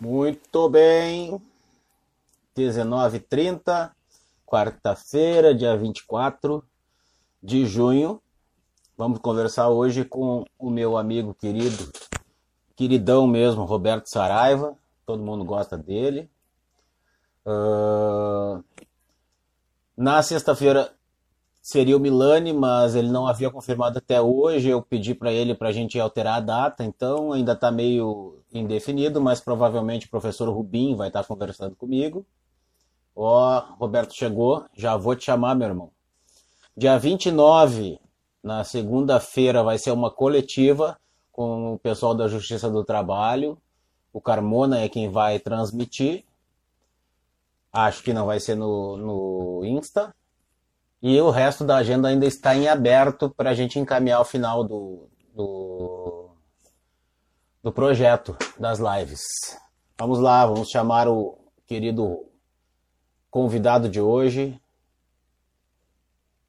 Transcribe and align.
Muito 0.00 0.68
bem. 0.68 1.40
19h30, 2.56 3.90
quarta-feira, 4.46 5.54
dia 5.54 5.76
24 5.76 6.64
de 7.42 7.66
junho. 7.66 8.20
Vamos 8.96 9.18
conversar 9.18 9.68
hoje 9.68 10.04
com 10.04 10.44
o 10.58 10.70
meu 10.70 10.96
amigo 10.96 11.34
querido, 11.34 11.92
queridão 12.76 13.26
mesmo, 13.26 13.64
Roberto 13.64 14.06
Saraiva. 14.06 14.76
Todo 15.04 15.22
mundo 15.22 15.44
gosta 15.44 15.76
dele. 15.76 16.30
Uh... 17.44 18.62
Na 19.96 20.22
sexta-feira 20.22 20.92
seria 21.68 21.98
o 21.98 22.00
Milani, 22.00 22.50
mas 22.54 22.94
ele 22.94 23.10
não 23.10 23.26
havia 23.26 23.50
confirmado 23.50 23.98
até 23.98 24.18
hoje. 24.22 24.70
Eu 24.70 24.80
pedi 24.80 25.14
para 25.14 25.30
ele 25.30 25.54
para 25.54 25.68
a 25.68 25.72
gente 25.72 26.00
alterar 26.00 26.36
a 26.36 26.40
data, 26.40 26.82
então 26.82 27.30
ainda 27.30 27.52
está 27.52 27.70
meio 27.70 28.38
indefinido, 28.50 29.20
mas 29.20 29.38
provavelmente 29.38 30.06
o 30.06 30.10
professor 30.10 30.48
Rubim 30.48 30.96
vai 30.96 31.08
estar 31.08 31.20
tá 31.20 31.28
conversando 31.28 31.76
comigo. 31.76 32.24
Ó, 33.14 33.58
oh, 33.58 33.74
Roberto 33.74 34.14
chegou, 34.14 34.64
já 34.74 34.96
vou 34.96 35.14
te 35.14 35.26
chamar, 35.26 35.54
meu 35.54 35.68
irmão. 35.68 35.90
Dia 36.74 36.98
29, 36.98 38.00
na 38.42 38.64
segunda-feira, 38.64 39.62
vai 39.62 39.76
ser 39.76 39.90
uma 39.90 40.10
coletiva 40.10 40.98
com 41.30 41.74
o 41.74 41.78
pessoal 41.78 42.14
da 42.14 42.28
Justiça 42.28 42.70
do 42.70 42.82
Trabalho. 42.82 43.58
O 44.10 44.22
Carmona 44.22 44.80
é 44.80 44.88
quem 44.88 45.10
vai 45.10 45.38
transmitir. 45.38 46.24
Acho 47.70 48.02
que 48.02 48.14
não 48.14 48.24
vai 48.24 48.40
ser 48.40 48.54
no, 48.54 48.96
no 48.96 49.64
Insta. 49.66 50.14
E 51.00 51.20
o 51.20 51.30
resto 51.30 51.64
da 51.64 51.76
agenda 51.76 52.08
ainda 52.08 52.26
está 52.26 52.56
em 52.56 52.66
aberto 52.68 53.30
para 53.30 53.50
a 53.50 53.54
gente 53.54 53.78
encaminhar 53.78 54.20
o 54.20 54.24
final 54.24 54.64
do, 54.64 55.08
do, 55.32 56.30
do 57.62 57.72
projeto 57.72 58.36
das 58.58 58.80
lives. 58.80 59.22
Vamos 59.96 60.18
lá, 60.18 60.44
vamos 60.44 60.68
chamar 60.68 61.06
o 61.08 61.38
querido 61.66 62.28
convidado 63.30 63.88
de 63.88 64.00
hoje. 64.00 64.60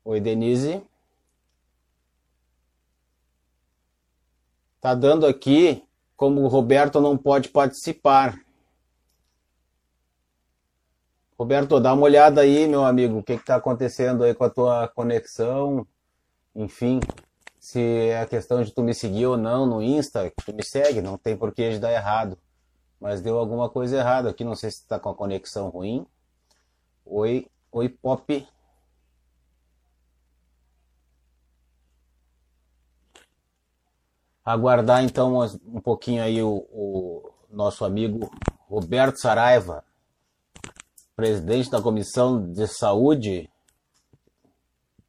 Oi, 0.03 0.19
Denise. 0.19 0.81
Tá 4.81 4.95
dando 4.95 5.27
aqui 5.27 5.83
como 6.15 6.41
o 6.41 6.47
Roberto 6.47 6.99
não 6.99 7.15
pode 7.15 7.49
participar. 7.49 8.39
Roberto, 11.39 11.79
dá 11.79 11.93
uma 11.93 12.03
olhada 12.03 12.41
aí, 12.41 12.67
meu 12.67 12.83
amigo, 12.83 13.19
o 13.19 13.23
que 13.23 13.31
está 13.31 13.55
acontecendo 13.55 14.25
aí 14.25 14.35
com 14.35 14.43
a 14.43 14.49
tua 14.49 14.89
conexão, 14.89 15.87
enfim, 16.53 16.99
se 17.57 17.79
é 17.79 18.19
a 18.19 18.25
questão 18.25 18.61
de 18.61 18.73
tu 18.73 18.83
me 18.83 18.93
seguir 18.93 19.25
ou 19.25 19.37
não 19.37 19.65
no 19.65 19.81
Insta, 19.81 20.29
tu 20.45 20.53
me 20.53 20.65
segue, 20.65 21.01
não 21.01 21.17
tem 21.17 21.37
porquê 21.37 21.71
de 21.71 21.79
dar 21.79 21.93
errado, 21.93 22.37
mas 22.99 23.21
deu 23.21 23.37
alguma 23.39 23.69
coisa 23.69 23.95
errada 23.95 24.29
aqui, 24.29 24.43
não 24.43 24.53
sei 24.53 24.69
se 24.69 24.81
está 24.81 24.99
com 24.99 25.07
a 25.07 25.15
conexão 25.15 25.69
ruim. 25.69 26.05
Oi, 27.05 27.47
oi 27.71 27.87
Pop. 27.87 28.45
Aguardar 34.43 35.05
então 35.05 35.39
um 35.65 35.79
pouquinho 35.79 36.21
aí 36.21 36.43
o, 36.43 36.67
o 36.69 37.31
nosso 37.49 37.85
amigo 37.85 38.29
Roberto 38.67 39.21
Saraiva 39.21 39.85
presidente 41.19 41.69
da 41.69 41.81
comissão 41.81 42.49
de 42.53 42.65
saúde. 42.65 43.49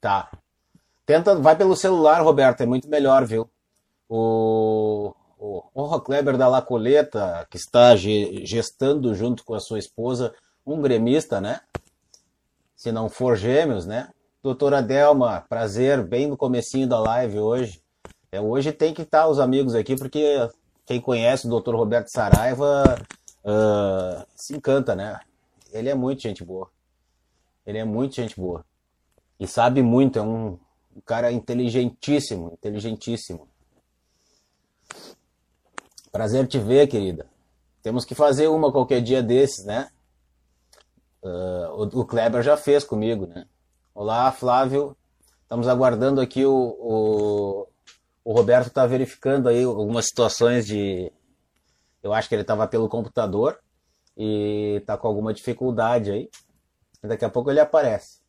Tá. 0.01 0.29
Tenta, 1.07 1.37
vai 1.37 1.55
pelo 1.55 1.77
celular, 1.77 2.21
Roberto, 2.21 2.63
é 2.63 2.67
muito 2.67 2.89
melhor, 2.89 3.25
viu? 3.25 3.49
O, 4.09 5.15
o, 5.39 5.63
o 5.73 6.01
Kleber 6.01 6.37
da 6.37 6.49
Lacoleta, 6.49 7.47
que 7.49 7.57
está 7.57 7.95
gestando 7.95 9.15
junto 9.15 9.45
com 9.45 9.55
a 9.55 9.61
sua 9.61 9.79
esposa 9.79 10.35
um 10.67 10.83
gremista, 10.83 11.41
né? 11.41 11.61
Se 12.75 12.91
não 12.91 13.09
for 13.09 13.37
gêmeos, 13.37 13.87
né? 13.87 14.09
Doutora 14.43 14.83
Delma, 14.83 15.45
prazer, 15.49 16.03
bem 16.03 16.27
no 16.27 16.37
comecinho 16.37 16.89
da 16.89 16.99
live 16.99 17.39
hoje. 17.39 17.81
É, 18.33 18.41
hoje 18.41 18.73
tem 18.73 18.93
que 18.93 19.03
estar 19.03 19.29
os 19.29 19.39
amigos 19.39 19.77
aqui, 19.77 19.95
porque 19.95 20.49
quem 20.85 21.01
conhece 21.01 21.47
o 21.47 21.51
doutor 21.51 21.77
Roberto 21.77 22.09
Saraiva 22.09 22.97
uh, 23.45 24.27
se 24.35 24.57
encanta, 24.57 24.97
né? 24.97 25.21
Ele 25.73 25.89
é 25.89 25.95
muito 25.95 26.23
gente 26.23 26.45
boa. 26.45 26.71
Ele 27.67 27.79
é 27.79 27.85
muito 27.85 28.15
gente 28.15 28.39
boa. 28.39 28.65
E 29.39 29.47
sabe 29.47 29.83
muito, 29.83 30.19
é 30.19 30.23
um, 30.23 30.59
um 30.95 31.01
cara 31.05 31.33
inteligentíssimo, 31.33 32.53
inteligentíssimo. 32.53 33.49
Prazer 36.13 36.47
te 36.47 36.59
ver, 36.59 36.89
querida. 36.89 37.27
Temos 37.83 38.05
que 38.05 38.15
fazer 38.15 38.49
uma 38.49 38.73
qualquer 38.73 39.01
dia 39.01 39.23
desses, 39.23 39.65
né? 39.65 39.91
Uh, 41.23 41.97
o, 41.97 42.01
o, 42.01 42.05
Kleber 42.05 42.43
já 42.43 42.57
fez 42.57 42.85
comigo, 42.85 43.27
né? 43.27 43.47
Olá, 43.95 44.31
Flávio. 44.33 44.97
Estamos 45.43 45.69
aguardando 45.69 46.21
aqui 46.21 46.45
o, 46.45 46.53
o, 46.53 47.69
o 48.25 48.33
Roberto 48.33 48.69
está 48.69 48.87
verificando 48.87 49.49
aí 49.49 49.65
algumas 49.65 50.07
situações 50.07 50.67
de. 50.67 51.13
Eu 52.03 52.13
acho 52.13 52.29
que 52.29 52.35
ele 52.35 52.43
estava 52.43 52.67
pelo 52.67 52.89
computador 52.89 53.59
e 54.23 54.83
tá 54.85 54.99
com 54.99 55.09
alguma 55.09 55.33
dificuldade 55.33 56.11
aí. 56.11 56.31
Daqui 57.03 57.25
a 57.25 57.31
pouco 57.31 57.51
ele 57.51 57.59
aparece. 57.59 58.21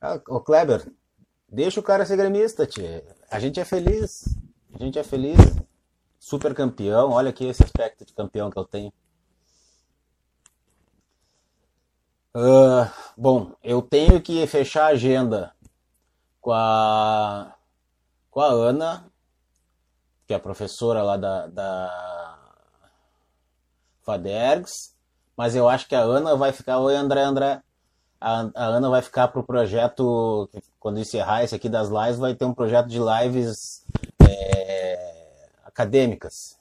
Ah, 0.00 0.16
Kleber, 0.20 0.88
deixa 1.48 1.80
o 1.80 1.82
cara 1.82 2.06
ser 2.06 2.16
gremista, 2.16 2.64
tia. 2.68 3.04
A 3.28 3.40
gente 3.40 3.58
é 3.58 3.64
feliz. 3.64 4.26
A 4.72 4.78
gente 4.78 4.96
é 4.96 5.02
feliz. 5.02 5.36
Super 6.20 6.54
campeão. 6.54 7.10
Olha 7.10 7.30
aqui 7.30 7.46
esse 7.46 7.64
aspecto 7.64 8.04
de 8.04 8.12
campeão 8.12 8.48
que 8.48 8.56
eu 8.56 8.64
tenho. 8.64 8.92
Uh, 12.32 12.88
bom, 13.16 13.56
eu 13.60 13.82
tenho 13.82 14.22
que 14.22 14.46
fechar 14.46 14.84
a 14.84 14.92
agenda 14.92 15.52
com 16.40 16.52
a, 16.52 17.56
com 18.30 18.40
a 18.40 18.46
Ana, 18.46 19.10
que 20.28 20.32
é 20.32 20.36
a 20.36 20.40
professora 20.40 21.02
lá 21.02 21.16
da, 21.16 21.48
da 21.48 22.37
Fadergs, 24.08 24.94
mas 25.36 25.54
eu 25.54 25.68
acho 25.68 25.86
que 25.86 25.94
a 25.94 26.00
Ana 26.00 26.34
vai 26.34 26.50
ficar. 26.50 26.78
Oi, 26.78 26.96
André, 26.96 27.20
André. 27.20 27.62
A, 28.18 28.48
a 28.54 28.64
Ana 28.64 28.88
vai 28.88 29.02
ficar 29.02 29.28
para 29.28 29.40
o 29.40 29.44
projeto, 29.44 30.48
quando 30.80 30.98
encerrar 30.98 31.44
esse 31.44 31.54
aqui 31.54 31.68
das 31.68 31.90
lives, 31.90 32.18
vai 32.18 32.34
ter 32.34 32.46
um 32.46 32.54
projeto 32.54 32.86
de 32.86 32.98
lives 32.98 33.84
é, 34.26 35.48
acadêmicas. 35.62 36.58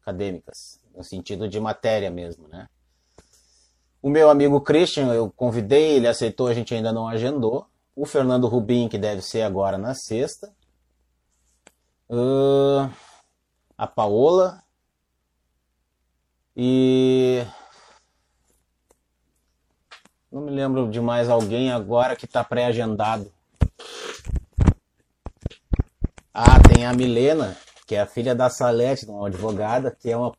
Acadêmicas, 0.00 0.80
no 0.96 1.04
sentido 1.04 1.46
de 1.46 1.60
matéria 1.60 2.10
mesmo, 2.10 2.48
né? 2.48 2.66
O 4.00 4.08
meu 4.08 4.30
amigo 4.30 4.58
Christian, 4.62 5.12
eu 5.12 5.30
convidei, 5.30 5.96
ele 5.96 6.08
aceitou, 6.08 6.46
a 6.46 6.54
gente 6.54 6.74
ainda 6.74 6.90
não 6.90 7.06
agendou. 7.06 7.66
O 7.94 8.06
Fernando 8.06 8.48
Rubim, 8.48 8.88
que 8.88 8.96
deve 8.96 9.20
ser 9.20 9.42
agora 9.42 9.76
na 9.76 9.94
sexta. 9.94 10.50
Uh, 12.08 12.88
a 13.76 13.86
Paola, 13.86 14.62
e 16.60 17.46
não 20.32 20.40
me 20.40 20.50
lembro 20.50 20.90
de 20.90 21.00
mais 21.00 21.28
alguém 21.28 21.70
agora 21.70 22.16
que 22.16 22.24
está 22.24 22.42
pré-agendado. 22.42 23.32
Ah, 26.34 26.58
tem 26.74 26.84
a 26.84 26.92
Milena, 26.92 27.56
que 27.86 27.94
é 27.94 28.00
a 28.00 28.06
filha 28.06 28.34
da 28.34 28.50
Salete, 28.50 29.06
uma 29.06 29.28
advogada, 29.28 29.92
que 29.92 30.10
é 30.10 30.16
uma 30.16 30.34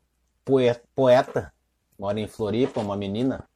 poeta, 0.94 1.54
mora 1.98 2.20
em 2.20 2.28
Floripa, 2.28 2.82
uma 2.82 2.98
menina 2.98 3.48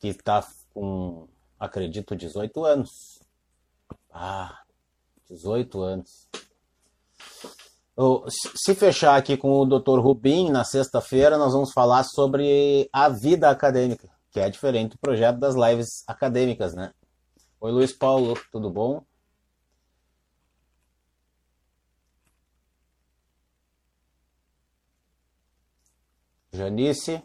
que 0.00 0.08
está 0.08 0.44
com, 0.74 1.28
acredito, 1.58 2.16
18 2.16 2.64
anos. 2.64 3.20
Ah, 4.12 4.62
18 5.30 5.80
anos. 5.82 6.28
Se 8.54 8.76
fechar 8.76 9.16
aqui 9.16 9.36
com 9.36 9.50
o 9.50 9.66
Dr. 9.66 9.98
Rubim, 9.98 10.50
na 10.50 10.62
sexta-feira 10.62 11.36
nós 11.36 11.52
vamos 11.52 11.72
falar 11.72 12.04
sobre 12.04 12.88
a 12.92 13.08
vida 13.08 13.50
acadêmica, 13.50 14.08
que 14.30 14.38
é 14.38 14.48
diferente 14.48 14.92
do 14.92 14.98
projeto 14.98 15.38
das 15.38 15.56
lives 15.56 16.04
acadêmicas, 16.06 16.74
né? 16.74 16.92
Oi, 17.60 17.72
Luiz 17.72 17.92
Paulo, 17.92 18.38
tudo 18.52 18.70
bom? 18.70 19.02
Janice, 26.52 27.20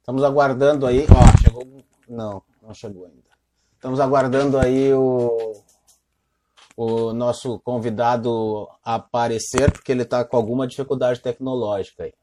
estamos 0.00 0.24
aguardando 0.24 0.84
aí. 0.84 1.06
Ó, 1.10 1.38
chegou. 1.40 1.64
Não, 2.08 2.42
não 2.60 2.74
chegou 2.74 3.06
ainda. 3.06 3.30
Estamos 3.74 4.00
aguardando 4.00 4.58
aí 4.58 4.92
o 4.92 5.62
o 6.78 7.12
nosso 7.12 7.58
convidado 7.60 8.68
aparecer, 8.84 9.72
porque 9.72 9.90
ele 9.90 10.02
está 10.02 10.24
com 10.24 10.36
alguma 10.36 10.64
dificuldade 10.64 11.20
tecnológica 11.20 12.04
aí. 12.04 12.14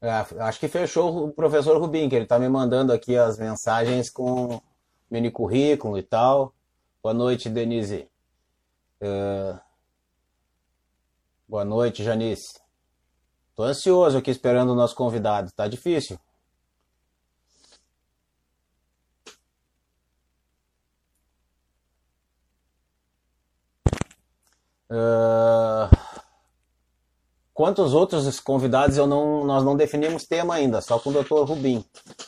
É, 0.00 0.08
acho 0.42 0.60
que 0.60 0.68
fechou 0.68 1.26
o 1.26 1.32
professor 1.32 1.80
Rubim, 1.80 2.08
que 2.08 2.14
ele 2.14 2.24
está 2.26 2.38
me 2.38 2.48
mandando 2.48 2.92
aqui 2.92 3.16
as 3.16 3.38
mensagens 3.38 4.08
com 4.08 4.60
mini 5.10 5.32
currículo 5.32 5.98
e 5.98 6.02
tal. 6.02 6.54
Boa 7.02 7.12
noite, 7.14 7.48
Denise. 7.48 8.08
Uh... 9.02 9.58
Boa 11.48 11.64
noite, 11.64 12.04
Janice. 12.04 12.65
Tô 13.56 13.62
ansioso 13.62 14.18
aqui 14.18 14.30
esperando 14.30 14.70
o 14.70 14.74
nosso 14.74 14.94
convidado. 14.94 15.50
Tá 15.52 15.66
difícil. 15.66 16.18
Uh... 24.90 25.96
Quantos 27.54 27.94
outros 27.94 28.38
convidados 28.38 28.98
eu 28.98 29.06
não, 29.06 29.42
nós 29.42 29.64
não 29.64 29.74
definimos 29.74 30.26
tema 30.26 30.54
ainda, 30.54 30.82
só 30.82 30.98
com 30.98 31.08
o 31.08 31.12
Dr. 31.14 31.48
Rubim. 31.48 31.82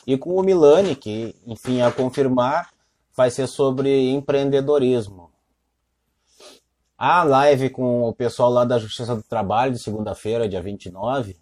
E 0.07 0.17
com 0.17 0.33
o 0.35 0.41
Milani, 0.41 0.95
que, 0.95 1.35
enfim, 1.45 1.81
a 1.81 1.91
confirmar, 1.91 2.71
vai 3.15 3.29
ser 3.29 3.45
sobre 3.45 4.09
empreendedorismo. 4.09 5.29
A 7.01 7.23
live 7.23 7.69
com 7.69 8.03
o 8.03 8.13
pessoal 8.13 8.49
lá 8.49 8.65
da 8.65 8.77
Justiça 8.77 9.15
do 9.15 9.23
Trabalho, 9.23 9.71
de 9.71 9.81
segunda-feira, 9.81 10.49
dia 10.49 10.61
29, 10.61 11.37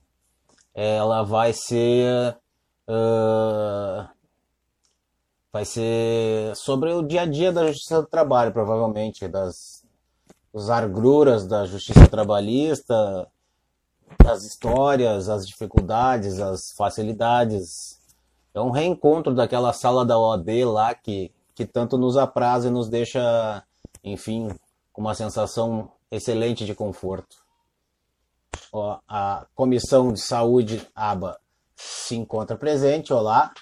ela 0.71 1.23
vai 1.23 1.51
ser. 1.51 2.37
Uh, 2.87 4.07
vai 5.51 5.65
ser 5.65 6.55
sobre 6.55 6.93
o 6.93 7.01
dia 7.01 7.23
a 7.23 7.25
dia 7.25 7.51
da 7.51 7.65
Justiça 7.65 8.03
do 8.03 8.07
Trabalho, 8.07 8.53
provavelmente, 8.53 9.27
das 9.27 9.83
os 10.53 10.69
arguras 10.69 11.47
da 11.47 11.65
Justiça 11.65 12.07
Trabalhista, 12.07 13.27
as 14.27 14.43
histórias, 14.43 15.27
as 15.27 15.47
dificuldades, 15.47 16.39
as 16.39 16.71
facilidades. 16.73 17.99
É 18.53 18.61
um 18.61 18.69
reencontro 18.69 19.33
daquela 19.33 19.73
sala 19.73 20.05
da 20.05 20.19
OAB 20.19 20.65
lá 20.65 20.93
que, 20.93 21.31
que 21.55 21.65
tanto 21.65 21.97
nos 21.97 22.15
apraz 22.15 22.63
e 22.63 22.69
nos 22.69 22.87
deixa, 22.87 23.63
enfim, 24.03 24.49
com 24.97 25.01
uma 25.01 25.13
sensação 25.13 25.91
excelente 26.09 26.65
de 26.65 26.73
conforto. 26.73 27.37
Ó, 28.73 28.97
a 29.07 29.45
Comissão 29.53 30.11
de 30.11 30.19
Saúde, 30.19 30.89
ABA, 30.95 31.39
se 31.75 32.15
encontra 32.15 32.57
presente. 32.57 33.13
Olá. 33.13 33.53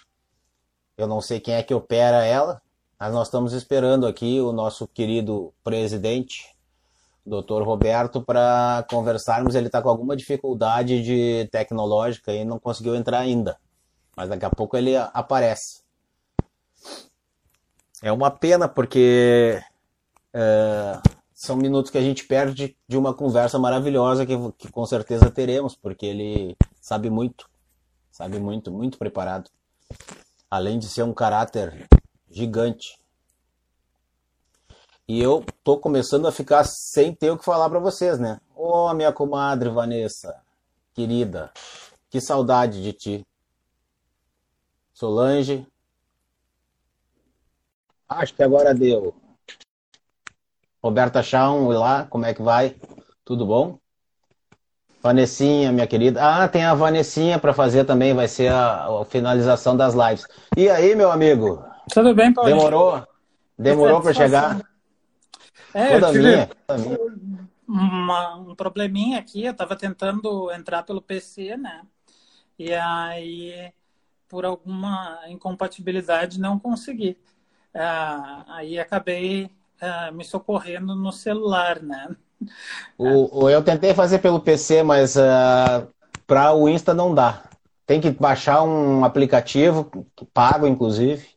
Eu 0.98 1.08
não 1.08 1.20
sei 1.20 1.42
quem 1.42 1.56
é 1.56 1.62
que 1.62 1.74
opera 1.74 2.24
ela, 2.24 2.62
mas 2.98 3.14
nós 3.14 3.28
estamos 3.28 3.52
esperando 3.52 4.08
aqui 4.08 4.40
o 4.40 4.54
nosso 4.54 4.88
querido 4.88 5.54
presidente, 5.62 6.56
doutor 7.26 7.64
Roberto 7.64 8.22
para 8.22 8.86
conversarmos. 8.90 9.56
Ele 9.56 9.68
está 9.68 9.82
com 9.82 9.90
alguma 9.90 10.16
dificuldade 10.16 11.04
de 11.04 11.50
tecnológica 11.52 12.32
e 12.32 12.46
não 12.46 12.58
conseguiu 12.58 12.96
entrar 12.96 13.20
ainda. 13.20 13.58
Mas 14.16 14.30
daqui 14.30 14.46
a 14.46 14.50
pouco 14.50 14.78
ele 14.78 14.96
aparece. 14.96 15.84
É 18.02 18.10
uma 18.10 18.32
pena 18.32 18.70
porque 18.70 19.62
é, 20.34 21.02
são 21.46 21.56
minutos 21.56 21.92
que 21.92 21.98
a 21.98 22.02
gente 22.02 22.26
perde 22.26 22.76
de 22.88 22.98
uma 22.98 23.14
conversa 23.14 23.60
maravilhosa 23.60 24.26
que, 24.26 24.34
que 24.58 24.72
com 24.72 24.86
certeza 24.86 25.30
teremos, 25.30 25.76
porque 25.76 26.06
ele 26.06 26.58
sabe 26.82 27.10
muito, 27.10 27.50
sabe 28.12 28.40
muito, 28.40 28.72
muito 28.72 28.98
preparado. 28.98 29.50
Além 30.50 30.80
de 30.80 30.88
ser 30.88 31.04
um 31.04 31.14
caráter 31.14 31.88
gigante. 32.30 32.98
E 35.08 35.22
eu 35.22 35.46
tô 35.64 35.78
começando 35.78 36.28
a 36.28 36.32
ficar 36.32 36.66
sem 36.66 37.14
ter 37.14 37.30
o 37.30 37.38
que 37.38 37.46
falar 37.46 37.70
para 37.70 37.80
vocês, 37.80 38.20
né? 38.20 38.42
Ô, 38.56 38.88
oh, 38.88 38.94
minha 38.94 39.14
comadre 39.14 39.70
Vanessa, 39.70 40.42
querida, 40.94 41.52
que 42.10 42.20
saudade 42.20 42.82
de 42.82 42.92
ti. 42.92 43.28
Solange. 44.94 45.68
Acho 48.10 48.34
que 48.34 48.42
agora 48.42 48.74
deu. 48.74 49.14
Roberta 50.86 51.24
Chão, 51.24 51.70
lá, 51.70 52.06
como 52.06 52.28
é 52.28 52.34
que 52.36 52.44
vai? 52.44 52.76
Tudo 53.26 53.44
bom? 53.44 53.80
Vanessinha, 55.02 55.72
minha 55.72 55.88
querida. 55.88 56.22
Ah, 56.22 56.48
tem 56.48 56.64
a 56.64 56.76
Vanessinha 56.76 57.40
para 57.40 57.56
fazer 57.56 57.86
também, 57.86 58.14
vai 58.14 58.28
ser 58.28 58.52
a, 58.52 58.86
a, 58.86 59.04
finalização 59.04 59.76
das 59.76 59.96
lives. 59.96 60.28
E 60.56 60.70
aí, 60.70 60.96
meu 60.96 61.12
amigo? 61.12 61.66
Tudo 61.92 62.14
bem, 62.14 62.32
Paulo? 62.32 62.52
Demorou? 62.52 63.04
Demorou 63.58 64.00
para 64.00 64.14
chegar? 64.14 64.62
É, 65.74 65.94
toda 65.94 66.10
eu 66.10 66.12
tive 66.12 66.24
minha, 66.24 66.50
toda 66.68 66.80
minha. 66.80 67.00
Uma, 67.68 68.36
um 68.36 68.54
probleminha 68.54 69.18
aqui, 69.18 69.44
eu 69.44 69.54
estava 69.54 69.76
tentando 69.76 70.52
entrar 70.52 70.84
pelo 70.84 71.02
PC, 71.02 71.58
né? 71.58 71.82
E 72.60 72.72
aí, 72.76 73.74
por 74.30 74.46
alguma 74.46 75.20
incompatibilidade, 75.30 76.40
não 76.40 76.60
consegui. 76.60 77.18
Ah, 77.74 78.46
aí 78.50 78.78
acabei 78.78 79.50
ah, 79.82 80.12
me 80.12 80.24
socorrendo 80.24 80.96
no 80.96 81.12
celular, 81.12 81.82
né? 81.82 82.16
O, 82.98 83.44
o, 83.44 83.50
eu 83.50 83.64
tentei 83.64 83.94
fazer 83.94 84.20
pelo 84.20 84.40
PC, 84.40 84.84
mas 84.84 85.16
uh, 85.16 85.22
ah, 85.22 85.88
para 86.28 86.54
o 86.54 86.68
Insta 86.70 86.94
não 86.94 87.14
dá. 87.14 87.44
Tem 87.86 88.02
que 88.02 88.10
baixar 88.12 88.64
um 88.64 89.06
aplicativo, 89.06 89.90
pago 90.34 90.66
inclusive. 90.66 91.28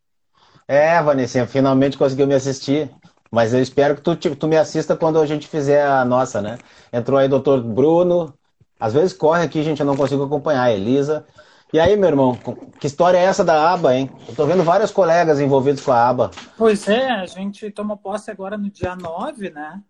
É, 0.66 1.00
Vanessa, 1.02 1.46
finalmente 1.46 1.98
conseguiu 1.98 2.26
me 2.26 2.34
assistir. 2.34 2.90
Mas 3.30 3.52
eu 3.52 3.60
espero 3.60 3.94
que 3.94 4.00
tu, 4.00 4.16
tu 4.16 4.48
me 4.48 4.56
assista 4.56 4.96
quando 4.96 5.18
a 5.20 5.26
gente 5.26 5.46
fizer 5.46 5.86
a 5.86 6.04
nossa, 6.04 6.40
né? 6.40 6.58
Entrou 6.92 7.18
aí 7.18 7.26
o 7.26 7.30
doutor 7.30 7.62
Bruno. 7.62 8.34
Às 8.80 8.94
vezes 8.94 9.12
corre 9.12 9.42
aqui, 9.42 9.62
gente, 9.62 9.80
eu 9.80 9.86
não 9.86 9.96
consigo 9.96 10.24
acompanhar. 10.24 10.72
Elisa. 10.72 11.26
E 11.72 11.78
aí, 11.78 11.96
meu 11.96 12.08
irmão, 12.08 12.38
que 12.80 12.86
história 12.86 13.18
é 13.18 13.24
essa 13.24 13.44
da 13.44 13.72
aba, 13.72 13.94
hein? 13.94 14.10
Eu 14.28 14.34
tô 14.34 14.46
vendo 14.46 14.62
vários 14.62 14.90
colegas 14.90 15.38
envolvidos 15.38 15.82
com 15.82 15.92
a 15.92 16.08
aba. 16.08 16.30
Pois 16.56 16.88
é, 16.88 17.10
a 17.10 17.26
gente 17.26 17.70
tomou 17.70 17.96
posse 17.96 18.30
agora 18.30 18.56
no 18.56 18.70
dia 18.70 18.96
9, 18.96 19.50
né? 19.50 19.82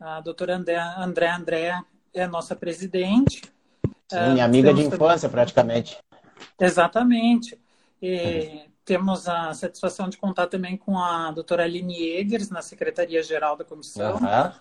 A 0.00 0.20
doutora 0.20 0.56
André, 0.56 0.78
André 0.96 1.30
André 1.30 1.80
é 2.14 2.26
nossa 2.26 2.56
presidente. 2.56 3.42
Sim, 4.08 4.32
minha 4.32 4.44
amiga 4.44 4.72
de 4.72 4.82
infância, 4.82 5.28
praticamente. 5.28 5.98
Exatamente. 6.58 7.58
E. 8.00 8.66
Temos 8.86 9.28
a 9.28 9.52
satisfação 9.52 10.08
de 10.08 10.16
contar 10.16 10.46
também 10.46 10.76
com 10.76 10.96
a 10.96 11.32
doutora 11.32 11.64
Aline 11.64 12.04
Egers, 12.04 12.50
na 12.50 12.62
Secretaria-Geral 12.62 13.56
da 13.56 13.64
Comissão. 13.64 14.14
Uhum. 14.14 14.52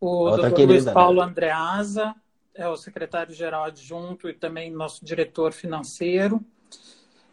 O 0.00 0.06
Outra 0.06 0.42
doutor 0.42 0.54
querida, 0.54 0.72
Luiz 0.74 0.84
né? 0.84 0.92
Paulo 0.92 1.20
né? 1.20 1.26
Andreasa, 1.26 2.14
é 2.58 2.68
o 2.68 2.76
secretário-geral 2.76 3.64
adjunto 3.64 4.28
e 4.28 4.34
também 4.34 4.70
nosso 4.70 5.04
diretor 5.04 5.52
financeiro. 5.52 6.44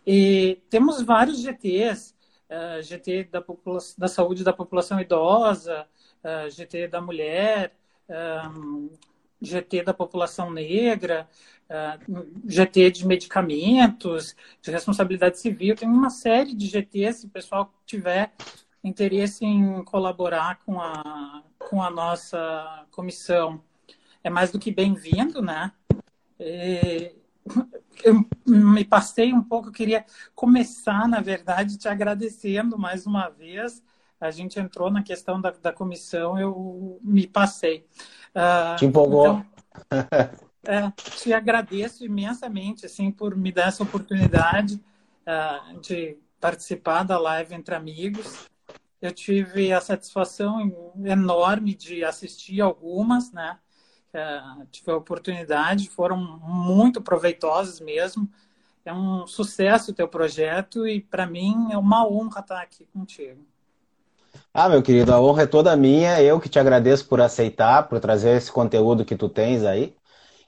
E 0.06 0.62
temos 0.70 1.02
vários 1.02 1.42
GTs, 1.42 2.14
uh, 2.48 2.82
GT 2.84 3.24
da, 3.26 3.44
da, 3.98 4.08
saúde 4.08 4.44
da 4.44 4.54
população 4.54 5.02
idosa, 5.02 5.88
uh, 6.24 6.28
eh, 6.28 6.50
GT 6.52 6.88
da 6.88 7.02
mulher, 7.02 7.76
um, 8.08 8.90
eh, 8.94 8.98
GT 9.42 9.82
da 9.82 9.96
população 9.96 10.52
negra, 10.52 11.28
uh, 11.72 12.28
GT 12.46 12.92
de 12.92 13.08
medicamentos, 13.08 14.36
de 14.62 14.70
responsabilidade 14.70 15.40
civil, 15.40 15.76
tem 15.76 15.90
uma 15.90 16.12
série 16.12 16.54
de 16.54 16.68
GTs, 16.68 17.22
se 17.22 17.26
o 17.26 17.30
pessoal 17.30 17.74
tiver 17.84 18.32
interesse 18.84 19.44
em 19.44 19.84
colaborar 19.84 20.60
com 20.64 20.80
a, 20.80 21.42
com 21.58 21.82
a 21.82 21.90
nossa 21.90 22.86
comissão, 22.92 23.60
é 24.26 24.30
mais 24.30 24.52
do 24.52 24.58
que 24.58 24.72
bem-vindo, 24.72 25.40
né? 25.40 25.72
E, 26.40 27.16
eu 28.04 28.28
me 28.44 28.84
passei 28.84 29.32
um 29.32 29.44
pouco, 29.44 29.68
eu 29.68 29.72
queria 29.72 30.04
começar, 30.34 31.08
na 31.08 31.22
verdade, 31.22 31.78
te 31.78 31.88
agradecendo 31.88 32.76
mais 32.76 33.06
uma 33.06 33.30
vez. 33.30 33.84
A 34.20 34.32
gente 34.32 34.60
entrou 34.60 34.90
na 34.90 35.04
questão 35.04 35.40
da, 35.40 35.52
da 35.52 35.72
comissão, 35.72 36.40
eu 36.40 37.00
me 37.04 37.28
passei. 37.28 37.86
Uh, 38.34 38.76
te 38.78 38.86
empolgou? 38.86 39.28
Então, 39.28 39.46
é, 40.66 40.92
te 41.20 41.32
agradeço 41.32 42.04
imensamente 42.04 42.88
assim 42.88 43.12
por 43.12 43.36
me 43.38 43.52
dar 43.52 43.68
essa 43.68 43.84
oportunidade 43.84 44.84
uh, 45.22 45.80
de 45.82 46.18
participar 46.42 47.04
da 47.04 47.20
live 47.20 47.54
entre 47.54 47.76
amigos. 47.76 48.50
Eu 49.00 49.12
tive 49.12 49.72
a 49.72 49.80
satisfação 49.80 50.94
enorme 51.04 51.76
de 51.76 52.04
assistir 52.04 52.60
algumas, 52.60 53.32
né? 53.32 53.60
Uh, 54.16 54.66
tive 54.72 54.92
a 54.92 54.96
oportunidade, 54.96 55.90
foram 55.90 56.16
muito 56.18 57.02
proveitosas 57.02 57.82
mesmo. 57.82 58.30
É 58.86 58.94
um 58.94 59.28
sucesso 59.28 59.92
o 59.92 59.94
teu 59.94 60.08
projeto 60.08 60.88
e 60.88 61.02
para 61.02 61.26
mim 61.26 61.68
é 61.72 61.78
uma 61.78 62.08
honra 62.08 62.40
estar 62.40 62.62
aqui 62.62 62.88
contigo. 62.94 63.42
Ah, 64.54 64.70
meu 64.70 64.82
querido, 64.82 65.14
a 65.14 65.20
honra 65.20 65.44
é 65.44 65.48
toda 65.48 65.76
minha. 65.76 66.22
Eu 66.22 66.40
que 66.40 66.48
te 66.48 66.60
agradeço 66.60 67.08
por 67.08 67.20
aceitar, 67.20 67.90
por 67.90 68.00
trazer 68.00 68.38
esse 68.38 68.52
conteúdo 68.52 69.04
que 69.04 69.16
tu 69.16 69.28
tens 69.28 69.64
aí 69.64 69.94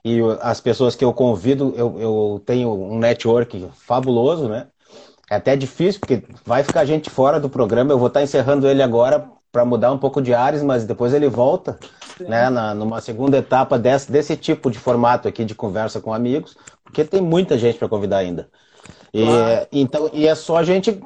e 0.08 0.20
as 0.42 0.62
pessoas 0.62 0.96
que 0.96 1.04
eu 1.04 1.14
convido, 1.14 1.74
eu, 1.76 2.00
eu 2.00 2.44
tenho 2.46 2.72
um 2.72 2.98
network 2.98 3.70
fabuloso, 3.74 4.48
né? 4.48 4.68
É 5.30 5.36
até 5.36 5.58
difícil, 5.58 6.00
porque 6.00 6.24
vai 6.46 6.64
ficar 6.64 6.86
gente 6.86 7.10
fora 7.10 7.40
do 7.40 7.50
programa. 7.50 7.92
Eu 7.92 8.00
vou 8.00 8.08
estar 8.08 8.24
encerrando 8.24 8.68
ele 8.68 8.82
agora 8.82 9.30
para 9.52 9.66
mudar 9.66 9.92
um 9.92 9.98
pouco 9.98 10.22
de 10.22 10.34
ares, 10.34 10.62
mas 10.62 10.86
depois 10.86 11.14
ele 11.14 11.28
volta, 11.28 11.78
né, 12.20 12.50
na, 12.50 12.74
numa 12.74 13.02
segunda 13.02 13.38
etapa 13.38 13.78
desse, 13.78 14.12
desse 14.12 14.36
tipo 14.36 14.70
de 14.70 14.78
formato 14.78 15.28
aqui 15.28 15.46
de 15.46 15.56
conversa 15.56 16.00
com 16.00 16.14
amigos, 16.14 16.58
porque 16.84 17.04
tem 17.04 17.22
muita 17.22 17.58
gente 17.58 17.78
para 17.78 17.90
convidar 17.90 18.18
ainda. 18.18 18.50
E, 19.14 19.24
claro. 19.24 19.68
então, 19.72 20.10
e 20.14 20.28
é 20.28 20.36
só 20.36 20.62
gente 20.64 21.02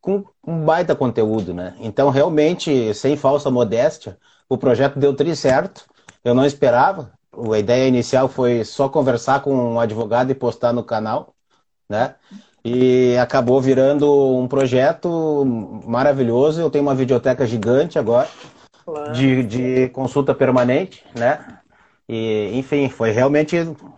com 0.00 0.22
um 0.46 0.64
baita 0.64 0.94
conteúdo, 0.94 1.54
né? 1.54 1.74
Então, 1.80 2.10
realmente, 2.10 2.92
sem 2.92 3.16
falsa 3.16 3.50
modéstia, 3.50 4.18
o 4.48 4.58
projeto 4.58 4.98
deu 4.98 5.14
tri 5.14 5.34
certo. 5.34 5.86
Eu 6.22 6.34
não 6.34 6.44
esperava. 6.44 7.12
A 7.32 7.58
ideia 7.58 7.88
inicial 7.88 8.28
foi 8.28 8.64
só 8.64 8.88
conversar 8.88 9.40
com 9.40 9.54
um 9.54 9.80
advogado 9.80 10.30
e 10.30 10.34
postar 10.34 10.74
no 10.74 10.84
canal, 10.84 11.34
né? 11.88 12.16
E 12.64 13.14
acabou 13.18 13.60
virando 13.60 14.10
um 14.38 14.48
projeto 14.48 15.44
maravilhoso. 15.86 16.62
Eu 16.62 16.70
tenho 16.70 16.82
uma 16.82 16.94
videoteca 16.94 17.46
gigante 17.46 17.98
agora, 17.98 18.26
claro. 18.84 19.12
de, 19.12 19.42
de 19.42 19.88
consulta 19.90 20.34
permanente, 20.34 21.04
né? 21.14 21.58
E, 22.08 22.50
enfim, 22.54 22.88
foi 22.88 23.10
realmente. 23.10 23.56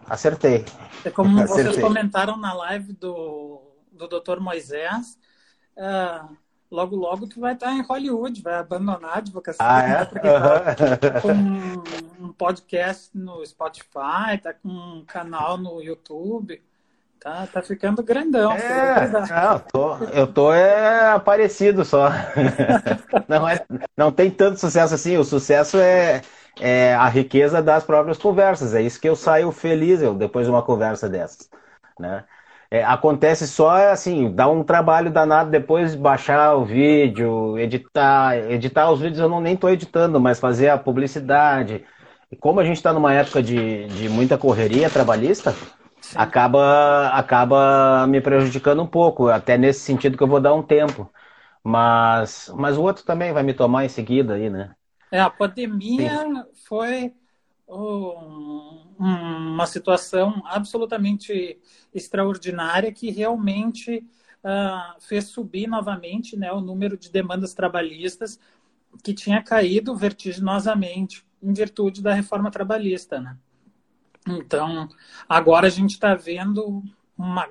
Acertei. 0.08 0.64
É 1.04 1.11
como 1.11 1.40
acertei. 1.40 1.64
vocês 1.64 1.85
comentaram 1.85 2.37
na 2.37 2.52
live 2.54 2.92
do, 2.94 3.62
do 3.92 4.08
Dr. 4.08 4.40
Moisés. 4.40 5.16
Uh, 5.76 6.37
logo, 6.68 6.96
logo 6.96 7.28
tu 7.28 7.38
vai 7.38 7.54
estar 7.54 7.73
em 7.73 7.82
Hollywood, 7.82 8.42
vai 8.42 8.54
abandonar 8.54 9.11
a 9.12 9.18
advocacia. 9.18 9.64
Ah, 9.64 9.82
é? 9.82 10.04
Porque 10.04 10.28
tá 10.28 11.20
com 11.23 11.32
um, 11.32 11.82
um 12.26 12.32
podcast 12.32 13.16
no 13.16 13.46
Spotify, 13.46 14.38
tá 14.42 14.52
com 14.52 14.68
um 14.68 15.04
canal 15.06 15.56
no 15.56 15.80
YouTube. 15.80 16.61
Tá, 17.26 17.45
tá 17.54 17.61
ficando 17.61 18.04
grandão. 18.04 18.52
É, 18.52 19.09
não, 19.09 19.59
tô, 19.59 19.97
eu 20.12 20.28
tô 20.28 20.52
é, 20.52 21.11
aparecido 21.11 21.85
só. 21.85 22.09
não, 23.26 23.49
é, 23.49 23.66
não 23.97 24.12
tem 24.12 24.30
tanto 24.30 24.61
sucesso 24.61 24.95
assim. 24.95 25.16
O 25.16 25.25
sucesso 25.25 25.76
é, 25.76 26.23
é 26.61 26.95
a 26.95 27.09
riqueza 27.09 27.61
das 27.61 27.83
próprias 27.83 28.16
conversas. 28.16 28.76
É 28.76 28.80
isso 28.80 29.00
que 29.00 29.09
eu 29.09 29.16
saio 29.16 29.50
feliz 29.50 30.00
eu, 30.00 30.14
depois 30.14 30.47
de 30.47 30.52
uma 30.52 30.62
conversa 30.62 31.09
dessas. 31.09 31.50
Né? 31.99 32.23
É, 32.71 32.85
acontece 32.85 33.49
só 33.49 33.90
assim, 33.90 34.33
dá 34.33 34.49
um 34.49 34.62
trabalho 34.62 35.11
danado 35.11 35.50
depois 35.50 35.97
baixar 35.97 36.54
o 36.54 36.64
vídeo, 36.64 37.59
editar. 37.59 38.37
Editar 38.37 38.88
os 38.92 39.00
vídeos 39.00 39.18
eu 39.18 39.28
não 39.28 39.40
nem 39.40 39.54
estou 39.54 39.71
editando, 39.71 40.21
mas 40.21 40.38
fazer 40.38 40.68
a 40.68 40.78
publicidade. 40.78 41.85
E 42.30 42.37
como 42.37 42.61
a 42.61 42.64
gente 42.64 42.76
está 42.76 42.92
numa 42.92 43.12
época 43.12 43.42
de, 43.42 43.87
de 43.88 44.09
muita 44.09 44.38
correria 44.38 44.88
trabalhista, 44.88 45.52
acaba, 46.15 47.09
acaba 47.09 48.07
me 48.07 48.21
prejudicando 48.21 48.83
um 48.83 48.87
pouco, 48.87 49.29
até 49.29 49.57
nesse 49.59 49.81
sentido 49.81 50.17
que 50.17 50.23
eu 50.23 50.29
vou 50.29 50.41
dar 50.41 50.55
um 50.55 50.63
tempo. 50.63 51.11
Mas, 51.63 52.53
mas 52.55 52.77
o 52.77 52.83
outro 52.83 53.05
também 53.05 53.33
vai 53.33 53.43
me 53.43 53.53
tomar 53.53 53.85
em 53.85 53.89
seguida 53.89 54.35
aí, 54.35 54.49
né? 54.49 54.75
É, 55.11 55.21
a 55.21 55.31
pandemia 55.31 56.21
Sim. 56.21 56.45
foi 56.67 57.15
um, 57.69 58.87
uma 58.99 59.67
situação 59.67 60.43
absolutamente 60.47 61.59
extraordinária 61.93 62.93
que 62.93 63.11
realmente 63.11 64.07
uh, 64.45 65.01
fez 65.01 65.25
subir 65.25 65.67
novamente 65.67 66.37
né, 66.37 66.53
o 66.53 66.61
número 66.61 66.97
de 66.97 67.11
demandas 67.11 67.55
trabalhistas 67.55 68.39
que 69.03 69.13
tinha 69.13 69.43
caído 69.43 69.95
vertiginosamente 69.95 71.25
em 71.43 71.53
virtude 71.53 72.03
da 72.03 72.15
reforma 72.15 72.51
trabalhista. 72.51 73.21
Né? 73.21 73.37
Então, 74.26 74.88
agora 75.28 75.66
a 75.66 75.71
gente 75.71 75.92
está 75.92 76.14
vendo 76.14 76.83
uma 77.16 77.49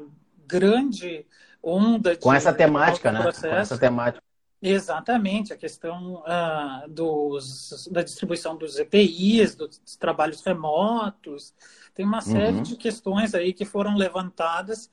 grande 0.47 1.25
onda 1.61 2.15
de. 2.15 2.21
Com 2.21 2.33
essa 2.33 2.53
temática, 2.53 3.11
né? 3.11 3.21
Com 3.21 3.47
essa 3.47 3.77
temática. 3.77 4.23
Exatamente, 4.61 5.53
a 5.53 5.57
questão 5.57 6.23
uh, 6.23 6.89
dos, 6.89 7.87
da 7.91 8.01
distribuição 8.01 8.57
dos 8.57 8.79
EPIs, 8.79 9.55
dos 9.55 9.79
trabalhos 9.99 10.41
remotos, 10.43 11.53
tem 11.93 12.05
uma 12.05 12.21
série 12.21 12.57
uhum. 12.57 12.63
de 12.63 12.75
questões 12.75 13.35
aí 13.35 13.53
que 13.53 13.63
foram 13.63 13.95
levantadas 13.95 14.89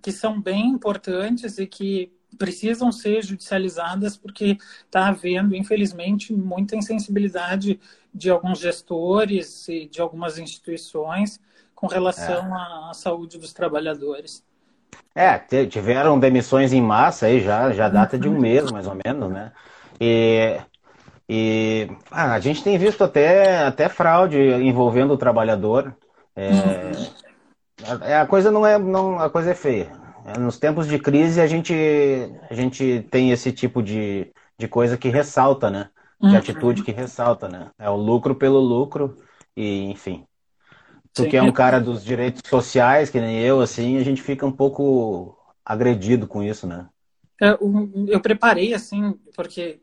que 0.00 0.12
são 0.12 0.40
bem 0.40 0.68
importantes 0.68 1.58
e 1.58 1.66
que 1.66 2.12
precisam 2.38 2.92
ser 2.92 3.22
judicializadas 3.22 4.16
porque 4.16 4.58
está 4.84 5.08
havendo, 5.08 5.54
infelizmente, 5.54 6.32
muita 6.32 6.76
insensibilidade 6.76 7.80
de 8.14 8.30
alguns 8.30 8.58
gestores 8.58 9.68
e 9.68 9.86
de 9.86 10.00
algumas 10.00 10.38
instituições 10.38 11.40
com 11.74 11.86
relação 11.86 12.56
é. 12.56 12.90
à 12.90 12.94
saúde 12.94 13.38
dos 13.38 13.52
trabalhadores. 13.52 14.42
É, 15.14 15.38
tiveram 15.66 16.18
demissões 16.18 16.72
em 16.72 16.80
massa 16.80 17.26
aí 17.26 17.40
já, 17.40 17.72
já 17.72 17.88
data 17.88 18.18
de 18.18 18.28
um 18.28 18.38
mês, 18.38 18.70
mais 18.70 18.86
ou 18.86 18.96
menos, 19.04 19.30
né? 19.30 19.52
E, 20.00 20.58
e 21.28 21.88
ah, 22.10 22.34
a 22.34 22.40
gente 22.40 22.62
tem 22.62 22.78
visto 22.78 23.02
até, 23.02 23.64
até 23.64 23.88
fraude 23.88 24.38
envolvendo 24.38 25.14
o 25.14 25.18
trabalhador. 25.18 25.94
É, 26.34 26.92
a, 27.84 28.22
a, 28.22 28.26
coisa 28.26 28.50
não 28.50 28.66
é, 28.66 28.78
não, 28.78 29.18
a 29.18 29.30
coisa 29.30 29.50
é 29.50 29.54
feia. 29.54 29.90
Nos 30.38 30.58
tempos 30.58 30.88
de 30.88 30.98
crise 30.98 31.40
a 31.40 31.46
gente, 31.46 31.72
a 32.50 32.54
gente 32.54 33.06
tem 33.10 33.30
esse 33.30 33.52
tipo 33.52 33.82
de, 33.82 34.32
de 34.58 34.66
coisa 34.66 34.96
que 34.96 35.08
ressalta, 35.08 35.70
né? 35.70 35.90
De 36.20 36.28
uhum. 36.28 36.36
atitude 36.36 36.82
que 36.82 36.92
ressalta, 36.92 37.48
né? 37.48 37.70
É 37.78 37.88
o 37.88 37.96
lucro 37.96 38.34
pelo 38.34 38.58
lucro 38.58 39.16
e, 39.56 39.84
enfim. 39.84 40.26
Tu 41.12 41.22
Sim. 41.22 41.28
que 41.30 41.36
é 41.36 41.42
um 41.42 41.52
cara 41.52 41.80
dos 41.80 42.04
direitos 42.04 42.42
sociais, 42.48 43.08
que 43.08 43.20
nem 43.20 43.40
eu, 43.40 43.60
assim, 43.60 43.96
a 43.98 44.04
gente 44.04 44.20
fica 44.20 44.44
um 44.44 44.52
pouco 44.52 45.38
agredido 45.64 46.26
com 46.26 46.42
isso, 46.42 46.66
né? 46.66 46.88
Eu, 47.40 47.58
eu 48.08 48.20
preparei, 48.20 48.74
assim, 48.74 49.18
porque 49.34 49.80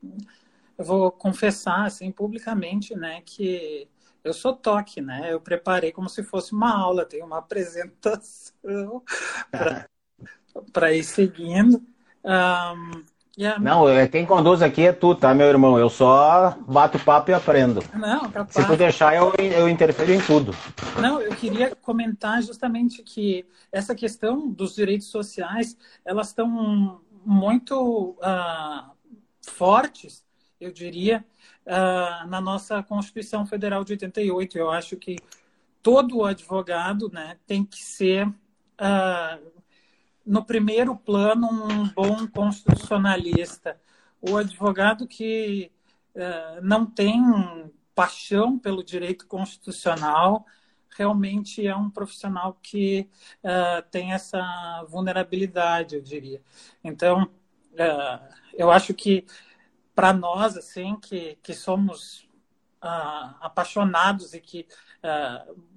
eu 0.77 0.85
vou 0.85 1.11
confessar, 1.11 1.85
assim, 1.85 2.11
publicamente, 2.11 2.95
né, 2.95 3.21
que 3.25 3.87
eu 4.23 4.33
sou 4.33 4.53
toque, 4.53 5.01
né? 5.01 5.31
Eu 5.31 5.39
preparei 5.39 5.91
como 5.91 6.09
se 6.09 6.23
fosse 6.23 6.53
uma 6.53 6.75
aula, 6.75 7.05
tem 7.05 7.21
uma 7.21 7.39
apresentação 7.39 9.03
para 9.51 9.87
ir 10.93 11.03
seguindo. 11.03 11.81
Um, 12.23 13.03
Yeah. 13.35 13.59
Não, 13.59 13.85
quem 14.11 14.27
conduz 14.27 14.61
aqui 14.61 14.85
é 14.85 14.91
tu, 14.93 15.15
tá, 15.15 15.33
meu 15.33 15.47
irmão? 15.47 15.79
Eu 15.79 15.89
só 15.89 16.55
bato 16.67 16.99
papo 16.99 17.31
e 17.31 17.33
aprendo. 17.33 17.83
Não, 17.91 18.29
capaz. 18.29 18.53
Se 18.53 18.67
tu 18.67 18.77
deixar, 18.77 19.15
eu, 19.15 19.33
eu 19.39 19.67
interfiro 19.67 20.13
em 20.13 20.21
tudo. 20.21 20.55
Não, 21.01 21.19
eu 21.19 21.35
queria 21.35 21.75
comentar 21.75 22.43
justamente 22.43 23.01
que 23.01 23.43
essa 23.71 23.95
questão 23.95 24.47
dos 24.47 24.75
direitos 24.75 25.07
sociais, 25.07 25.75
elas 26.05 26.27
estão 26.27 27.01
muito 27.25 28.15
uh, 28.19 28.91
fortes, 29.41 30.23
eu 30.61 30.71
diria, 30.71 31.25
uh, 31.65 32.27
na 32.27 32.39
nossa 32.39 32.83
Constituição 32.83 33.47
Federal 33.47 33.83
de 33.83 33.93
88. 33.93 34.59
Eu 34.59 34.69
acho 34.69 34.95
que 34.95 35.15
todo 35.81 36.23
advogado 36.23 37.09
né, 37.11 37.37
tem 37.47 37.65
que 37.65 37.83
ser 37.83 38.27
uh, 38.27 39.52
no 40.25 40.43
primeiro 40.43 40.95
plano, 40.95 41.47
um 41.47 41.87
bom 41.89 42.27
constitucionalista. 42.27 43.79
O 44.21 44.37
advogado 44.37 45.07
que 45.07 45.71
uh, 46.15 46.61
não 46.61 46.85
tem 46.85 47.21
paixão 47.93 48.57
pelo 48.57 48.83
direito 48.83 49.27
constitucional 49.27 50.45
realmente 50.95 51.65
é 51.65 51.75
um 51.75 51.89
profissional 51.89 52.57
que 52.61 53.09
uh, 53.43 53.81
tem 53.89 54.13
essa 54.13 54.85
vulnerabilidade, 54.87 55.95
eu 55.95 56.01
diria. 56.01 56.41
Então, 56.83 57.23
uh, 57.23 58.33
eu 58.53 58.71
acho 58.71 58.93
que 58.93 59.25
para 59.95 60.13
nós, 60.13 60.55
assim, 60.55 60.95
que, 60.97 61.37
que 61.41 61.53
somos 61.53 62.27
apaixonados 63.39 64.33
e 64.33 64.41
que 64.41 64.67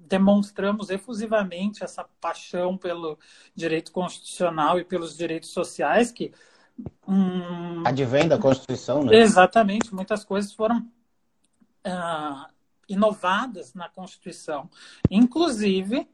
demonstramos 0.07 0.89
efusivamente 0.89 1.83
essa 1.83 2.05
paixão 2.19 2.77
pelo 2.77 3.19
direito 3.53 3.91
constitucional 3.91 4.79
e 4.79 4.85
pelos 4.85 5.17
direitos 5.17 5.49
sociais 5.49 6.11
que 6.11 6.31
hum, 7.07 7.83
advém 7.85 8.27
da 8.27 8.37
Constituição, 8.37 9.03
né? 9.03 9.17
Exatamente, 9.17 9.93
muitas 9.93 10.23
coisas 10.23 10.53
foram 10.53 10.79
uh, 11.85 12.45
inovadas 12.87 13.73
na 13.73 13.89
Constituição, 13.89 14.69
inclusive 15.11 16.07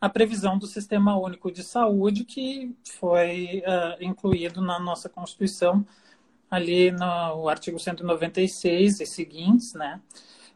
a 0.00 0.08
previsão 0.08 0.58
do 0.58 0.66
Sistema 0.66 1.16
Único 1.16 1.50
de 1.50 1.62
Saúde 1.62 2.24
que 2.24 2.74
foi 2.98 3.62
uh, 3.66 4.02
incluído 4.02 4.60
na 4.60 4.78
nossa 4.78 5.08
Constituição 5.08 5.84
ali 6.50 6.90
no 6.90 7.48
artigo 7.48 7.78
196 7.78 9.00
e 9.00 9.06
seguintes, 9.06 9.72
né? 9.72 10.00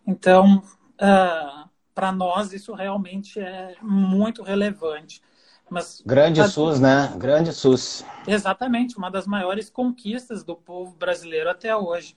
Então, 0.07 0.63
uh, 1.01 1.69
para 1.97 2.13
nós 2.13 2.53
isso 2.53 2.75
realmente 2.75 3.41
é 3.41 3.75
muito 3.81 4.43
relevante. 4.43 5.23
Mas, 5.71 6.03
Grande 6.05 6.43
a... 6.43 6.47
SUS, 6.47 6.79
né? 6.79 7.11
Grande 7.17 7.55
SUS. 7.55 8.05
Exatamente, 8.27 8.99
uma 8.99 9.11
das 9.11 9.27
maiores 9.27 9.71
conquistas 9.71 10.45
do 10.45 10.55
povo 10.55 10.95
brasileiro 10.95 11.49
até 11.49 11.75
hoje. 11.75 12.15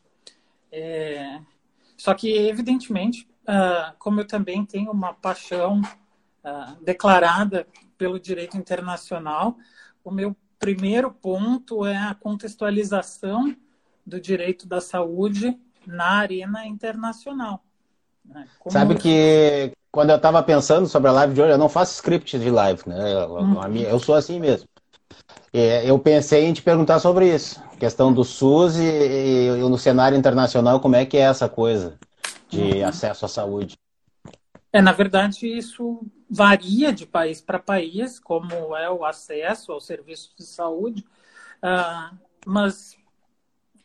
É... 0.70 1.40
Só 1.96 2.14
que, 2.14 2.30
evidentemente, 2.30 3.26
uh, 3.44 3.96
como 3.98 4.20
eu 4.20 4.28
também 4.28 4.66
tenho 4.66 4.92
uma 4.92 5.14
paixão 5.14 5.80
uh, 5.80 6.84
declarada 6.84 7.66
pelo 7.98 8.20
direito 8.20 8.58
internacional, 8.58 9.58
o 10.04 10.12
meu 10.12 10.36
primeiro 10.60 11.10
ponto 11.10 11.86
é 11.86 11.96
a 11.96 12.14
contextualização 12.14 13.56
do 14.06 14.20
direito 14.20 14.68
da 14.68 14.82
saúde 14.82 15.58
na 15.88 16.18
arena 16.18 16.68
internacional. 16.68 17.64
Né? 18.26 18.46
Como... 18.60 18.72
Sabe 18.74 18.96
que 18.96 19.72
quando 19.92 20.12
eu 20.12 20.18
estava 20.18 20.42
pensando 20.44 20.88
sobre 20.88 21.10
a 21.10 21.14
live 21.14 21.34
de 21.34 21.42
hoje, 21.42 21.52
eu 21.52 21.58
não 21.58 21.70
faço 21.70 21.96
script 21.96 22.38
de 22.38 22.50
live, 22.50 22.82
né? 22.86 23.14
Eu, 23.14 23.30
uhum. 23.32 23.76
eu 23.76 24.00
sou 24.00 24.16
assim 24.16 24.40
mesmo. 24.40 24.68
Eu 25.52 25.98
pensei 25.98 26.46
em 26.46 26.54
te 26.54 26.62
perguntar 26.62 27.00
sobre 27.00 27.34
isso, 27.34 27.60
questão 27.80 28.14
do 28.14 28.24
SUS 28.24 28.78
e, 28.78 28.84
e, 28.84 29.48
e 29.48 29.70
no 29.70 29.80
cenário 29.80 30.16
internacional, 30.16 30.80
como 30.80 30.96
é 30.96 31.06
que 31.06 31.18
é 31.18 31.22
essa 31.22 31.50
coisa 31.50 31.98
de 32.48 32.62
uhum. 32.62 32.88
acesso 32.88 33.26
à 33.26 33.28
saúde? 33.28 33.76
É, 34.72 34.82
na 34.82 34.92
verdade, 34.92 35.48
isso 35.48 36.02
varia 36.30 36.94
de 36.94 37.06
país 37.06 37.42
para 37.42 37.58
país, 37.58 38.20
como 38.20 38.76
é 38.76 38.90
o 38.90 39.04
acesso 39.04 39.72
ao 39.72 39.82
serviço 39.82 40.32
de 40.38 40.46
saúde, 40.46 41.04
uh, 41.64 42.16
mas 42.46 42.94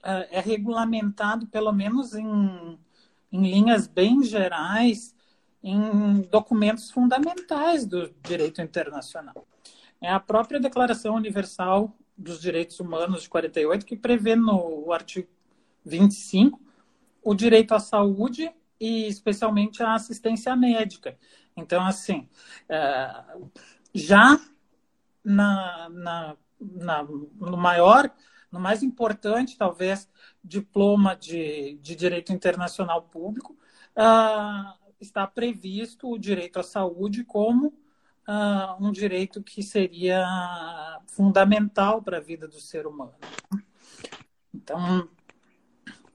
uh, 0.05 0.29
é 0.31 0.41
regulamentado, 0.41 1.47
pelo 1.47 1.73
menos 1.73 2.15
em, 2.15 2.79
em 3.35 3.51
linhas 3.51 3.89
bem 3.89 4.23
gerais, 4.23 5.13
em 5.61 6.21
documentos 6.31 6.93
fundamentais 6.93 7.85
do 7.85 8.09
direito 8.23 8.63
internacional. 8.63 9.49
É 10.01 10.09
a 10.09 10.21
própria 10.21 10.61
Declaração 10.61 11.17
Universal 11.17 11.93
dos 12.17 12.41
Direitos 12.41 12.79
Humanos 12.79 13.23
de 13.23 13.29
48 13.29 13.85
que 13.85 13.97
prevê 13.97 14.37
no 14.37 14.93
artigo 14.93 15.29
25 15.85 16.61
o 17.25 17.35
direito 17.35 17.75
à 17.75 17.81
saúde 17.81 18.53
e 18.79 19.09
especialmente 19.09 19.83
à 19.83 19.95
assistência 19.95 20.55
médica. 20.55 21.19
Então, 21.57 21.85
assim, 21.85 22.29
é, 22.69 23.25
já 23.93 24.39
na, 25.25 25.89
na, 25.91 26.37
na, 26.61 27.03
no 27.03 27.57
maior, 27.57 28.09
no 28.55 28.61
mais 28.61 28.85
importante, 28.85 29.59
talvez, 29.59 30.09
diploma 30.43 31.17
de, 31.17 31.77
de 31.83 31.97
direito 31.97 32.33
internacional 32.33 33.03
público, 33.03 33.59
uh, 33.97 34.73
está 35.01 35.27
previsto 35.27 36.09
o 36.09 36.17
direito 36.17 36.61
à 36.61 36.63
saúde 36.63 37.25
como 37.25 37.67
uh, 37.67 38.77
um 38.81 38.93
direito 38.93 39.43
que 39.43 39.61
seria 39.61 40.25
fundamental 41.09 42.01
para 42.01 42.19
a 42.19 42.21
vida 42.21 42.47
do 42.47 42.61
ser 42.61 42.87
humano. 42.87 43.15
Então, 44.55 45.09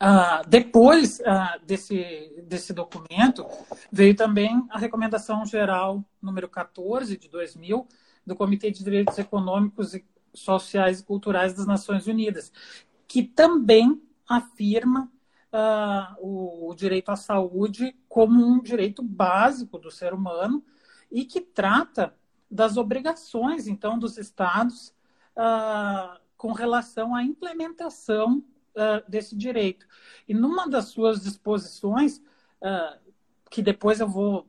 uh, 0.02 0.48
depois 0.48 1.20
desse, 1.68 2.42
desse 2.48 2.72
documento, 2.72 3.46
veio 3.92 4.16
também 4.16 4.66
a 4.70 4.80
Recomendação 4.80 5.46
Geral 5.46 6.02
número 6.22 6.48
14 6.48 7.18
de 7.18 7.28
2000 7.28 7.86
do 8.26 8.34
Comitê 8.34 8.72
de 8.72 8.82
Direitos 8.82 9.18
Econômicos, 9.18 9.94
Sociais 10.34 11.00
e 11.00 11.04
Culturais 11.04 11.54
das 11.54 11.66
Nações 11.66 12.08
Unidas, 12.08 12.52
que 13.08 13.24
também 13.24 14.02
afirma 14.28 15.12
uh, 15.52 16.70
o, 16.70 16.74
direito 16.76 17.10
à 17.10 17.16
saúde 17.16 17.96
como 18.08 18.46
um 18.46 18.62
direito 18.62 19.02
básico 19.02 19.78
do 19.78 19.90
ser 19.90 20.14
humano 20.14 20.64
e 21.12 21.26
que 21.26 21.42
trata 21.42 22.16
das 22.50 22.78
obrigações, 22.78 23.68
então, 23.68 23.98
dos 23.98 24.18
estados 24.18 24.94
uh, 25.36 26.20
com 26.38 26.52
relação 26.52 27.14
à 27.16 27.24
implementação 27.24 28.44
uh, 28.76 29.10
desse 29.10 29.36
direito. 29.36 29.86
E 30.28 30.34
numa 30.34 30.68
das 30.68 30.86
suas 30.86 31.22
disposições, 31.22 32.18
uh, 32.62 33.00
que 33.50 33.62
depois 33.62 34.00
eu 34.00 34.08
vou 34.08 34.48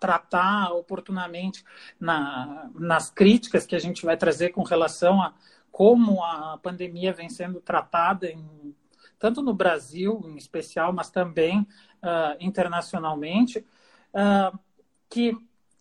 tratar 0.00 0.72
oportunamente 0.72 1.64
na, 1.98 2.70
nas 2.74 3.10
críticas 3.10 3.66
que 3.66 3.76
a 3.76 3.78
gente 3.78 4.04
vai 4.04 4.16
trazer 4.16 4.50
com 4.50 4.62
relação 4.62 5.22
a 5.22 5.34
como 5.70 6.24
a 6.24 6.58
pandemia 6.62 7.12
vem 7.12 7.28
sendo 7.28 7.60
tratada 7.60 8.30
em, 8.30 8.74
tanto 9.18 9.42
no 9.42 9.52
Brasil, 9.52 10.22
em 10.24 10.36
especial, 10.36 10.90
mas 10.90 11.10
também 11.10 11.60
uh, 11.60 12.36
internacionalmente, 12.40 13.58
uh, 13.58 14.58
que 15.10 15.36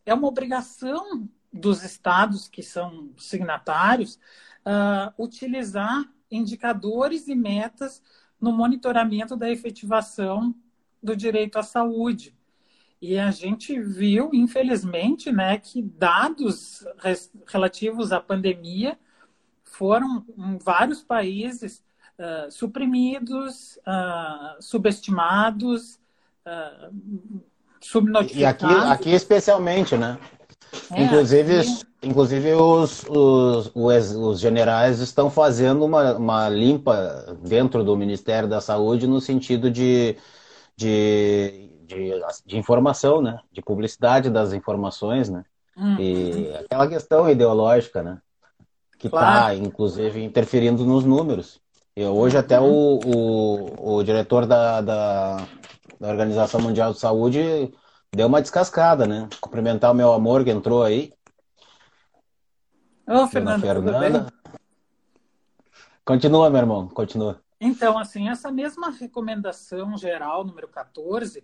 é 0.05 0.13
uma 0.13 0.27
obrigação 0.27 1.29
dos 1.51 1.81
estados 1.83 2.49
que 2.49 2.61
são 2.61 3.09
signatários 3.17 4.19
uh, 4.65 5.13
utilizar 5.17 6.03
indicadores 6.29 7.29
e 7.29 7.35
metas 7.35 8.01
no 8.39 8.51
monitoramento 8.51 9.37
da 9.37 9.49
efetivação 9.49 10.53
do 11.01 11.15
direito 11.15 11.57
à 11.57 11.63
saúde. 11.63 12.35
E 13.07 13.19
a 13.19 13.29
gente 13.29 13.79
viu, 13.79 14.31
infelizmente, 14.33 15.31
né, 15.31 15.59
que 15.59 15.79
dados 15.79 16.83
relativos 17.45 18.11
à 18.11 18.19
pandemia 18.19 18.97
foram, 19.63 20.25
em 20.35 20.57
vários 20.57 21.03
países, 21.03 21.83
uh, 22.17 22.51
suprimidos, 22.51 23.77
uh, 23.85 24.59
subestimados, 24.59 25.99
uh, 26.47 27.39
subnotificados. 27.79 28.63
E 28.63 28.79
aqui, 28.79 28.91
aqui 28.91 29.09
especialmente, 29.11 29.95
né? 29.95 30.17
É, 30.91 31.03
inclusive, 31.03 31.59
aqui... 31.59 31.83
inclusive 32.01 32.53
os, 32.53 33.03
os, 33.07 33.71
os, 33.75 34.11
os, 34.15 34.39
generais 34.39 34.99
estão 34.99 35.29
fazendo 35.29 35.85
uma, 35.85 36.17
uma 36.17 36.49
limpa 36.49 37.37
dentro 37.43 37.83
do 37.83 37.95
Ministério 37.95 38.49
da 38.49 38.59
Saúde 38.59 39.05
no 39.05 39.21
sentido 39.21 39.69
de, 39.69 40.17
de, 40.75 41.69
de, 41.85 42.11
de 42.45 42.57
informação, 42.57 43.21
né? 43.21 43.39
De 43.51 43.61
publicidade 43.61 44.29
das 44.29 44.53
informações, 44.53 45.29
né? 45.29 45.45
Hum. 45.77 45.95
E 45.99 46.55
aquela 46.55 46.87
questão 46.87 47.29
ideológica, 47.29 48.01
né? 48.01 48.19
Que 48.97 49.07
está, 49.07 49.19
claro. 49.19 49.55
inclusive, 49.57 50.23
interferindo 50.23 50.85
nos 50.85 51.03
números. 51.03 51.59
E 51.95 52.05
hoje 52.05 52.37
até 52.37 52.59
o, 52.59 52.99
o, 53.05 53.97
o 53.97 54.03
diretor 54.03 54.45
da, 54.45 54.81
da, 54.81 55.47
da 55.99 56.09
Organização 56.09 56.59
Mundial 56.59 56.93
de 56.93 56.99
Saúde 56.99 57.73
deu 58.13 58.27
uma 58.27 58.41
descascada, 58.41 59.05
né? 59.05 59.29
Cumprimentar 59.39 59.91
o 59.91 59.95
meu 59.95 60.11
amor 60.13 60.43
que 60.43 60.51
entrou 60.51 60.83
aí. 60.83 61.13
Ô, 63.07 63.27
Fernanda, 63.27 63.59
Fernanda. 63.59 64.33
Continua, 66.03 66.49
meu 66.49 66.59
irmão, 66.59 66.87
continua. 66.87 67.39
Então, 67.59 67.97
assim, 67.97 68.29
essa 68.29 68.51
mesma 68.51 68.89
recomendação 68.89 69.97
geral, 69.97 70.43
número 70.43 70.67
14, 70.67 71.43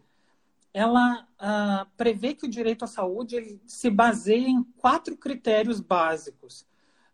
ela 0.74 1.28
uh, 1.40 1.90
prevê 1.98 2.34
que 2.34 2.46
o 2.46 2.50
direito 2.50 2.84
à 2.84 2.88
saúde 2.88 3.60
se 3.66 3.90
baseia 3.90 4.48
em 4.48 4.64
quatro 4.78 5.18
critérios 5.18 5.80
básicos. 5.80 6.66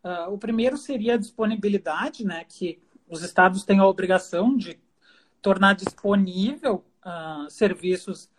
Uh, 0.02 0.32
o 0.32 0.38
primeiro 0.38 0.76
seria 0.76 1.14
a 1.14 1.18
disponibilidade, 1.18 2.24
né, 2.24 2.44
que 2.44 2.80
os 3.08 3.22
estados 3.22 3.64
têm 3.64 3.80
a 3.80 3.86
obrigação 3.86 4.56
de 4.56 4.78
tornar 5.42 5.74
disponível 5.74 6.84
uh, 7.04 7.50
serviços 7.50 8.30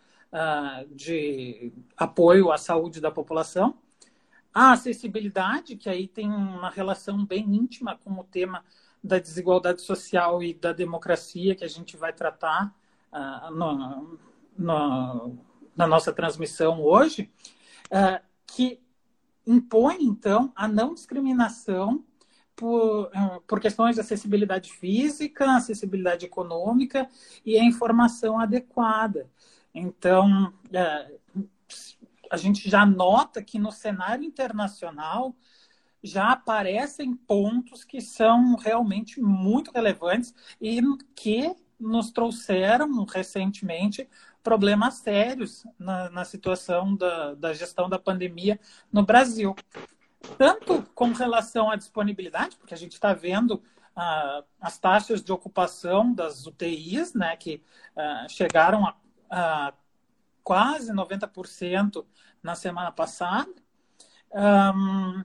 de 0.94 1.72
apoio 1.96 2.52
à 2.52 2.56
saúde 2.56 3.00
da 3.00 3.10
população. 3.10 3.76
A 4.54 4.70
acessibilidade, 4.70 5.74
que 5.74 5.90
aí 5.90 6.06
tem 6.06 6.28
uma 6.28 6.70
relação 6.70 7.26
bem 7.26 7.44
íntima 7.52 7.96
com 7.96 8.12
o 8.12 8.22
tema 8.22 8.64
da 9.02 9.18
desigualdade 9.18 9.82
social 9.82 10.40
e 10.40 10.54
da 10.54 10.72
democracia 10.72 11.56
que 11.56 11.64
a 11.64 11.68
gente 11.68 11.96
vai 11.96 12.12
tratar 12.12 12.72
uh, 13.12 13.50
no, 13.52 14.18
no, 14.56 15.38
na 15.76 15.86
nossa 15.86 16.12
transmissão 16.12 16.82
hoje, 16.82 17.30
uh, 17.86 18.24
que 18.46 18.80
impõe, 19.46 19.98
então, 20.00 20.52
a 20.54 20.68
não 20.68 20.94
discriminação 20.94 22.04
por, 22.54 23.10
por 23.46 23.58
questões 23.58 23.94
de 23.94 24.02
acessibilidade 24.02 24.70
física, 24.72 25.56
acessibilidade 25.56 26.26
econômica 26.26 27.08
e 27.44 27.58
a 27.58 27.64
informação 27.64 28.38
adequada. 28.38 29.30
Então, 29.74 30.52
é, 30.70 31.18
a 32.30 32.36
gente 32.36 32.68
já 32.68 32.84
nota 32.84 33.42
que 33.42 33.58
no 33.58 33.72
cenário 33.72 34.24
internacional 34.24 35.34
já 36.02 36.32
aparecem 36.32 37.14
pontos 37.14 37.82
que 37.82 38.00
são 38.00 38.56
realmente 38.56 39.20
muito 39.20 39.70
relevantes 39.70 40.34
e 40.60 40.80
que 41.14 41.54
nos 41.78 42.10
trouxeram 42.10 43.04
recentemente 43.04 44.06
problemas 44.42 44.94
sérios 44.94 45.66
na, 45.78 46.10
na 46.10 46.24
situação 46.24 46.94
da, 46.94 47.34
da 47.34 47.52
gestão 47.52 47.88
da 47.88 47.98
pandemia 47.98 48.58
no 48.92 49.04
Brasil. 49.04 49.54
Tanto 50.36 50.82
com 50.94 51.12
relação 51.12 51.70
à 51.70 51.76
disponibilidade, 51.76 52.56
porque 52.56 52.74
a 52.74 52.76
gente 52.76 52.92
está 52.92 53.14
vendo 53.14 53.62
ah, 53.96 54.42
as 54.60 54.78
taxas 54.78 55.22
de 55.22 55.32
ocupação 55.32 56.12
das 56.12 56.46
UTIs, 56.46 57.14
né, 57.14 57.36
que 57.36 57.62
ah, 57.96 58.26
chegaram 58.28 58.86
a 58.86 59.72
uh, 59.72 59.80
quase 60.42 60.92
90% 60.92 62.04
na 62.42 62.54
semana 62.54 62.90
passada. 62.90 63.50
Um, 64.32 65.22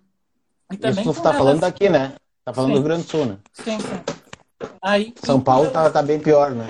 e 0.72 0.78
também 0.78 1.04
Isso 1.04 1.14
tu 1.14 1.18
está 1.18 1.34
falando 1.34 1.60
daqui, 1.62 1.90
né? 1.90 2.16
Está 2.40 2.54
falando 2.54 2.70
sim. 2.70 2.74
do 2.74 2.80
Rio 2.80 2.84
Grande 2.84 3.04
do 3.04 3.10
Sul, 3.10 3.26
né? 3.26 3.38
Sim, 3.54 3.80
sim. 3.80 4.70
Aí, 4.82 5.14
São 5.24 5.42
Paulo 5.42 5.68
está 5.68 5.90
tá 5.90 6.02
bem 6.02 6.20
pior, 6.20 6.52
né? 6.52 6.68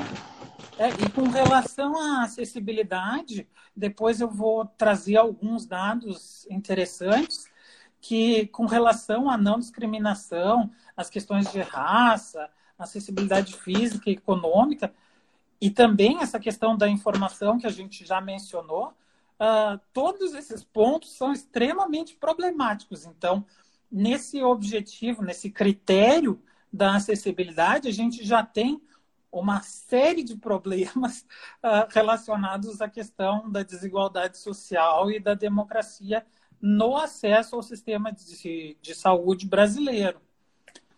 É, 0.77 0.89
e 0.89 1.09
com 1.09 1.29
relação 1.29 1.97
à 1.97 2.23
acessibilidade, 2.23 3.47
depois 3.73 4.19
eu 4.19 4.29
vou 4.29 4.65
trazer 4.65 5.15
alguns 5.15 5.65
dados 5.65 6.45
interessantes 6.49 7.49
que, 8.01 8.47
com 8.47 8.65
relação 8.65 9.29
à 9.29 9.37
não 9.37 9.57
discriminação, 9.57 10.69
as 10.95 11.09
questões 11.09 11.49
de 11.49 11.61
raça, 11.61 12.49
acessibilidade 12.77 13.55
física 13.55 14.09
e 14.09 14.13
econômica, 14.13 14.93
e 15.61 15.69
também 15.69 16.19
essa 16.21 16.39
questão 16.41 16.75
da 16.75 16.89
informação 16.89 17.57
que 17.57 17.65
a 17.65 17.71
gente 17.71 18.05
já 18.05 18.19
mencionou, 18.19 18.89
uh, 18.89 19.79
todos 19.93 20.33
esses 20.33 20.61
pontos 20.61 21.15
são 21.15 21.31
extremamente 21.31 22.15
problemáticos. 22.15 23.05
Então, 23.05 23.45
nesse 23.89 24.43
objetivo, 24.43 25.23
nesse 25.23 25.49
critério 25.49 26.37
da 26.71 26.97
acessibilidade, 26.97 27.87
a 27.87 27.93
gente 27.93 28.25
já 28.25 28.43
tem 28.43 28.81
uma 29.39 29.61
série 29.61 30.23
de 30.23 30.35
problemas 30.37 31.25
uh, 31.63 31.87
relacionados 31.91 32.81
à 32.81 32.89
questão 32.89 33.49
da 33.49 33.63
desigualdade 33.63 34.37
social 34.37 35.11
e 35.11 35.19
da 35.19 35.33
democracia 35.33 36.25
no 36.61 36.95
acesso 36.95 37.55
ao 37.55 37.61
sistema 37.61 38.11
de, 38.11 38.77
de 38.81 38.95
saúde 38.95 39.45
brasileiro. 39.45 40.19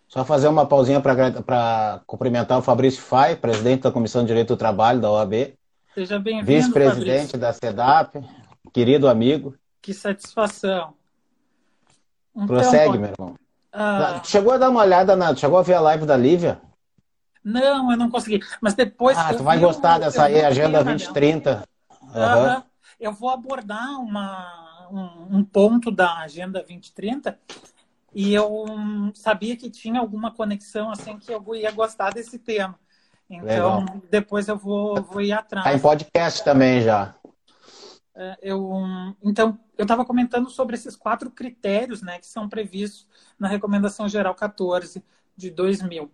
Só 0.07 0.23
fazer 0.23 0.47
uma 0.47 0.65
pausinha 0.65 1.01
para 1.01 2.01
cumprimentar 2.05 2.57
o 2.57 2.61
Fabrício 2.61 3.01
Fai, 3.01 3.35
presidente 3.35 3.81
da 3.81 3.91
Comissão 3.91 4.21
de 4.21 4.27
Direito 4.27 4.49
do 4.49 4.57
Trabalho 4.57 5.01
da 5.01 5.11
OAB. 5.11 5.53
Seja 5.93 6.17
bem-vindo. 6.17 6.45
Vice-presidente 6.45 7.35
da 7.35 7.51
SEDAP, 7.51 8.23
querido 8.71 9.09
amigo. 9.09 9.55
Que 9.81 9.93
satisfação. 9.93 10.93
Então, 12.33 12.47
Prossegue, 12.47 12.97
meu 12.97 13.09
irmão. 13.09 13.35
Ah, 13.73 14.21
chegou 14.23 14.53
a 14.53 14.57
dar 14.57 14.69
uma 14.69 14.81
olhada 14.81 15.15
na. 15.15 15.35
Chegou 15.35 15.57
a 15.57 15.63
ver 15.63 15.73
a 15.73 15.81
live 15.81 16.05
da 16.05 16.15
Lívia? 16.15 16.61
Não, 17.43 17.91
eu 17.91 17.97
não 17.97 18.09
consegui. 18.09 18.39
Mas 18.61 18.73
depois. 18.73 19.17
Ah, 19.17 19.33
tu 19.33 19.43
vai 19.43 19.59
gostar 19.59 19.99
dessa 19.99 20.25
aí, 20.25 20.43
Agenda 20.43 20.83
2030. 20.83 21.63
Uhum. 21.91 22.63
Eu 22.99 23.13
vou 23.13 23.29
abordar 23.29 23.99
uma, 23.99 24.87
um, 24.91 25.37
um 25.37 25.43
ponto 25.43 25.91
da 25.91 26.17
Agenda 26.17 26.59
2030 26.59 27.39
e 28.13 28.33
eu 28.33 28.65
sabia 29.13 29.55
que 29.55 29.69
tinha 29.69 29.99
alguma 29.99 30.31
conexão 30.31 30.89
assim 30.89 31.17
que 31.17 31.31
eu 31.31 31.55
ia 31.55 31.71
gostar 31.71 32.11
desse 32.11 32.39
tema. 32.39 32.79
Então, 33.29 33.79
Legal. 33.79 34.01
depois 34.09 34.47
eu 34.47 34.57
vou, 34.57 35.01
vou 35.03 35.21
ir 35.21 35.33
atrás. 35.33 35.65
Tá 35.65 35.73
em 35.73 35.79
podcast 35.79 36.43
também 36.43 36.81
já. 36.81 37.13
É, 38.15 38.37
eu, 38.41 38.71
então, 39.21 39.59
eu 39.77 39.83
estava 39.83 40.03
comentando 40.03 40.49
sobre 40.49 40.75
esses 40.75 40.95
quatro 40.95 41.29
critérios 41.29 42.01
né, 42.01 42.17
que 42.17 42.25
são 42.25 42.49
previstos 42.49 43.07
na 43.37 43.47
Recomendação 43.47 44.09
Geral 44.09 44.33
14 44.33 45.03
de 45.35 45.51
2000. 45.51 46.05
Uh, 46.05 46.11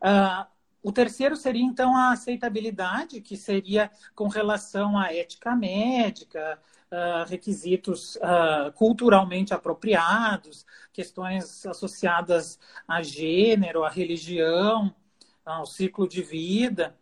ah, 0.00 0.46
o 0.84 0.92
terceiro 0.92 1.34
seria, 1.34 1.62
então, 1.62 1.96
a 1.96 2.12
aceitabilidade, 2.12 3.22
que 3.22 3.38
seria 3.38 3.90
com 4.14 4.28
relação 4.28 4.98
à 4.98 5.14
ética 5.14 5.56
médica, 5.56 6.58
uh, 6.92 7.26
requisitos 7.26 8.16
uh, 8.16 8.70
culturalmente 8.74 9.54
apropriados, 9.54 10.66
questões 10.92 11.64
associadas 11.64 12.58
a 12.86 13.02
gênero, 13.02 13.82
a 13.82 13.88
religião, 13.88 14.94
ao 15.42 15.64
ciclo 15.64 16.06
de 16.06 16.22
vida, 16.22 16.94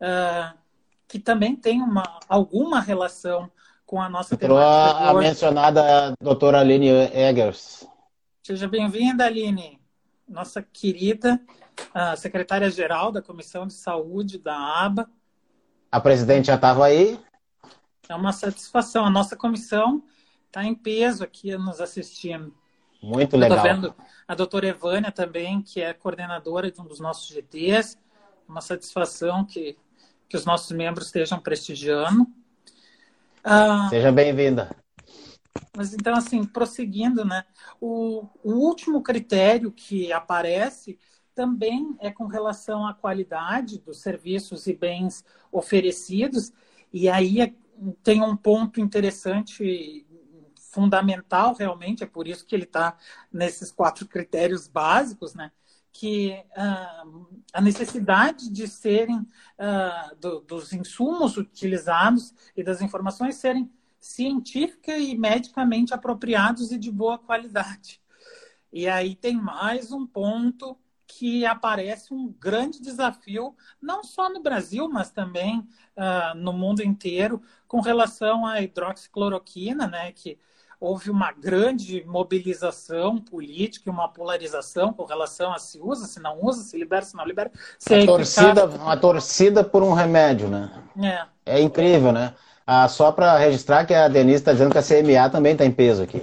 uh, 0.00 0.56
que 1.08 1.18
também 1.18 1.56
tem 1.56 1.82
uma, 1.82 2.04
alguma 2.28 2.78
relação 2.78 3.50
com 3.84 4.00
a 4.00 4.08
nossa 4.08 4.36
temática. 4.36 5.10
A 5.10 5.12
mencionada 5.12 6.14
doutora 6.20 6.60
Aline 6.60 6.88
Eggers. 7.12 7.84
Seja 8.44 8.68
bem-vinda, 8.68 9.24
Aline, 9.24 9.80
nossa 10.28 10.62
querida 10.62 11.40
secretária-geral 12.16 13.12
da 13.12 13.22
Comissão 13.22 13.66
de 13.66 13.74
Saúde 13.74 14.38
da 14.38 14.56
ABA. 14.56 15.08
A 15.90 16.00
presidente 16.00 16.46
já 16.46 16.56
estava 16.56 16.86
aí? 16.86 17.18
É 18.08 18.14
uma 18.14 18.32
satisfação. 18.32 19.04
A 19.04 19.10
nossa 19.10 19.36
comissão 19.36 20.02
está 20.46 20.64
em 20.64 20.74
peso 20.74 21.24
aqui 21.24 21.56
nos 21.56 21.80
assistindo. 21.80 22.54
Muito 23.02 23.36
legal. 23.36 23.58
Estou 23.58 23.72
vendo 23.72 23.94
a 24.26 24.34
doutora 24.34 24.66
Evânia 24.66 25.12
também, 25.12 25.60
que 25.62 25.80
é 25.80 25.92
coordenadora 25.92 26.70
de 26.70 26.80
um 26.80 26.84
dos 26.84 27.00
nossos 27.00 27.28
GTs. 27.28 27.98
Uma 28.48 28.60
satisfação 28.60 29.44
que, 29.44 29.76
que 30.28 30.36
os 30.36 30.44
nossos 30.44 30.70
membros 30.72 31.06
estejam 31.06 31.38
prestigiando. 31.38 32.26
Ah, 33.42 33.88
Seja 33.90 34.10
bem-vinda. 34.10 34.74
Mas 35.76 35.92
então, 35.92 36.14
assim, 36.14 36.44
prosseguindo, 36.44 37.24
né? 37.24 37.44
O, 37.80 38.26
o 38.42 38.52
último 38.52 39.02
critério 39.02 39.70
que 39.70 40.12
aparece 40.12 40.98
também 41.34 41.96
é 41.98 42.10
com 42.10 42.26
relação 42.26 42.86
à 42.86 42.94
qualidade 42.94 43.78
dos 43.78 43.98
serviços 44.00 44.66
e 44.66 44.74
bens 44.74 45.24
oferecidos. 45.50 46.52
E 46.92 47.08
aí 47.08 47.40
é 47.40 47.52
tem 48.02 48.22
um 48.22 48.36
ponto 48.36 48.80
interessante, 48.80 50.06
fundamental 50.56 51.54
realmente, 51.54 52.04
é 52.04 52.06
por 52.06 52.26
isso 52.28 52.46
que 52.46 52.54
ele 52.54 52.64
está 52.64 52.96
nesses 53.32 53.70
quatro 53.70 54.06
critérios 54.06 54.68
básicos, 54.68 55.34
né? 55.34 55.50
que 55.92 56.44
uh, 56.56 57.26
a 57.52 57.60
necessidade 57.60 58.50
de 58.50 58.66
serem 58.66 59.18
uh, 59.18 60.16
do, 60.20 60.40
dos 60.40 60.72
insumos 60.72 61.36
utilizados 61.36 62.34
e 62.56 62.64
das 62.64 62.82
informações 62.82 63.36
serem 63.36 63.70
científica 64.00 64.98
e 64.98 65.16
medicamente 65.16 65.94
apropriados 65.94 66.72
e 66.72 66.78
de 66.78 66.90
boa 66.90 67.16
qualidade. 67.16 68.02
E 68.72 68.88
aí 68.88 69.14
tem 69.14 69.36
mais 69.36 69.92
um 69.92 70.04
ponto 70.04 70.76
que 71.06 71.44
aparece 71.44 72.12
um 72.12 72.32
grande 72.40 72.80
desafio, 72.80 73.54
não 73.80 74.02
só 74.02 74.28
no 74.28 74.40
Brasil, 74.40 74.88
mas 74.88 75.10
também 75.10 75.58
uh, 75.58 76.36
no 76.36 76.52
mundo 76.52 76.82
inteiro, 76.82 77.42
com 77.68 77.80
relação 77.80 78.46
à 78.46 78.60
hidroxicloroquina, 78.60 79.86
né, 79.86 80.12
que 80.12 80.38
houve 80.80 81.10
uma 81.10 81.32
grande 81.32 82.04
mobilização 82.06 83.18
política 83.18 83.88
e 83.88 83.92
uma 83.92 84.08
polarização 84.08 84.92
com 84.92 85.04
relação 85.04 85.52
a 85.52 85.58
se 85.58 85.80
usa, 85.80 86.06
se 86.06 86.20
não 86.20 86.44
usa, 86.44 86.62
se 86.62 86.76
libera, 86.76 87.04
se 87.04 87.16
não 87.16 87.24
libera. 87.24 87.50
Se 87.78 87.94
a 87.94 88.02
é 88.02 88.06
torcida, 88.06 88.66
uma 88.66 88.96
torcida 88.96 89.64
por 89.64 89.82
um 89.82 89.92
remédio, 89.92 90.48
né? 90.48 90.70
É, 91.46 91.56
é 91.56 91.60
incrível, 91.60 92.12
né? 92.12 92.34
Ah, 92.66 92.88
só 92.88 93.12
para 93.12 93.36
registrar 93.36 93.84
que 93.84 93.94
a 93.94 94.08
Denise 94.08 94.36
está 94.36 94.52
dizendo 94.52 94.72
que 94.72 94.78
a 94.78 94.82
CMA 94.82 95.28
também 95.30 95.52
está 95.52 95.64
em 95.64 95.72
peso 95.72 96.02
aqui. 96.02 96.22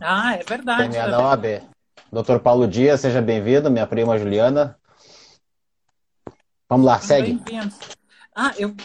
Ah, 0.00 0.34
é 0.36 0.42
verdade. 0.42 0.96
CMA 0.96 1.08
da 1.08 1.20
OAB. 1.20 1.71
Doutor 2.12 2.40
Paulo 2.40 2.68
Dias, 2.68 3.00
seja 3.00 3.22
bem-vindo, 3.22 3.70
minha 3.70 3.86
prima 3.86 4.18
Juliana. 4.18 4.78
Vamos 6.68 6.84
lá, 6.84 6.98
segue. 6.98 7.32
Bem-vindos. 7.32 7.78
Ah, 8.36 8.52
eu 8.58 8.76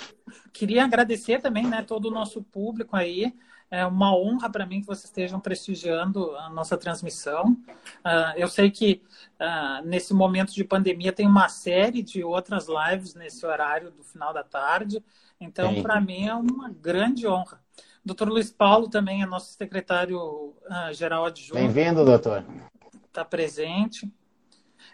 queria 0.54 0.86
agradecer 0.86 1.42
também, 1.42 1.68
né, 1.68 1.84
todo 1.86 2.06
o 2.06 2.12
nosso 2.12 2.42
público 2.42 2.96
aí. 2.96 3.34
É 3.70 3.86
uma 3.86 4.16
honra 4.16 4.50
para 4.50 4.66
mim 4.66 4.80
que 4.80 4.88
vocês 4.88 5.04
estejam 5.04 5.42
prestigiando 5.42 6.38
a 6.38 6.50
nossa 6.50 6.78
transmissão. 6.78 7.52
Uh, 8.00 8.32
eu 8.38 8.48
sei 8.48 8.72
que 8.72 9.04
uh, 9.42 9.86
nesse 9.86 10.14
momento 10.14 10.54
de 10.54 10.64
pandemia 10.64 11.12
tem 11.12 11.28
uma 11.28 11.50
série 11.50 12.02
de 12.02 12.24
outras 12.24 12.68
lives 12.70 13.14
nesse 13.14 13.46
horário 13.46 13.92
do 13.92 14.06
final 14.06 14.34
da 14.34 14.42
tarde. 14.42 15.04
Então, 15.38 15.82
para 15.82 16.00
mim 16.00 16.28
é 16.30 16.34
uma 16.34 16.70
grande 16.70 17.28
honra. 17.28 17.60
Doutor 18.06 18.30
Luiz 18.30 18.50
Paulo 18.50 18.88
também 18.88 19.22
é 19.22 19.26
nosso 19.26 19.52
secretário-geral 19.52 21.24
uh, 21.24 21.26
adjunto. 21.26 21.56
Bem-vindo, 21.56 22.06
doutor 22.06 22.46
está 23.18 23.26
presente. 23.26 24.06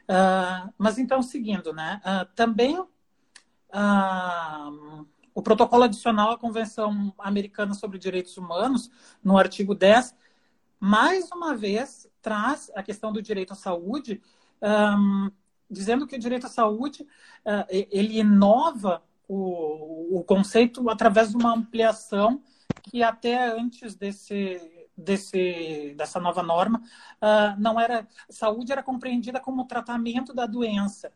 Uh, 0.03 0.73
mas 0.77 0.97
então, 0.97 1.21
seguindo, 1.21 1.73
né? 1.73 2.01
Uh, 2.05 2.25
também 2.33 2.79
uh, 2.79 2.87
o 5.35 5.41
protocolo 5.41 5.83
adicional 5.83 6.31
à 6.31 6.37
Convenção 6.37 7.13
Americana 7.17 7.73
sobre 7.73 7.99
Direitos 7.99 8.37
Humanos, 8.37 8.89
no 9.21 9.37
artigo 9.37 9.75
10, 9.75 10.15
mais 10.79 11.29
uma 11.31 11.53
vez 11.55 12.09
traz 12.21 12.71
a 12.75 12.81
questão 12.81 13.11
do 13.11 13.21
direito 13.21 13.51
à 13.51 13.55
saúde, 13.55 14.21
um, 14.61 15.29
dizendo 15.69 16.07
que 16.07 16.15
o 16.15 16.19
direito 16.19 16.45
à 16.45 16.49
saúde 16.49 17.05
ele 17.69 18.19
inova 18.19 19.03
o, 19.27 20.19
o 20.19 20.23
conceito 20.23 20.89
através 20.89 21.31
de 21.31 21.37
uma 21.37 21.53
ampliação 21.53 22.41
que 22.83 23.01
até 23.01 23.49
antes 23.49 23.95
desse 23.95 24.82
desse, 24.95 25.93
dessa 25.97 26.19
nova 26.19 26.43
norma, 26.43 26.81
uh, 27.21 27.59
não 27.59 27.79
era 27.79 28.07
saúde 28.29 28.71
era 28.71 28.83
compreendida 28.83 29.39
como 29.39 29.65
tratamento 29.65 30.33
da 30.33 30.45
doença 30.45 31.11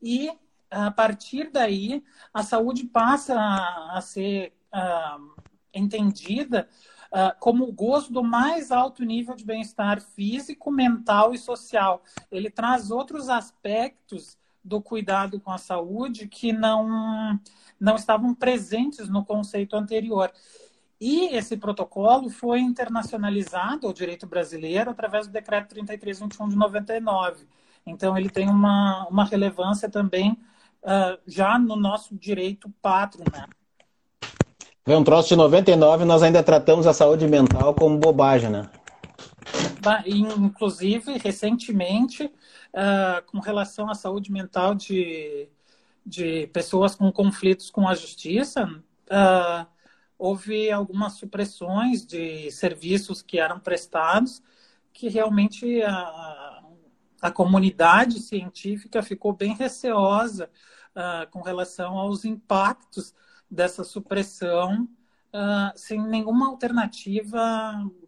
e 0.00 0.30
a 0.70 0.90
partir 0.90 1.50
daí 1.50 2.04
a 2.32 2.42
saúde 2.42 2.84
passa 2.84 3.34
a, 3.38 3.98
a 3.98 4.00
ser 4.00 4.52
uh, 4.72 5.42
entendida 5.72 6.68
uh, 7.12 7.38
como 7.38 7.64
o 7.64 7.72
gozo 7.72 8.12
do 8.12 8.22
mais 8.22 8.70
alto 8.70 9.04
nível 9.04 9.34
de 9.34 9.44
bem-estar 9.44 10.00
físico, 10.00 10.70
mental 10.70 11.34
e 11.34 11.38
social. 11.38 12.02
Ele 12.30 12.50
traz 12.50 12.90
outros 12.90 13.28
aspectos 13.28 14.38
do 14.62 14.82
cuidado 14.82 15.40
com 15.40 15.50
a 15.50 15.58
saúde 15.58 16.28
que 16.28 16.52
não 16.52 17.40
não 17.80 17.94
estavam 17.94 18.34
presentes 18.34 19.08
no 19.08 19.24
conceito 19.24 19.76
anterior. 19.76 20.30
E 21.00 21.36
esse 21.36 21.56
protocolo 21.56 22.28
foi 22.28 22.60
internacionalizado 22.60 23.86
ao 23.86 23.92
direito 23.92 24.26
brasileiro 24.26 24.90
através 24.90 25.26
do 25.26 25.32
decreto 25.32 25.68
3321 25.68 26.48
de 26.48 26.56
99. 26.56 27.46
Então, 27.86 28.18
ele 28.18 28.28
tem 28.28 28.48
uma, 28.48 29.06
uma 29.08 29.24
relevância 29.24 29.88
também 29.88 30.32
uh, 30.82 31.18
já 31.26 31.58
no 31.58 31.76
nosso 31.76 32.16
direito 32.16 32.68
pátrio. 32.82 33.24
Né? 33.32 33.46
Vem 34.84 34.96
um 34.96 35.04
troço 35.04 35.28
de 35.28 35.36
99, 35.36 36.04
nós 36.04 36.22
ainda 36.22 36.42
tratamos 36.42 36.86
a 36.86 36.92
saúde 36.92 37.28
mental 37.28 37.74
como 37.74 37.98
bobagem, 37.98 38.50
né? 38.50 38.68
Inclusive, 40.06 41.16
recentemente, 41.18 42.24
uh, 42.24 43.24
com 43.26 43.38
relação 43.38 43.88
à 43.88 43.94
saúde 43.94 44.30
mental 44.32 44.74
de, 44.74 45.48
de 46.04 46.46
pessoas 46.48 46.94
com 46.94 47.10
conflitos 47.12 47.70
com 47.70 47.86
a 47.86 47.94
justiça, 47.94 48.64
uh, 48.64 49.66
houve 50.18 50.70
algumas 50.70 51.14
supressões 51.14 52.04
de 52.04 52.50
serviços 52.50 53.22
que 53.22 53.38
eram 53.38 53.60
prestados 53.60 54.42
que 54.92 55.08
realmente 55.08 55.80
a, 55.82 56.62
a 57.22 57.30
comunidade 57.30 58.20
científica 58.20 59.02
ficou 59.02 59.32
bem 59.32 59.54
receosa 59.54 60.50
uh, 60.96 61.30
com 61.30 61.40
relação 61.40 61.96
aos 61.96 62.24
impactos 62.24 63.14
dessa 63.48 63.84
supressão 63.84 64.88
uh, 65.32 65.72
sem 65.76 66.02
nenhuma 66.02 66.48
alternativa 66.48 67.40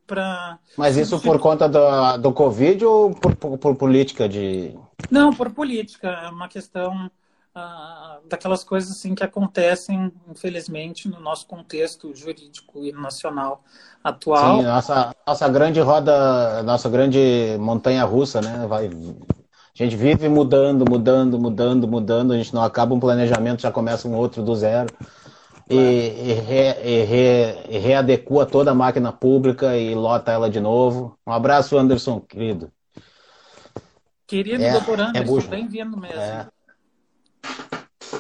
para. 0.07 0.59
Mas 0.77 0.96
isso 0.96 1.20
por 1.20 1.38
conta 1.38 1.68
do, 1.68 2.18
do 2.18 2.33
Covid 2.33 2.85
ou 2.85 3.14
por, 3.14 3.37
por, 3.37 3.59
por 3.59 3.77
política 3.77 4.29
de. 4.29 4.77
Não, 5.11 5.33
por 5.33 5.51
política. 5.51 6.09
É 6.09 6.29
uma 6.29 6.49
questão 6.49 7.11
ah, 7.54 8.18
daquelas 8.28 8.62
coisas 8.62 8.90
assim 8.90 9.14
que 9.14 9.24
acontecem, 9.24 10.12
infelizmente, 10.28 11.08
no 11.08 11.20
nosso 11.20 11.46
contexto 11.46 12.14
jurídico 12.14 12.84
e 12.84 12.92
nacional 12.92 13.64
atual. 14.02 14.58
Sim, 14.58 14.62
nossa, 14.64 15.14
nossa 15.26 15.48
grande 15.48 15.80
roda, 15.80 16.62
nossa 16.62 16.88
grande 16.88 17.56
montanha 17.58 18.04
russa, 18.04 18.40
né? 18.40 18.66
Vai, 18.68 18.86
a 18.86 19.84
gente 19.84 19.96
vive 19.96 20.28
mudando, 20.28 20.84
mudando, 20.88 21.38
mudando, 21.38 21.88
mudando, 21.88 22.32
a 22.32 22.36
gente 22.36 22.54
não 22.54 22.62
acaba 22.62 22.94
um 22.94 23.00
planejamento, 23.00 23.62
já 23.62 23.72
começa 23.72 24.06
um 24.06 24.14
outro 24.14 24.42
do 24.42 24.54
zero. 24.54 24.92
E, 25.68 25.76
e, 25.76 26.32
re, 26.32 26.74
e, 26.82 27.04
re, 27.04 27.64
e 27.68 27.78
readequa 27.78 28.44
toda 28.44 28.72
a 28.72 28.74
máquina 28.74 29.12
pública 29.12 29.76
e 29.76 29.94
lota 29.94 30.32
ela 30.32 30.50
de 30.50 30.58
novo. 30.58 31.16
Um 31.24 31.32
abraço, 31.32 31.78
Anderson, 31.78 32.20
querido. 32.20 32.72
Querido 34.26 34.62
é, 34.62 34.72
doutor 34.72 34.98
é 34.98 35.02
Anderson, 35.02 35.38
é 35.38 35.46
bem-vindo 35.48 35.96
mesmo. 35.96 36.20
É. 36.20 36.46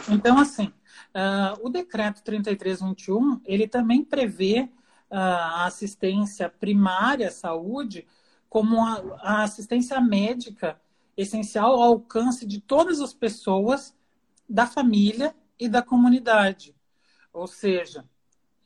Então, 0.08 0.38
assim, 0.38 0.72
uh, 1.14 1.66
o 1.66 1.68
decreto 1.68 2.22
3321, 2.22 3.40
ele 3.44 3.68
também 3.68 4.04
prevê 4.04 4.68
uh, 5.10 5.16
a 5.16 5.66
assistência 5.66 6.48
primária 6.48 7.28
à 7.28 7.30
saúde 7.30 8.06
como 8.48 8.82
a, 8.82 9.18
a, 9.20 9.42
assistência 9.44 10.00
médica 10.00 10.80
essencial 11.16 11.74
ao 11.74 11.82
alcance 11.82 12.44
de 12.44 12.60
todas 12.60 13.00
as 13.00 13.14
pessoas 13.14 13.94
da 14.48 14.66
família 14.66 15.34
e 15.58 15.68
da 15.68 15.82
comunidade. 15.82 16.74
Ou 17.32 17.46
seja, 17.46 18.04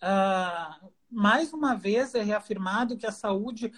uh, 0.03 0.91
mais 1.11 1.53
uma 1.53 1.75
vez 1.75 2.15
é 2.15 2.23
reafirmado 2.23 2.97
que 2.97 3.07
a 3.07 3.13
saúde 3.13 3.71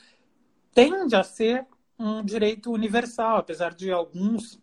tende 0.73 1.17
a 1.17 1.25
ser 1.25 1.67
um 1.99 2.23
direito 2.23 2.71
universal, 2.71 3.39
apesar 3.39 3.75
de 3.75 3.91
alguns 3.91 4.61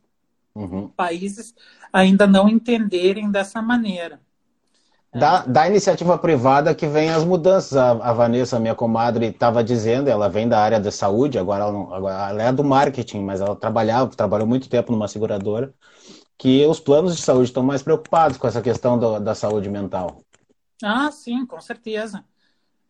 uhum. 0.56 0.88
países 0.90 1.54
ainda 1.92 2.28
não 2.28 2.48
entenderem 2.50 3.30
dessa 3.32 3.62
maneira. 3.62 4.20
Da, 5.14 5.46
da 5.46 5.68
iniciativa 5.68 6.18
privada 6.18 6.74
que 6.74 6.88
vem 6.88 7.12
as 7.12 7.24
mudanças. 7.24 7.78
A, 7.78 7.92
a 7.92 8.14
Vanessa, 8.14 8.60
minha 8.60 8.74
comadre, 8.74 9.28
estava 9.28 9.64
dizendo, 9.64 10.10
ela 10.10 10.28
vem 10.28 10.50
da 10.50 10.60
área 10.60 10.80
da 10.80 10.90
saúde, 10.90 11.38
agora 11.38 11.66
ela, 11.66 11.96
agora 11.96 12.30
ela 12.30 12.44
é 12.44 12.52
do 12.52 12.64
marketing, 12.64 13.22
mas 13.22 13.40
ela 13.40 13.56
trabalhava, 13.56 14.10
trabalhou 14.16 14.48
muito 14.48 14.68
tempo 14.68 14.92
numa 14.92 15.08
seguradora, 15.08 15.72
que 16.36 16.66
os 16.66 16.80
planos 16.80 17.16
de 17.16 17.22
saúde 17.22 17.46
estão 17.46 17.62
mais 17.62 17.84
preocupados 17.84 18.38
com 18.38 18.48
essa 18.48 18.62
questão 18.62 18.98
do, 18.98 19.20
da 19.20 19.36
saúde 19.36 19.70
mental. 19.70 20.18
Ah, 20.82 21.12
sim, 21.12 21.46
com 21.46 21.62
certeza. 21.62 22.26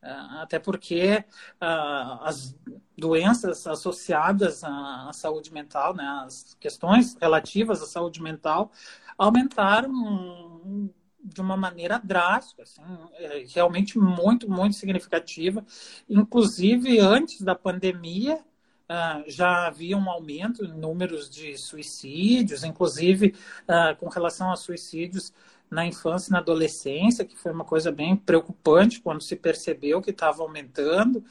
Ah, 0.03 0.41
até 0.41 0.59
porque 0.59 1.23
uh, 1.61 2.23
as 2.23 2.55
doenças 2.97 3.65
associadas 3.65 4.63
à, 4.63 5.09
à, 5.09 5.13
saúde 5.13 5.51
mental, 5.53 5.95
né, 5.95 6.03
as 6.25 6.57
questões 6.59 7.15
relativas 7.15 7.81
à 7.81 7.85
saúde 7.85 8.21
mental, 8.21 8.71
aumentaram 9.17 10.91
de 11.23 11.39
uma 11.39 11.55
maneira 11.55 11.99
drástica, 12.03 12.63
assim, 12.63 12.81
é, 13.13 13.45
realmente 13.47 13.97
muito, 13.97 14.49
muito 14.49 14.75
significativa. 14.75 15.65
Inclusive, 16.09 16.99
antes 16.99 17.41
da 17.41 17.55
pandemia, 17.55 18.35
uh, 18.35 19.23
já 19.27 19.67
havia 19.67 19.97
um 19.97 20.09
aumento 20.09 20.65
em 20.65 20.73
números 20.73 21.29
de 21.29 21.57
suicídios, 21.57 22.63
inclusive 22.65 23.33
uh, 23.63 23.95
com 23.97 24.09
relação 24.09 24.51
a 24.51 24.57
suicídios 24.57 25.33
na 25.73 25.85
infância 25.85 26.29
e 26.29 26.31
na 26.31 26.37
adolescência, 26.37 27.25
que 27.25 27.35
foi 27.35 27.51
uma 27.51 27.65
coisa 27.65 27.91
bem 27.91 28.15
preocupante 28.15 29.01
quando 29.01 29.21
se 29.21 29.35
percebeu 29.35 30.01
que 30.01 30.11
estava 30.11 30.43
aumentando. 30.43 31.23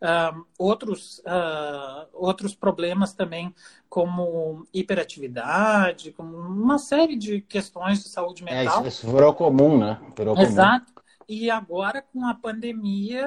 Uh, 0.00 0.46
outros, 0.56 1.18
uh, 1.20 2.06
outros 2.12 2.54
problemas 2.54 3.12
também, 3.12 3.52
como 3.88 4.64
hiperatividade, 4.72 6.12
como 6.12 6.36
uma 6.36 6.78
série 6.78 7.16
de 7.16 7.40
questões 7.40 8.04
de 8.04 8.08
saúde 8.08 8.44
é, 8.46 8.62
mental. 8.62 8.84
É, 8.84 8.88
isso 8.88 9.10
virou 9.10 9.34
comum, 9.34 9.76
né? 9.76 9.98
Virou 10.16 10.38
Exato. 10.38 10.92
Comum. 10.92 10.98
E 11.28 11.50
agora, 11.50 12.00
com 12.00 12.24
a 12.24 12.34
pandemia, 12.34 13.26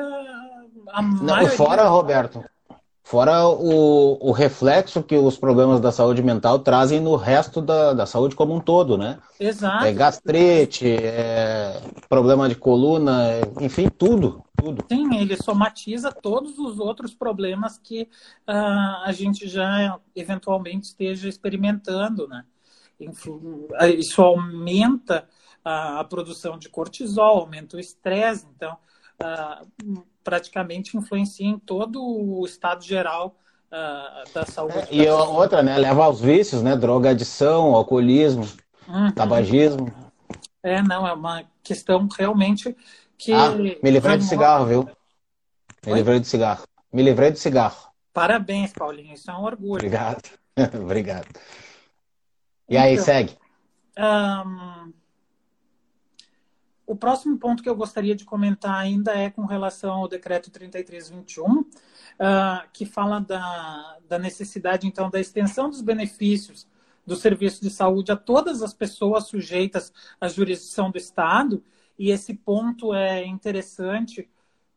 a 0.89 1.01
Não, 1.01 1.23
maioria... 1.23 1.49
Fora, 1.57 1.87
Roberto, 1.87 2.43
Fora 3.03 3.47
o, 3.47 4.17
o 4.21 4.31
reflexo 4.31 5.03
que 5.03 5.17
os 5.17 5.37
problemas 5.37 5.81
da 5.81 5.91
saúde 5.91 6.21
mental 6.21 6.59
trazem 6.59 6.99
no 6.99 7.15
resto 7.15 7.61
da, 7.61 7.93
da 7.93 8.05
saúde 8.05 8.35
como 8.35 8.53
um 8.53 8.59
todo, 8.59 8.97
né? 8.97 9.19
Exato. 9.39 9.85
É 9.85 9.91
gastrite, 9.91 10.87
é 10.87 11.81
problema 12.07 12.47
de 12.47 12.55
coluna, 12.55 13.41
enfim, 13.59 13.89
tudo, 13.89 14.43
tudo. 14.55 14.85
Sim, 14.87 15.17
ele 15.17 15.35
somatiza 15.35 16.11
todos 16.11 16.57
os 16.59 16.79
outros 16.79 17.13
problemas 17.13 17.77
que 17.77 18.03
uh, 18.47 19.03
a 19.03 19.11
gente 19.11 19.47
já 19.47 19.99
eventualmente 20.15 20.87
esteja 20.87 21.27
experimentando, 21.27 22.27
né? 22.27 22.45
Isso 22.99 24.21
aumenta 24.21 25.27
a, 25.65 25.99
a 25.99 26.03
produção 26.03 26.57
de 26.57 26.69
cortisol, 26.69 27.39
aumenta 27.39 27.77
o 27.77 27.79
estresse, 27.79 28.45
então 28.55 28.77
uh, 29.21 30.03
praticamente 30.23 30.97
influencia 30.97 31.45
em 31.45 31.57
todo 31.57 32.03
o 32.03 32.45
estado 32.45 32.83
geral 32.83 33.35
uh, 33.71 34.33
da 34.33 34.45
saúde. 34.45 34.77
É, 34.77 34.87
e 34.91 35.09
outra, 35.09 35.63
né? 35.63 35.77
Leva 35.77 36.05
aos 36.05 36.19
vícios, 36.19 36.61
né? 36.61 36.75
Drogadição, 36.75 37.75
alcoolismo, 37.75 38.47
uhum. 38.87 39.11
tabagismo. 39.11 39.91
É, 40.63 40.81
não, 40.81 41.07
é 41.07 41.13
uma 41.13 41.43
questão 41.63 42.07
realmente 42.17 42.75
que. 43.17 43.33
Ah, 43.33 43.49
me 43.49 43.91
livrei 43.91 44.17
do 44.17 44.23
cigarro, 44.23 44.65
viu? 44.65 44.83
Me 45.85 45.93
Oi? 45.93 45.97
livrei 45.97 46.19
do 46.19 46.25
cigarro. 46.25 46.63
Me 46.93 47.01
livrei 47.01 47.31
do 47.31 47.37
cigarro. 47.37 47.89
Parabéns, 48.13 48.73
Paulinho. 48.73 49.13
Isso 49.13 49.31
é 49.31 49.33
um 49.33 49.43
orgulho. 49.43 49.73
Obrigado. 49.73 50.21
Obrigado. 50.79 51.27
E 52.69 52.75
então, 52.75 52.83
aí, 52.83 52.97
segue. 52.97 53.37
Um, 53.97 54.93
o 56.91 56.95
próximo 56.95 57.37
ponto 57.37 57.63
que 57.63 57.69
eu 57.69 57.75
gostaria 57.75 58.13
de 58.13 58.25
comentar 58.25 58.75
ainda 58.75 59.13
é 59.13 59.29
com 59.29 59.45
relação 59.45 59.93
ao 59.93 60.09
decreto 60.09 60.51
3321, 60.51 61.61
uh, 61.61 61.67
ah, 62.19 62.67
que 62.73 62.85
fala 62.85 63.21
da, 63.21 63.97
da 64.09 64.19
necessidade, 64.19 64.85
então, 64.85 65.09
da 65.09 65.17
extensão 65.17 65.69
dos 65.69 65.81
benefícios 65.81 66.67
do 67.05 67.15
serviço 67.15 67.61
de 67.61 67.69
saúde 67.69 68.11
a 68.11 68.17
todas 68.17 68.61
as 68.61 68.73
pessoas 68.73 69.27
sujeitas 69.27 69.93
à 70.19 70.27
jurisdição 70.27 70.91
do 70.91 70.97
Estado. 70.97 71.63
E 71.97 72.11
esse 72.11 72.33
ponto 72.33 72.93
é 72.93 73.25
interessante 73.25 74.29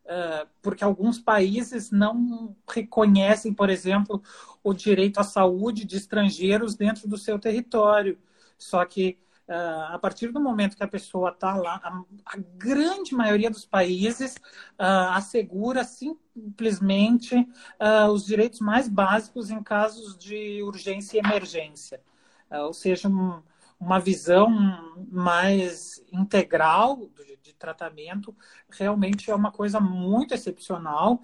uh, 0.04 0.48
porque 0.62 0.84
alguns 0.84 1.18
países 1.18 1.90
não 1.90 2.54
reconhecem, 2.70 3.52
por 3.52 3.68
exemplo, 3.68 4.22
o 4.62 4.72
direito 4.72 5.18
à 5.18 5.24
saúde 5.24 5.84
de 5.84 5.96
estrangeiros 5.96 6.76
dentro 6.76 7.08
do 7.08 7.18
seu 7.18 7.40
território. 7.40 8.16
Só 8.56 8.84
que 8.84 9.18
Uh, 9.46 9.92
a 9.92 9.98
partir 9.98 10.32
do 10.32 10.40
momento 10.40 10.74
que 10.74 10.82
a 10.82 10.88
pessoa 10.88 11.28
está 11.28 11.54
lá, 11.54 11.78
a, 11.84 12.02
a, 12.34 12.38
grande 12.56 13.14
maioria 13.14 13.50
dos 13.50 13.66
países 13.66 14.36
uh, 14.78 15.12
assegura 15.12 15.84
simplesmente 15.84 17.36
uh, 17.36 18.10
os 18.10 18.24
direitos 18.24 18.60
mais 18.60 18.88
básicos 18.88 19.50
em 19.50 19.62
casos 19.62 20.16
de 20.16 20.62
urgência 20.62 21.18
e 21.18 21.20
emergência. 21.20 22.00
ou 22.50 22.72
seja, 22.72 23.06
um, 23.06 23.42
uma 23.78 24.00
visão 24.00 24.48
mais 25.12 26.02
integral 26.10 27.10
de, 27.14 27.36
de, 27.42 27.52
tratamento 27.52 28.34
realmente 28.70 29.30
é 29.30 29.34
uma 29.34 29.52
coisa 29.52 29.78
muito 29.78 30.32
excepcional, 30.32 31.22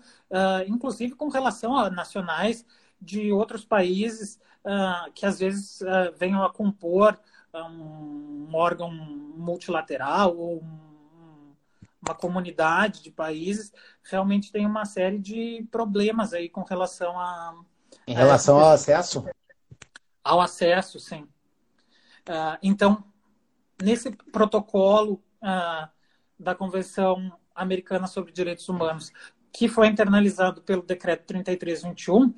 inclusive 0.67 1.15
com 1.15 1.29
relação 1.29 1.77
a 1.77 1.89
nacionais 1.91 2.67
de 3.01 3.33
outros 3.33 3.65
países 3.65 4.39
que 5.15 5.25
às 5.27 5.39
vezes 5.39 5.81
venham 6.19 6.43
a 6.43 6.53
compor 6.53 7.19
um 7.55 8.49
órgão 8.53 8.91
multilateral 8.91 10.37
ou 10.37 10.63
um, 10.63 11.53
uma 12.01 12.15
comunidade 12.15 13.03
de 13.03 13.11
países 13.11 13.73
realmente 14.03 14.53
tem 14.53 14.67
uma 14.67 14.85
série 14.85 15.19
de 15.19 15.67
problemas 15.71 16.33
aí 16.33 16.49
com 16.49 16.63
relação 16.63 17.19
a 17.19 17.55
em 18.07 18.15
relação 18.15 18.59
ao 18.59 18.71
acesso? 18.71 19.25
Ao 20.23 20.41
acesso 20.41 20.99
sim. 21.01 21.23
Uh, 22.29 22.57
então 22.63 23.05
nesse 23.83 24.11
protocolo 24.11 25.23
uh, 25.43 25.89
da 26.39 26.55
convenção 26.55 27.33
americana 27.55 28.07
sobre 28.07 28.33
direitos 28.33 28.69
humanos 28.69 29.13
que 29.53 29.69
foi 29.69 29.89
internalizado 29.89 30.63
pelo 30.63 30.83
decreto 30.83 31.27
3321 31.27 32.33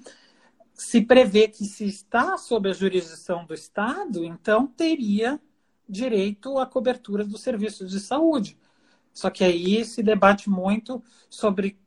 se 0.82 1.00
prevê 1.00 1.46
que 1.46 1.64
se 1.64 1.86
está 1.86 2.36
sob 2.36 2.68
a 2.68 2.72
jurisdição 2.72 3.46
do 3.46 3.54
Estado, 3.54 4.24
então 4.24 4.66
teria 4.66 5.40
direito 5.88 6.58
à 6.58 6.66
cobertura 6.66 7.24
dos 7.24 7.40
serviços 7.40 7.90
de 7.90 8.00
saúde. 8.00 8.58
Só 9.12 9.30
que 9.30 9.44
aí 9.44 9.84
se 9.84 10.02
debate 10.02 10.50
muito 10.50 11.00
sobre 11.30 11.78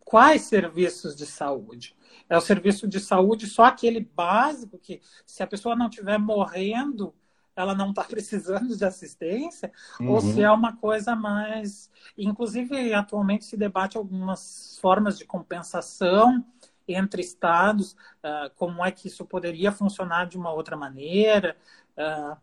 quais 0.00 0.42
serviços 0.42 1.14
de 1.14 1.26
saúde. 1.26 1.96
É 2.28 2.36
o 2.36 2.40
serviço 2.40 2.88
de 2.88 2.98
saúde 2.98 3.46
só 3.46 3.66
aquele 3.66 4.00
básico 4.00 4.78
que, 4.78 5.00
se 5.24 5.42
a 5.42 5.46
pessoa 5.46 5.76
não 5.76 5.88
estiver 5.88 6.18
morrendo, 6.18 7.14
ela 7.54 7.74
não 7.74 7.90
está 7.90 8.02
precisando 8.04 8.76
de 8.76 8.84
assistência, 8.84 9.72
uhum. 10.00 10.10
ou 10.10 10.20
se 10.20 10.42
é 10.42 10.50
uma 10.50 10.76
coisa 10.76 11.14
mais. 11.14 11.88
Inclusive, 12.18 12.92
atualmente 12.92 13.44
se 13.44 13.56
debate 13.56 13.96
algumas 13.96 14.76
formas 14.80 15.16
de 15.16 15.24
compensação 15.24 16.44
entre 16.86 17.22
estados, 17.22 17.92
uh, 17.92 18.50
como 18.56 18.84
é 18.84 18.90
que 18.90 19.08
isso 19.08 19.24
poderia 19.24 19.72
funcionar 19.72 20.26
de 20.26 20.36
uma 20.36 20.52
outra 20.52 20.76
maneira. 20.76 21.56
Uh, 21.96 22.36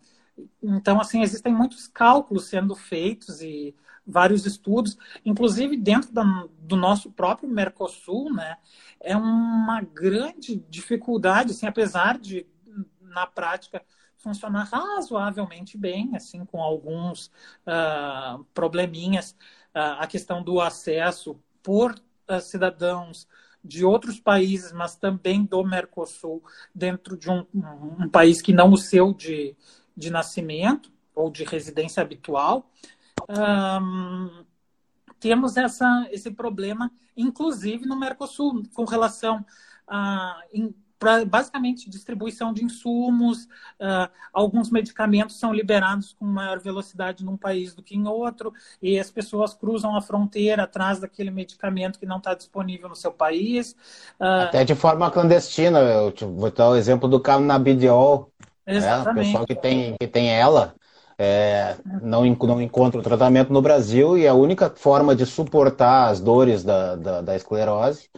então, 0.61 0.99
assim, 0.99 1.21
existem 1.21 1.53
muitos 1.53 1.87
cálculos 1.87 2.45
sendo 2.45 2.75
feitos 2.75 3.41
e 3.41 3.75
vários 4.05 4.45
estudos, 4.45 4.97
inclusive 5.23 5.77
dentro 5.77 6.11
da, 6.11 6.23
do 6.59 6.75
nosso 6.75 7.11
próprio 7.11 7.49
Mercosul, 7.49 8.33
né? 8.33 8.57
É 8.99 9.15
uma 9.15 9.81
grande 9.81 10.55
dificuldade, 10.69 11.51
assim, 11.51 11.67
apesar 11.67 12.17
de, 12.17 12.45
na 13.01 13.27
prática, 13.27 13.83
funcionar 14.17 14.63
razoavelmente 14.65 15.77
bem, 15.77 16.15
assim, 16.15 16.45
com 16.45 16.61
alguns 16.61 17.27
uh, 17.65 18.43
probleminhas, 18.53 19.31
uh, 19.75 19.99
a 19.99 20.07
questão 20.07 20.43
do 20.43 20.61
acesso 20.61 21.39
por 21.63 21.93
uh, 21.93 22.39
cidadãos 22.39 23.27
de 23.63 23.85
outros 23.85 24.19
países, 24.19 24.71
mas 24.71 24.95
também 24.95 25.45
do 25.45 25.63
Mercosul, 25.63 26.43
dentro 26.73 27.15
de 27.15 27.29
um, 27.29 27.45
um 27.99 28.09
país 28.09 28.41
que 28.41 28.53
não 28.53 28.71
o 28.71 28.77
seu 28.77 29.13
de, 29.13 29.55
de 29.95 30.09
nascimento 30.09 30.91
ou 31.13 31.29
de 31.29 31.43
residência 31.43 32.01
habitual. 32.01 32.71
Um, 33.29 34.43
temos 35.19 35.55
essa, 35.57 36.07
esse 36.11 36.31
problema, 36.31 36.91
inclusive 37.15 37.85
no 37.85 37.99
Mercosul, 37.99 38.63
com 38.73 38.85
relação 38.85 39.45
a 39.87 40.41
para 41.01 41.25
basicamente 41.25 41.89
distribuição 41.89 42.53
de 42.53 42.63
insumos. 42.63 43.45
Uh, 43.79 44.07
alguns 44.31 44.69
medicamentos 44.69 45.39
são 45.39 45.51
liberados 45.51 46.13
com 46.13 46.25
maior 46.25 46.59
velocidade 46.59 47.25
num 47.25 47.35
país 47.35 47.73
do 47.73 47.81
que 47.81 47.97
em 47.97 48.07
outro, 48.07 48.53
e 48.79 48.99
as 48.99 49.09
pessoas 49.09 49.51
cruzam 49.51 49.95
a 49.97 50.01
fronteira 50.01 50.63
atrás 50.63 50.99
daquele 50.99 51.31
medicamento 51.31 51.97
que 51.97 52.05
não 52.05 52.17
está 52.17 52.35
disponível 52.35 52.87
no 52.87 52.95
seu 52.95 53.11
país. 53.11 53.71
Uh, 54.19 54.45
Até 54.45 54.63
de 54.63 54.75
forma 54.75 55.09
clandestina. 55.09 55.79
Eu 55.79 56.13
vou 56.29 56.51
dar 56.51 56.69
o 56.69 56.75
exemplo 56.75 57.09
do 57.09 57.19
canabidiol. 57.19 58.29
Exatamente. 58.67 59.05
Né? 59.05 59.11
O 59.11 59.25
pessoal 59.25 59.45
que 59.47 59.55
tem, 59.55 59.95
que 59.99 60.07
tem 60.07 60.29
ela. 60.29 60.75
É, 61.17 61.75
não, 62.01 62.23
não 62.25 62.61
encontra 62.61 62.99
o 62.99 63.03
tratamento 63.03 63.53
no 63.53 63.61
Brasil 63.61 64.17
e 64.17 64.27
a 64.27 64.33
única 64.33 64.71
forma 64.75 65.15
de 65.15 65.23
suportar 65.23 66.09
as 66.09 66.19
dores 66.19 66.63
da, 66.63 66.95
da, 66.95 67.21
da 67.21 67.35
esclerose 67.35 68.09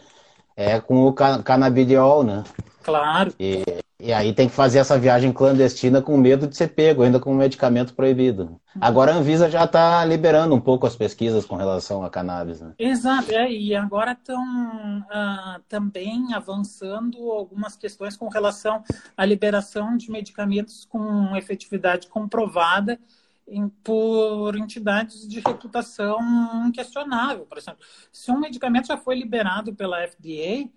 é 0.56 0.80
com 0.80 1.06
o 1.06 1.12
canabidiol, 1.12 2.22
né? 2.22 2.44
Claro. 2.84 3.32
E, 3.40 3.64
e 3.98 4.12
aí 4.12 4.34
tem 4.34 4.48
que 4.48 4.54
fazer 4.54 4.78
essa 4.78 4.98
viagem 4.98 5.32
clandestina 5.32 6.02
com 6.02 6.16
medo 6.18 6.46
de 6.46 6.54
ser 6.54 6.68
pego, 6.68 7.02
ainda 7.02 7.18
com 7.18 7.32
um 7.32 7.36
medicamento 7.36 7.94
proibido. 7.94 8.60
Agora 8.78 9.12
a 9.12 9.16
Anvisa 9.16 9.50
já 9.50 9.64
está 9.64 10.04
liberando 10.04 10.54
um 10.54 10.60
pouco 10.60 10.86
as 10.86 10.94
pesquisas 10.94 11.46
com 11.46 11.56
relação 11.56 12.04
a 12.04 12.10
cannabis. 12.10 12.60
Né? 12.60 12.74
Exato, 12.78 13.32
é, 13.32 13.50
e 13.50 13.74
agora 13.74 14.12
estão 14.12 14.42
uh, 14.42 15.04
ah, 15.10 15.60
também 15.68 16.34
avançando 16.34 17.30
algumas 17.30 17.76
questões 17.76 18.16
com 18.16 18.28
relação 18.28 18.84
à 19.16 19.24
liberação 19.24 19.96
de 19.96 20.10
medicamentos 20.10 20.84
com 20.84 21.34
efetividade 21.34 22.08
comprovada 22.08 23.00
em, 23.48 23.68
por 23.68 24.56
entidades 24.56 25.26
de 25.26 25.40
reputação 25.40 26.20
inquestionável. 26.66 27.46
Por 27.46 27.58
exemplo, 27.58 27.80
se 28.12 28.30
um 28.30 28.40
medicamento 28.40 28.88
já 28.88 28.96
foi 28.96 29.14
liberado 29.14 29.74
pela 29.74 30.06
FDA, 30.06 30.68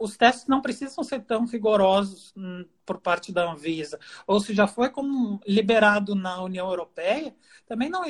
os 0.00 0.16
testes 0.16 0.46
não 0.46 0.60
precisam 0.60 1.02
ser 1.04 1.20
tão 1.20 1.46
rigorosos 1.46 2.32
hum, 2.36 2.64
por 2.84 2.98
parte 3.00 3.32
da 3.32 3.50
Anvisa. 3.50 3.98
Ou 4.26 4.40
se 4.40 4.54
já 4.54 4.66
foi 4.66 4.90
como 4.90 5.40
liberado 5.46 6.14
na 6.14 6.42
União 6.42 6.68
Europeia, 6.68 7.34
também 7.66 7.88
não, 7.88 8.02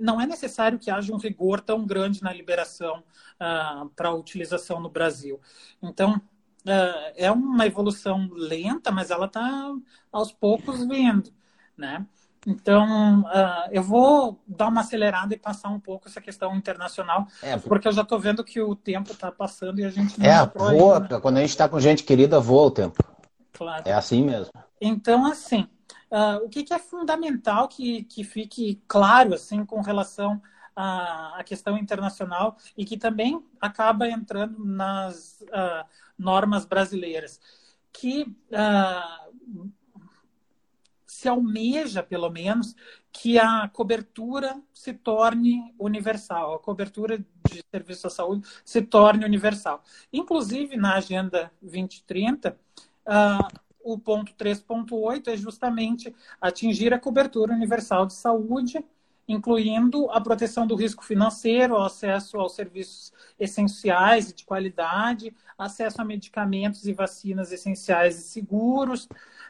não 0.00 0.20
é 0.20 0.26
necessário 0.26 0.78
que 0.78 0.90
haja 0.90 1.12
um 1.12 1.18
rigor 1.18 1.60
tão 1.60 1.86
grande 1.86 2.22
na 2.22 2.32
liberação 2.32 3.04
uh, 3.40 3.88
para 3.90 4.12
utilização 4.12 4.80
no 4.80 4.90
Brasil. 4.90 5.40
Então, 5.82 6.16
uh, 6.16 7.12
é 7.14 7.30
uma 7.30 7.66
evolução 7.66 8.28
lenta, 8.32 8.90
mas 8.90 9.10
ela 9.10 9.26
está 9.26 9.72
aos 10.10 10.32
poucos 10.32 10.86
vindo, 10.86 11.32
né? 11.76 12.06
Então, 12.46 13.22
uh, 13.22 13.68
eu 13.72 13.82
vou 13.82 14.40
dar 14.46 14.68
uma 14.68 14.82
acelerada 14.82 15.34
e 15.34 15.38
passar 15.38 15.68
um 15.68 15.80
pouco 15.80 16.06
essa 16.06 16.20
questão 16.20 16.54
internacional, 16.54 17.26
é, 17.42 17.56
porque 17.56 17.88
eu 17.88 17.92
já 17.92 18.02
estou 18.02 18.20
vendo 18.20 18.44
que 18.44 18.60
o 18.60 18.76
tempo 18.76 19.10
está 19.10 19.32
passando 19.32 19.80
e 19.80 19.84
a 19.84 19.90
gente 19.90 20.16
não 20.16 20.24
É, 20.24 20.46
voa, 20.46 20.98
ainda, 20.98 21.16
né? 21.16 21.20
quando 21.20 21.38
a 21.38 21.40
gente 21.40 21.50
está 21.50 21.68
com 21.68 21.80
gente 21.80 22.04
querida, 22.04 22.38
voa 22.38 22.66
o 22.68 22.70
tempo. 22.70 23.02
Claro. 23.52 23.82
É 23.84 23.92
assim 23.92 24.22
mesmo. 24.22 24.52
Então, 24.80 25.26
assim, 25.26 25.66
uh, 26.08 26.44
o 26.44 26.48
que, 26.48 26.62
que, 26.62 26.72
é 26.72 26.78
fundamental 26.78 27.66
que, 27.66 28.04
que 28.04 28.22
fique 28.22 28.80
claro, 28.86 29.34
assim, 29.34 29.64
com 29.64 29.80
relação 29.80 30.40
à, 30.76 31.40
à 31.40 31.42
questão 31.42 31.76
internacional 31.76 32.56
e 32.76 32.84
que 32.84 32.96
também 32.96 33.44
acaba 33.60 34.08
entrando 34.08 34.64
nas 34.64 35.40
uh, 35.40 35.84
normas 36.16 36.64
brasileiras, 36.64 37.40
que 37.92 38.36
se 41.26 41.28
almeja, 41.28 42.04
pelo 42.04 42.30
menos, 42.30 42.76
que 43.12 43.36
a 43.36 43.68
cobertura 43.68 44.62
se 44.72 44.94
torne 44.94 45.74
universal, 45.76 46.54
a 46.54 46.58
cobertura 46.60 47.18
de 47.18 47.64
serviço 47.68 48.06
à 48.06 48.10
saúde 48.10 48.46
se 48.64 48.80
torne 48.80 49.24
universal. 49.24 49.82
Inclusive, 50.12 50.76
na 50.76 50.94
Agenda 50.94 51.50
2030, 51.60 52.50
uh, 52.50 52.54
ah, 53.06 53.48
o 53.82 53.98
ponto 53.98 54.32
3.8 54.34 55.28
é 55.28 55.36
justamente 55.36 56.14
atingir 56.40 56.94
a 56.94 56.98
cobertura 56.98 57.52
universal 57.52 58.06
de 58.06 58.14
saúde, 58.14 58.84
incluindo 59.26 60.08
a 60.12 60.20
proteção 60.20 60.64
do 60.64 60.76
risco 60.76 61.04
financeiro, 61.04 61.76
acesso 61.78 62.38
aos 62.38 62.54
serviços 62.54 63.12
essenciais 63.36 64.30
e 64.30 64.34
de 64.34 64.44
qualidade, 64.44 65.34
acesso 65.58 66.00
a 66.00 66.04
medicamentos 66.04 66.86
e 66.86 66.92
vacinas 66.92 67.50
essenciais 67.50 68.16
e 68.16 68.22
seguros, 68.22 69.08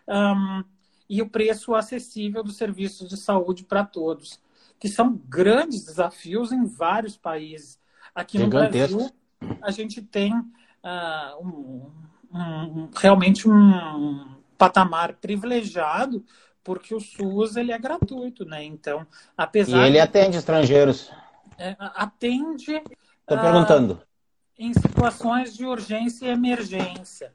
um, 0.08 0.64
e 1.08 1.22
o 1.22 1.28
preço 1.28 1.74
acessível 1.74 2.42
dos 2.42 2.56
serviços 2.56 3.08
de 3.08 3.16
saúde 3.16 3.64
para 3.64 3.84
todos, 3.84 4.40
que 4.78 4.88
são 4.88 5.20
grandes 5.28 5.84
desafios 5.84 6.52
em 6.52 6.64
vários 6.64 7.16
países. 7.16 7.78
Aqui 8.14 8.38
no 8.38 8.48
Brasil, 8.48 9.10
a 9.62 9.70
gente 9.70 10.02
tem 10.02 10.32
uh, 10.32 11.42
um, 11.42 11.90
um, 12.32 12.90
realmente 12.96 13.48
um 13.48 14.36
patamar 14.58 15.14
privilegiado, 15.14 16.24
porque 16.64 16.94
o 16.94 17.00
SUS 17.00 17.56
ele 17.56 17.72
é 17.72 17.78
gratuito, 17.78 18.44
né? 18.44 18.64
Então, 18.64 19.06
apesar 19.36 19.84
e 19.84 19.88
ele 19.88 20.00
atende 20.00 20.36
estrangeiros. 20.36 21.12
É, 21.58 21.76
atende. 21.78 22.74
Estou 22.74 23.38
uh, 23.38 23.40
perguntando. 23.40 24.02
Em 24.58 24.72
situações 24.72 25.54
de 25.54 25.64
urgência 25.64 26.26
e 26.26 26.30
emergência. 26.30 27.32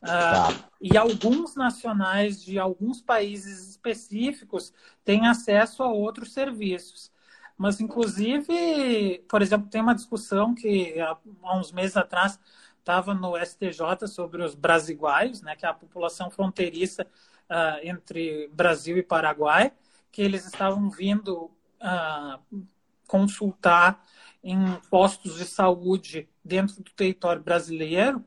Tá. 0.00 0.50
Uh, 0.50 0.64
e 0.80 0.96
alguns 0.96 1.54
nacionais 1.56 2.42
de 2.42 2.58
alguns 2.58 3.00
países 3.00 3.70
específicos 3.70 4.72
têm 5.04 5.26
acesso 5.26 5.82
a 5.82 5.88
outros 5.88 6.32
serviços. 6.32 7.10
Mas, 7.56 7.80
inclusive, 7.80 9.24
por 9.28 9.42
exemplo, 9.42 9.68
tem 9.68 9.80
uma 9.80 9.94
discussão 9.94 10.54
que 10.54 10.98
há, 11.00 11.16
uns 11.56 11.72
meses 11.72 11.96
atrás 11.96 12.38
estava 12.78 13.12
no 13.12 13.36
STJ 13.36 14.06
sobre 14.06 14.42
os 14.44 14.54
brasiguaios, 14.54 15.42
né, 15.42 15.56
que 15.56 15.66
é 15.66 15.68
a 15.68 15.74
população 15.74 16.30
fronteiriça 16.30 17.04
uh, 17.50 17.80
entre 17.82 18.48
Brasil 18.52 18.96
e 18.96 19.02
Paraguai, 19.02 19.72
que 20.12 20.22
eles 20.22 20.46
estavam 20.46 20.88
vindo 20.88 21.50
uh, 21.82 22.66
consultar 23.08 24.02
em 24.42 24.56
postos 24.88 25.36
de 25.36 25.44
saúde 25.44 26.28
dentro 26.44 26.76
do 26.76 26.90
território 26.92 27.42
brasileiro 27.42 28.24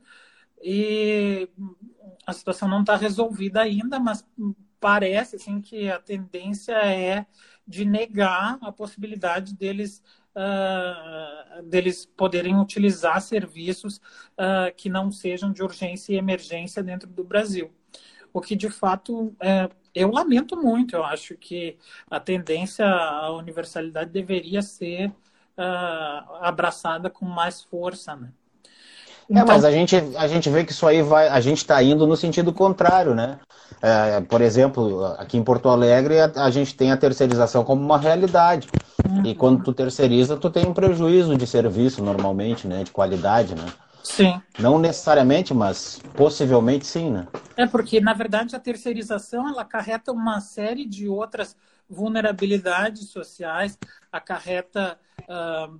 e 0.64 1.50
a 2.26 2.34
situação 2.34 2.68
não 2.68 2.82
está 2.82 2.96
resolvida 2.96 3.62
ainda, 3.62 4.00
mas 4.00 4.26
parece 4.80 5.36
assim 5.36 5.62
que 5.62 5.90
a 5.90 6.00
tendência 6.00 6.74
é 6.74 7.26
de 7.68 7.86
negar 7.86 8.58
a 8.62 8.72
possibilidade 8.72 9.56
deles 9.56 10.02
uh, 10.36 11.64
deles 11.64 12.06
poderem 12.06 12.60
utilizar 12.60 13.22
serviços 13.22 13.98
uh, 13.98 14.74
que 14.76 14.90
não 14.90 15.12
sejam 15.12 15.52
de 15.52 15.64
urgência 15.64 16.14
e 16.14 16.18
emergência 16.18 16.84
dentro 16.84 17.10
do 17.10 17.24
Brasil. 17.24 17.72
O 18.34 18.42
que 18.42 18.56
de 18.56 18.70
fato 18.70 19.36
é, 19.40 19.70
eu 19.94 20.10
lamento 20.12 20.56
muito. 20.56 20.96
Eu 20.96 21.04
acho 21.04 21.36
que 21.38 21.78
a 22.10 22.20
tendência 22.20 22.86
à 22.88 23.32
universalidade 23.32 24.10
deveria 24.10 24.62
ser 24.62 25.10
uh, 25.10 26.36
abraçada 26.42 27.10
com 27.10 27.26
mais 27.26 27.62
força, 27.62 28.16
né? 28.16 28.32
Então... 29.30 29.44
É, 29.44 29.46
mas 29.46 29.64
a 29.64 29.72
gente, 29.72 29.96
a 30.18 30.28
gente 30.28 30.50
vê 30.50 30.64
que 30.64 30.72
isso 30.72 30.86
aí 30.86 31.02
vai, 31.02 31.28
a 31.28 31.40
gente 31.40 31.60
está 31.60 31.82
indo 31.82 32.06
no 32.06 32.16
sentido 32.16 32.52
contrário, 32.52 33.16
né? 33.16 33.40
É, 33.82 34.22
por 34.22 34.42
exemplo, 34.42 35.06
aqui 35.18 35.38
em 35.38 35.44
Porto 35.44 35.70
Alegre 35.70 36.20
a, 36.20 36.32
a, 36.36 36.52
gente 36.52 36.76
tem 36.76 36.92
a 36.92 36.98
terceirização 36.98 37.64
como 37.64 37.82
uma 37.82 37.98
realidade. 37.98 38.68
Uhum. 39.08 39.26
E 39.26 39.34
quando 39.34 39.64
tu 39.64 39.74
terceiriza, 39.74 40.38
tu 40.38 40.50
tem 40.50 40.66
um 40.66 40.74
prejuízo 40.74 41.36
de 41.36 41.48
serviço 41.48 42.04
normalmente, 42.04 42.68
né? 42.68 42.84
De 42.84 42.92
qualidade, 42.92 43.56
né? 43.56 43.66
Sim. 44.04 44.42
Não 44.60 44.80
necessariamente, 44.80 45.54
mas 45.54 46.02
possivelmente 46.16 46.86
sim, 46.86 47.10
né? 47.12 47.28
É 47.56 47.68
porque, 47.68 48.02
na 48.02 48.14
verdade, 48.14 48.56
a 48.56 48.60
terceirização 48.60 49.48
ela 49.48 49.62
acarreta 49.62 50.12
uma 50.12 50.42
série 50.42 50.86
de 50.86 51.08
outras 51.08 51.56
vulnerabilidades 51.90 53.10
sociais, 53.10 53.78
acarreta 54.12 54.98
uh, 55.24 55.80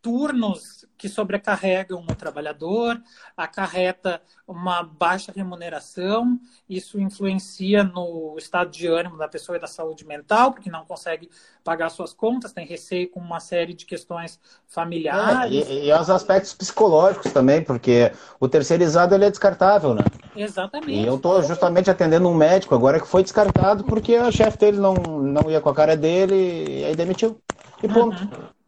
turnos 0.00 0.83
que 0.96 1.08
sobrecarregam 1.08 2.04
o 2.08 2.14
trabalhador, 2.14 3.00
acarreta 3.36 4.22
uma 4.46 4.82
baixa 4.82 5.32
remuneração, 5.34 6.38
isso 6.68 7.00
influencia 7.00 7.82
no 7.82 8.34
estado 8.38 8.70
de 8.70 8.86
ânimo 8.86 9.16
da 9.16 9.26
pessoa 9.26 9.56
e 9.56 9.60
da 9.60 9.66
saúde 9.66 10.06
mental, 10.06 10.52
porque 10.52 10.70
não 10.70 10.84
consegue 10.84 11.28
pagar 11.62 11.88
suas 11.88 12.12
contas, 12.12 12.52
tem 12.52 12.66
receio 12.66 13.10
com 13.10 13.20
uma 13.20 13.40
série 13.40 13.74
de 13.74 13.86
questões 13.86 14.38
familiares. 14.68 15.66
É, 15.66 15.72
e, 15.72 15.88
e, 15.88 15.92
os 15.92 16.10
aspectos 16.10 16.54
psicológicos 16.54 17.32
também, 17.32 17.62
porque 17.62 18.12
o 18.38 18.48
terceirizado 18.48 19.14
ele 19.14 19.24
é 19.24 19.30
descartável, 19.30 19.94
né? 19.94 20.04
Exatamente. 20.36 20.92
E 20.92 21.06
eu 21.06 21.16
estou 21.16 21.42
justamente 21.42 21.90
atendendo 21.90 22.28
um 22.28 22.34
médico 22.34 22.74
agora 22.74 23.00
que 23.00 23.06
foi 23.06 23.22
descartado 23.22 23.84
porque 23.84 24.18
o 24.18 24.32
chefe 24.32 24.58
dele 24.58 24.78
não, 24.78 24.94
não 24.94 25.50
ia 25.50 25.60
com 25.60 25.70
a 25.70 25.74
cara 25.74 25.96
dele 25.96 26.80
e 26.80 26.84
aí 26.84 26.94
demitiu. 26.94 27.40
E 27.82 27.88
ponto. 27.88 28.22
Uhum. 28.22 28.63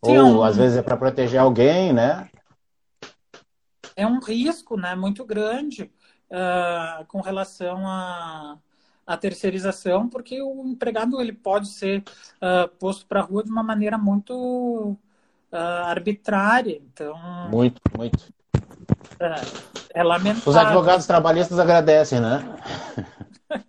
Ou 0.00 0.14
um... 0.14 0.42
às 0.42 0.56
vezes 0.56 0.78
é 0.78 0.82
para 0.82 0.96
proteger 0.96 1.40
alguém, 1.40 1.92
né? 1.92 2.28
É 3.96 4.06
um 4.06 4.20
risco, 4.20 4.76
né, 4.76 4.94
muito 4.94 5.24
grande 5.24 5.90
uh, 6.30 7.04
com 7.08 7.20
relação 7.20 7.84
à 7.86 8.56
a, 9.06 9.14
a, 9.14 9.16
terceirização, 9.16 10.08
porque 10.08 10.40
o 10.40 10.64
empregado 10.66 11.20
ele 11.20 11.32
pode 11.32 11.68
ser 11.68 12.04
uh, 12.36 12.68
posto 12.78 13.06
para 13.06 13.20
a 13.20 13.24
rua 13.24 13.42
de 13.42 13.50
uma 13.50 13.62
maneira 13.62 13.98
muito 13.98 14.96
uh, 15.52 15.56
arbitrária. 15.86 16.80
Então, 16.92 17.16
muito, 17.50 17.80
muito. 17.96 18.32
é 19.92 20.02
lamentável. 20.04 20.50
Os 20.52 20.56
advogados 20.56 21.06
trabalhistas 21.06 21.58
agradecem, 21.58 22.20
né? 22.20 22.44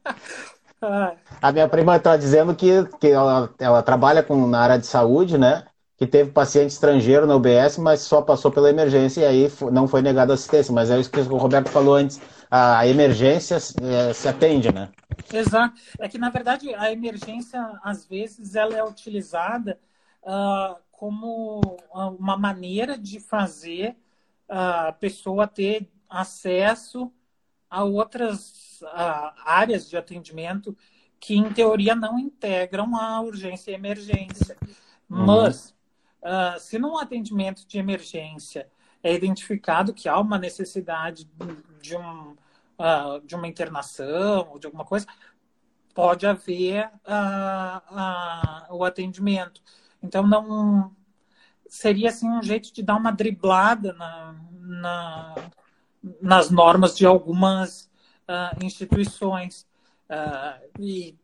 A 1.42 1.52
minha 1.52 1.68
prima 1.68 1.98
está 1.98 2.16
dizendo 2.16 2.56
que, 2.56 2.86
que 3.00 3.08
ela, 3.08 3.50
ela 3.60 3.84
trabalha 3.84 4.24
com, 4.24 4.48
na 4.48 4.62
área 4.62 4.80
de 4.80 4.88
saúde, 4.88 5.38
né? 5.38 5.66
Que 6.00 6.08
teve 6.08 6.32
paciente 6.32 6.70
estrangeiro 6.70 7.28
na 7.28 7.36
UBS, 7.36 7.78
mas 7.78 8.00
só 8.00 8.22
passou 8.22 8.50
pela 8.50 8.70
emergência 8.70 9.20
e 9.20 9.26
aí 9.26 9.52
não 9.70 9.86
foi 9.86 10.02
negada 10.02 10.34
assistência. 10.34 10.74
Mas 10.74 10.90
é 10.90 10.98
isso 10.98 11.12
que 11.12 11.20
o 11.20 11.36
Roberto 11.36 11.70
falou 11.70 11.96
antes, 11.96 12.22
a 12.50 12.88
emergência 12.88 13.58
é, 13.58 14.14
se 14.14 14.30
atende, 14.30 14.74
né? 14.74 14.90
Exato. 15.32 15.76
É 16.00 16.08
que, 16.08 16.18
na 16.18 16.30
verdade, 16.30 16.74
a 16.74 16.90
emergência, 16.90 17.62
às 17.84 18.06
vezes, 18.06 18.56
ela 18.56 18.78
é 18.78 18.82
utilizada 18.82 19.78
uh, 20.24 20.80
como 20.90 21.60
uma 22.18 22.38
maneira 22.38 22.98
de 22.98 23.20
fazer 23.20 23.98
a 24.48 24.94
pessoa 24.94 25.48
ter 25.48 25.86
acesso 26.10 27.12
a 27.70 27.84
outras 27.84 28.80
uh, 28.84 29.34
áreas 29.46 29.90
de 29.90 29.98
atendimento 29.98 30.78
que, 31.20 31.36
em 31.36 31.52
teoria, 31.52 31.94
não 31.94 32.18
integram 32.18 32.96
a 32.96 33.20
urgência 33.20 33.72
e 33.72 33.76
emergência. 33.76 34.56
Uhum. 35.10 35.26
Mas 35.26 35.78
Uh, 36.22 36.60
se 36.60 36.78
num 36.78 36.98
atendimento 36.98 37.66
de 37.66 37.78
emergência 37.78 38.70
é 39.02 39.14
identificado 39.14 39.94
que 39.94 40.10
há 40.10 40.20
uma 40.20 40.38
necessidade 40.38 41.30
de, 41.82 41.96
um, 41.96 42.32
uh, 42.78 43.22
de 43.24 43.36
uma 43.36 43.48
internação 43.48 44.50
ou 44.52 44.60
de 44.60 44.68
alguma 44.68 44.84
coisa, 44.84 45.08
pode 45.94 46.28
haver 46.28 46.88
uh, 47.06 48.76
o 48.76 48.84
atendimento. 48.84 49.62
Então, 50.04 50.28
não 50.28 50.94
seria 51.68 52.10
assim 52.10 52.30
um 52.30 52.44
jeito 52.44 52.74
de 52.74 52.84
dar 52.84 52.96
uma 52.96 53.12
driblada 53.12 53.94
na, 53.94 54.36
na 54.52 55.36
nas 56.22 56.50
normas 56.50 56.98
de 56.98 57.06
algumas 57.06 57.90
instituições. 58.62 59.68
e 60.80 61.18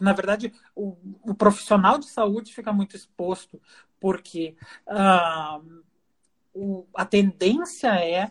na 0.00 0.12
verdade, 0.12 0.52
o, 0.74 0.96
o, 1.22 1.34
profissional 1.34 1.98
de 1.98 2.06
saúde 2.06 2.54
fica 2.54 2.72
muito 2.72 2.94
exposto, 2.94 3.60
porque 4.06 4.54
uh, 4.86 5.60
o, 6.54 6.86
a 6.94 7.04
tendência 7.04 7.88
é 7.88 8.30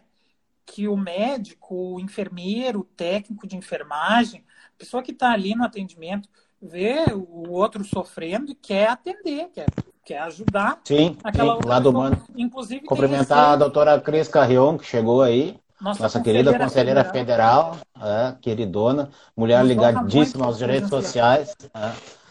que 0.66 0.88
o 0.88 0.96
médico, 0.96 1.96
o 1.96 2.00
enfermeiro, 2.00 2.80
o 2.80 2.84
técnico 2.86 3.46
de 3.46 3.58
enfermagem, 3.58 4.46
a 4.74 4.78
pessoa 4.78 5.04
que 5.04 5.12
está 5.12 5.34
ali 5.34 5.54
no 5.54 5.66
atendimento, 5.66 6.30
vê 6.62 7.04
o 7.14 7.52
outro 7.52 7.84
sofrendo 7.84 8.54
e 8.54 8.56
quer 8.56 8.88
atender, 8.88 9.50
quer, 9.54 9.66
quer 10.06 10.20
ajudar. 10.20 10.80
Sim, 10.86 11.18
aquela 11.22 11.62
sim, 11.62 11.68
lado 11.68 11.90
humano. 11.90 12.26
Inclusive, 12.38 12.86
Cumprimentar 12.86 13.50
a 13.50 13.56
doutora 13.58 14.00
Cris 14.00 14.30
Carrion, 14.30 14.78
que 14.78 14.86
chegou 14.86 15.22
aí. 15.22 15.60
Nossa, 15.82 16.04
nossa 16.04 16.22
querida 16.22 16.58
conselheira 16.58 17.04
federal, 17.04 17.76
federal 17.76 18.30
é, 18.30 18.36
queridona, 18.40 19.10
mulher 19.36 19.60
Nos 19.60 19.68
ligadíssima 19.68 20.46
aos 20.46 20.58
direitos 20.58 20.90
sociais. 20.90 21.54
É. 21.74 22.25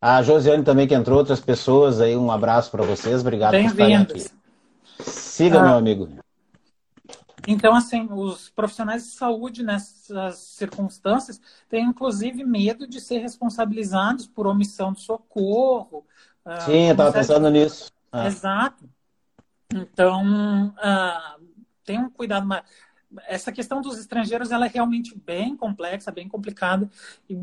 A 0.00 0.22
Josiane 0.22 0.64
também, 0.64 0.88
que 0.88 0.94
entrou, 0.94 1.18
outras 1.18 1.40
pessoas 1.40 2.00
aí, 2.00 2.16
um 2.16 2.32
abraço 2.32 2.70
para 2.70 2.82
vocês, 2.82 3.20
obrigado 3.20 3.52
por 3.52 3.60
estarem 3.60 3.96
aqui. 3.96 4.26
Siga, 5.00 5.60
ah, 5.60 5.64
meu 5.64 5.74
amigo. 5.74 6.08
Então, 7.46 7.74
assim, 7.74 8.08
os 8.10 8.48
profissionais 8.50 9.04
de 9.04 9.10
saúde 9.10 9.62
nessas 9.62 10.38
circunstâncias 10.38 11.40
têm, 11.68 11.84
inclusive, 11.84 12.44
medo 12.44 12.86
de 12.86 13.00
ser 13.00 13.18
responsabilizados 13.18 14.26
por 14.26 14.46
omissão 14.46 14.92
de 14.92 15.00
socorro. 15.00 16.04
Ah, 16.44 16.60
Sim, 16.60 16.86
eu 16.86 16.92
estava 16.92 17.12
pensando 17.12 17.50
nisso. 17.50 17.90
Ah. 18.12 18.26
Exato. 18.26 18.88
Então, 19.74 20.74
uh, 20.76 21.44
tem 21.84 21.98
um 21.98 22.10
cuidado 22.10 22.46
mais. 22.46 22.62
Essa 23.26 23.50
questão 23.50 23.80
dos 23.80 23.98
estrangeiros 23.98 24.52
ela 24.52 24.66
é 24.66 24.68
realmente 24.68 25.16
bem 25.18 25.56
complexa, 25.56 26.12
bem 26.12 26.28
complicada. 26.28 26.88
E, 27.28 27.34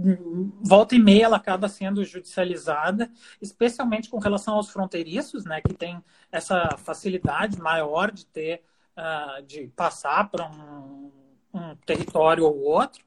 volta 0.61 0.95
e 0.95 0.99
meia 0.99 1.26
ela 1.26 1.38
acaba 1.38 1.68
sendo 1.68 2.03
judicializada, 2.05 3.09
especialmente 3.41 4.09
com 4.09 4.18
relação 4.18 4.55
aos 4.55 4.70
fronteiriços, 4.70 5.43
né, 5.45 5.61
que 5.61 5.74
tem 5.74 6.01
essa 6.32 6.78
facilidade 6.78 7.59
maior 7.59 8.11
de 8.11 8.26
ter, 8.26 8.63
uh, 8.97 9.41
de 9.43 9.68
passar 9.76 10.30
para 10.30 10.45
um, 10.45 11.11
um, 11.53 11.76
território 11.86 12.45
ou 12.45 12.61
outro. 12.61 13.03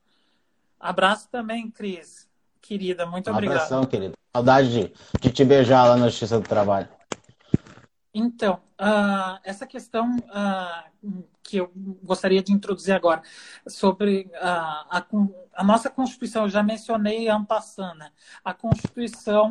Abraço 0.79 1.29
também, 1.31 1.71
Cris, 1.71 2.29
querida, 2.61 3.07
muito 3.07 3.31
um 3.31 3.33
obrigado. 3.33 3.57
Abração, 3.57 3.85
querida. 3.85 4.13
Saudade 4.35 4.71
de, 4.71 4.93
de 5.21 5.33
te 5.33 5.45
beijar 5.45 5.87
lá 5.87 5.97
na 5.97 6.09
Justiça 6.09 6.39
do 6.39 6.47
Trabalho. 6.47 6.89
Então, 8.13 8.61
uh, 8.81 9.39
essa 9.45 9.67
questão 9.67 10.17
uh, 10.17 11.25
que 11.43 11.57
eu 11.57 11.71
gostaria 12.03 12.43
de 12.43 12.53
introduzir 12.53 12.95
agora, 12.95 13.23
sobre 13.67 14.31
uh, 14.35 14.87
a, 14.91 15.07
a, 15.55 15.65
nossa 15.65 15.91
Constituição, 15.91 16.45
eu 16.45 16.49
já 16.49 16.63
mencionei 16.63 17.29
a 17.29 17.37
Ampassana, 17.37 18.13
a 18.45 18.55
Constituição 18.55 19.51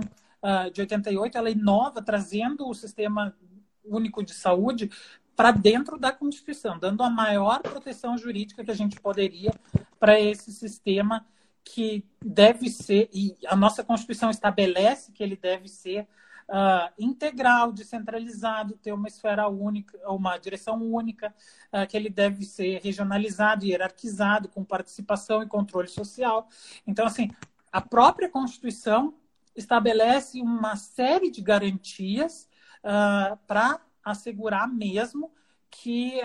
de 0.71 0.79
88, 0.79 1.37
ela 1.37 1.49
inova, 1.49 2.01
trazendo 2.01 2.65
o 2.65 2.73
Sistema 2.73 3.35
Único 3.83 4.23
de 4.23 4.33
Saúde 4.33 4.89
para 5.35 5.51
dentro 5.51 5.97
da 5.97 6.11
Constituição, 6.11 6.77
dando 6.77 7.01
a 7.03 7.09
maior 7.09 7.61
proteção 7.61 8.17
jurídica 8.17 8.63
que 8.63 8.71
a 8.71 8.75
gente 8.75 8.99
poderia 8.99 9.51
para 9.99 10.19
esse 10.19 10.51
sistema 10.51 11.25
que 11.63 12.05
deve 12.23 12.69
ser, 12.69 13.09
e 13.13 13.35
a 13.47 13.55
nossa 13.55 13.83
Constituição 13.83 14.29
estabelece 14.29 15.11
que 15.11 15.23
ele 15.23 15.35
deve 15.35 15.67
ser 15.67 16.07
uh, 16.49 16.91
integral, 16.97 17.71
descentralizado, 17.71 18.75
ter 18.77 18.91
uma 18.91 19.07
esfera 19.07 19.47
única, 19.47 19.97
uma 20.11 20.37
direção 20.37 20.81
única, 20.81 21.33
uh, 21.71 21.87
que 21.87 21.95
ele 21.95 22.09
deve 22.09 22.43
ser 22.43 22.81
regionalizado, 22.81 23.65
hierarquizado, 23.65 24.49
com 24.49 24.63
participação 24.63 25.41
e 25.43 25.47
controle 25.47 25.87
social. 25.87 26.49
Então, 26.85 27.05
assim, 27.05 27.29
a 27.71 27.79
própria 27.79 28.29
Constituição 28.29 29.13
estabelece 29.55 30.41
uma 30.41 30.75
série 30.75 31.29
de 31.29 31.41
garantias 31.41 32.49
uh, 32.83 33.37
para 33.45 33.79
assegurar 34.03 34.67
mesmo 34.67 35.31
que 35.69 36.19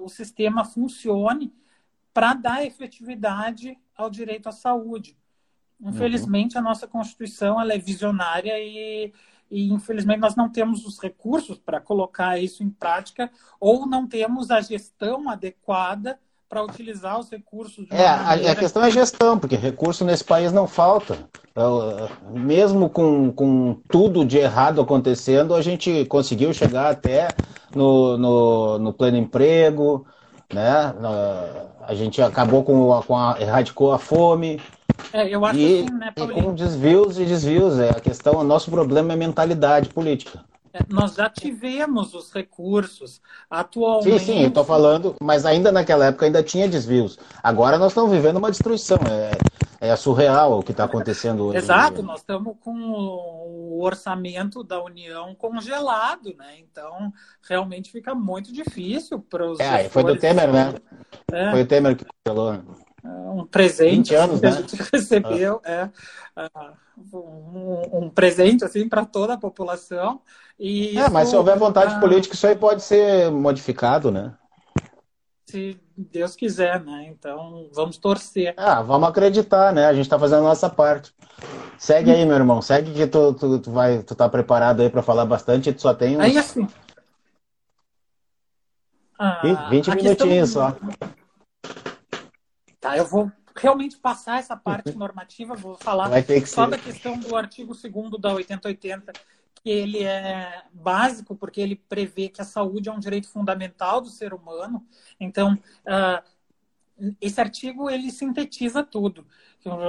o 0.00 0.08
sistema 0.08 0.64
funcione 0.64 1.54
para 2.12 2.34
dar 2.34 2.66
efetividade 2.66 3.78
ao 3.96 4.10
direito 4.10 4.48
à 4.48 4.52
saúde. 4.52 5.16
Infelizmente, 5.80 6.56
uhum. 6.56 6.60
a 6.60 6.64
nossa 6.64 6.88
Constituição 6.88 7.60
ela 7.60 7.72
é 7.72 7.78
visionária 7.78 8.58
e 8.58 9.12
e 9.50 9.72
infelizmente 9.72 10.20
nós 10.20 10.36
não 10.36 10.48
temos 10.48 10.84
os 10.84 10.98
recursos 10.98 11.58
para 11.58 11.80
colocar 11.80 12.38
isso 12.38 12.62
em 12.62 12.70
prática 12.70 13.30
ou 13.60 13.86
não 13.86 14.06
temos 14.06 14.50
a 14.50 14.60
gestão 14.60 15.28
adequada 15.28 16.18
para 16.48 16.62
utilizar 16.62 17.18
os 17.18 17.30
recursos. 17.30 17.86
é, 17.90 18.16
maneira... 18.16 18.52
a, 18.52 18.56
questão 18.56 18.82
é 18.82 18.90
gestão, 18.90 19.38
porque 19.38 19.54
recurso 19.54 20.04
nesse 20.04 20.24
país 20.24 20.50
não 20.50 20.66
falta. 20.66 21.18
Mesmo 22.30 22.88
com, 22.88 23.30
com 23.32 23.76
tudo 23.88 24.24
de 24.24 24.38
errado 24.38 24.80
acontecendo, 24.80 25.54
a 25.54 25.60
gente 25.60 26.06
conseguiu 26.06 26.52
chegar 26.54 26.90
até 26.90 27.28
no, 27.74 28.16
no, 28.16 28.78
no 28.78 28.92
pleno 28.92 29.18
emprego, 29.18 30.06
né? 30.52 30.94
A 31.82 31.94
gente 31.94 32.22
acabou 32.22 32.64
com, 32.64 33.02
com 33.02 33.16
a, 33.16 33.36
erradicou 33.40 33.92
a 33.92 33.98
fome. 33.98 34.60
É, 35.12 35.28
eu 35.28 35.44
acho 35.44 35.58
e, 35.58 35.80
assim, 35.82 35.94
né, 35.94 36.12
e 36.16 36.42
com 36.42 36.54
desvios 36.54 37.18
e 37.18 37.24
desvios. 37.24 37.78
É, 37.78 37.90
a 37.90 38.00
questão, 38.00 38.34
o 38.34 38.44
nosso 38.44 38.70
problema 38.70 39.12
é 39.12 39.16
mentalidade 39.16 39.88
política. 39.88 40.44
É, 40.72 40.80
nós 40.88 41.14
já 41.14 41.28
tivemos 41.30 42.14
os 42.14 42.32
recursos. 42.32 43.20
Atualmente. 43.50 44.18
Sim, 44.18 44.32
sim, 44.32 44.42
eu 44.42 44.48
estou 44.48 44.64
falando, 44.64 45.14
mas 45.20 45.46
ainda 45.46 45.72
naquela 45.72 46.06
época 46.06 46.26
ainda 46.26 46.42
tinha 46.42 46.68
desvios. 46.68 47.18
Agora 47.42 47.78
nós 47.78 47.92
estamos 47.92 48.10
vivendo 48.10 48.36
uma 48.36 48.50
destruição. 48.50 48.98
É, 49.10 49.30
é 49.80 49.94
surreal 49.96 50.58
o 50.58 50.62
que 50.62 50.72
está 50.72 50.84
acontecendo 50.84 51.46
hoje. 51.46 51.58
Exato, 51.58 52.02
nós 52.02 52.20
estamos 52.20 52.56
com 52.60 52.72
o 52.72 53.80
orçamento 53.82 54.64
da 54.64 54.82
União 54.82 55.34
congelado, 55.36 56.34
né? 56.36 56.56
Então, 56.58 57.12
realmente 57.48 57.92
fica 57.92 58.14
muito 58.14 58.52
difícil 58.52 59.20
para 59.20 59.48
os. 59.48 59.60
É, 59.60 59.88
foi 59.88 60.02
do 60.02 60.16
Temer, 60.16 60.52
né? 60.52 60.74
É. 61.32 61.50
Foi 61.52 61.62
o 61.62 61.66
Temer 61.66 61.96
que 61.96 62.04
congelou. 62.24 62.60
Né? 63.08 63.30
um 63.30 63.46
presente 63.46 64.14
anos, 64.14 64.40
que 64.40 64.46
a 64.46 64.50
né? 64.50 64.56
gente 64.56 64.76
recebeu, 64.92 65.60
ah. 65.64 65.70
é, 65.70 65.90
um, 67.12 68.04
um, 68.04 68.10
presente 68.10 68.64
assim 68.64 68.88
para 68.88 69.04
toda 69.04 69.34
a 69.34 69.38
população. 69.38 70.20
E 70.58 70.98
é, 70.98 71.02
isso, 71.02 71.12
mas 71.12 71.28
se 71.28 71.36
houver 71.36 71.56
vontade 71.56 71.94
ah, 71.94 72.00
política, 72.00 72.34
isso 72.34 72.46
aí 72.46 72.56
pode 72.56 72.82
ser 72.82 73.30
modificado, 73.30 74.10
né? 74.10 74.34
Se 75.46 75.80
Deus 75.96 76.36
quiser, 76.36 76.84
né? 76.84 77.06
Então 77.08 77.68
vamos 77.72 77.96
torcer. 77.96 78.52
Ah, 78.56 78.82
vamos 78.82 79.08
acreditar, 79.08 79.72
né? 79.72 79.86
A 79.86 79.94
gente 79.94 80.04
está 80.04 80.18
fazendo 80.18 80.40
a 80.40 80.48
nossa 80.48 80.68
parte. 80.68 81.14
Segue 81.78 82.10
aí, 82.10 82.26
meu 82.26 82.34
irmão. 82.34 82.60
Segue 82.60 82.92
que 82.92 83.06
tu, 83.06 83.32
tu, 83.32 83.58
tu 83.60 83.70
vai, 83.70 84.02
tu 84.02 84.14
tá 84.14 84.28
preparado 84.28 84.82
aí 84.82 84.90
para 84.90 85.02
falar 85.02 85.24
bastante. 85.24 85.72
Tu 85.72 85.80
só 85.80 85.94
tem 85.94 86.16
uns... 86.16 86.20
Aí 86.20 86.36
assim. 86.36 86.68
Ah, 89.18 89.40
20 89.70 89.90
minutinhos 89.90 90.54
questão... 90.54 90.70
só. 90.70 91.16
Tá, 92.80 92.96
eu 92.96 93.06
vou 93.06 93.30
realmente 93.56 93.96
passar 93.96 94.38
essa 94.38 94.56
parte 94.56 94.92
normativa, 94.96 95.54
vou 95.54 95.76
falar 95.76 96.10
só 96.46 96.64
ser. 96.64 96.70
da 96.70 96.78
questão 96.78 97.18
do 97.18 97.36
artigo 97.36 97.74
2 97.74 98.20
da 98.20 98.34
8080, 98.34 99.12
que 99.54 99.70
ele 99.70 100.04
é 100.04 100.62
básico 100.72 101.34
porque 101.34 101.60
ele 101.60 101.76
prevê 101.76 102.28
que 102.28 102.40
a 102.40 102.44
saúde 102.44 102.88
é 102.88 102.92
um 102.92 103.00
direito 103.00 103.28
fundamental 103.28 104.00
do 104.00 104.08
ser 104.08 104.32
humano. 104.32 104.86
Então, 105.18 105.54
uh, 105.54 107.14
esse 107.20 107.40
artigo 107.40 107.90
ele 107.90 108.10
sintetiza 108.10 108.82
tudo. 108.82 109.26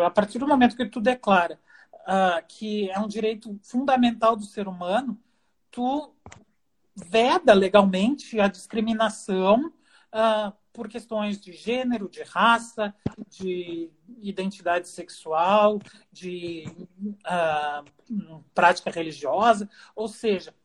A 0.06 0.10
partir 0.10 0.40
do 0.40 0.48
momento 0.48 0.76
que 0.76 0.86
tu 0.86 1.00
declara 1.00 1.60
uh, 1.94 2.44
que 2.48 2.90
é 2.90 3.00
um 3.00 3.08
direito 3.08 3.60
fundamental 3.62 4.36
do 4.36 4.44
ser 4.44 4.68
humano, 4.68 5.20
tu 5.72 6.14
veda 6.96 7.54
legalmente 7.54 8.40
a 8.40 8.48
discriminação 8.48 9.72
uh, 10.14 10.54
por 10.80 10.88
questões 10.88 11.42
de 11.42 11.52
gênero, 11.52 12.08
de 12.08 12.24
raça, 12.24 12.96
de 13.28 13.92
identidade 14.22 14.88
sexual, 14.88 15.78
de 16.10 16.64
uh, 17.28 18.42
prática 18.56 18.90
religiosa, 18.90 19.70
ou 19.94 20.08
seja, 20.08 20.56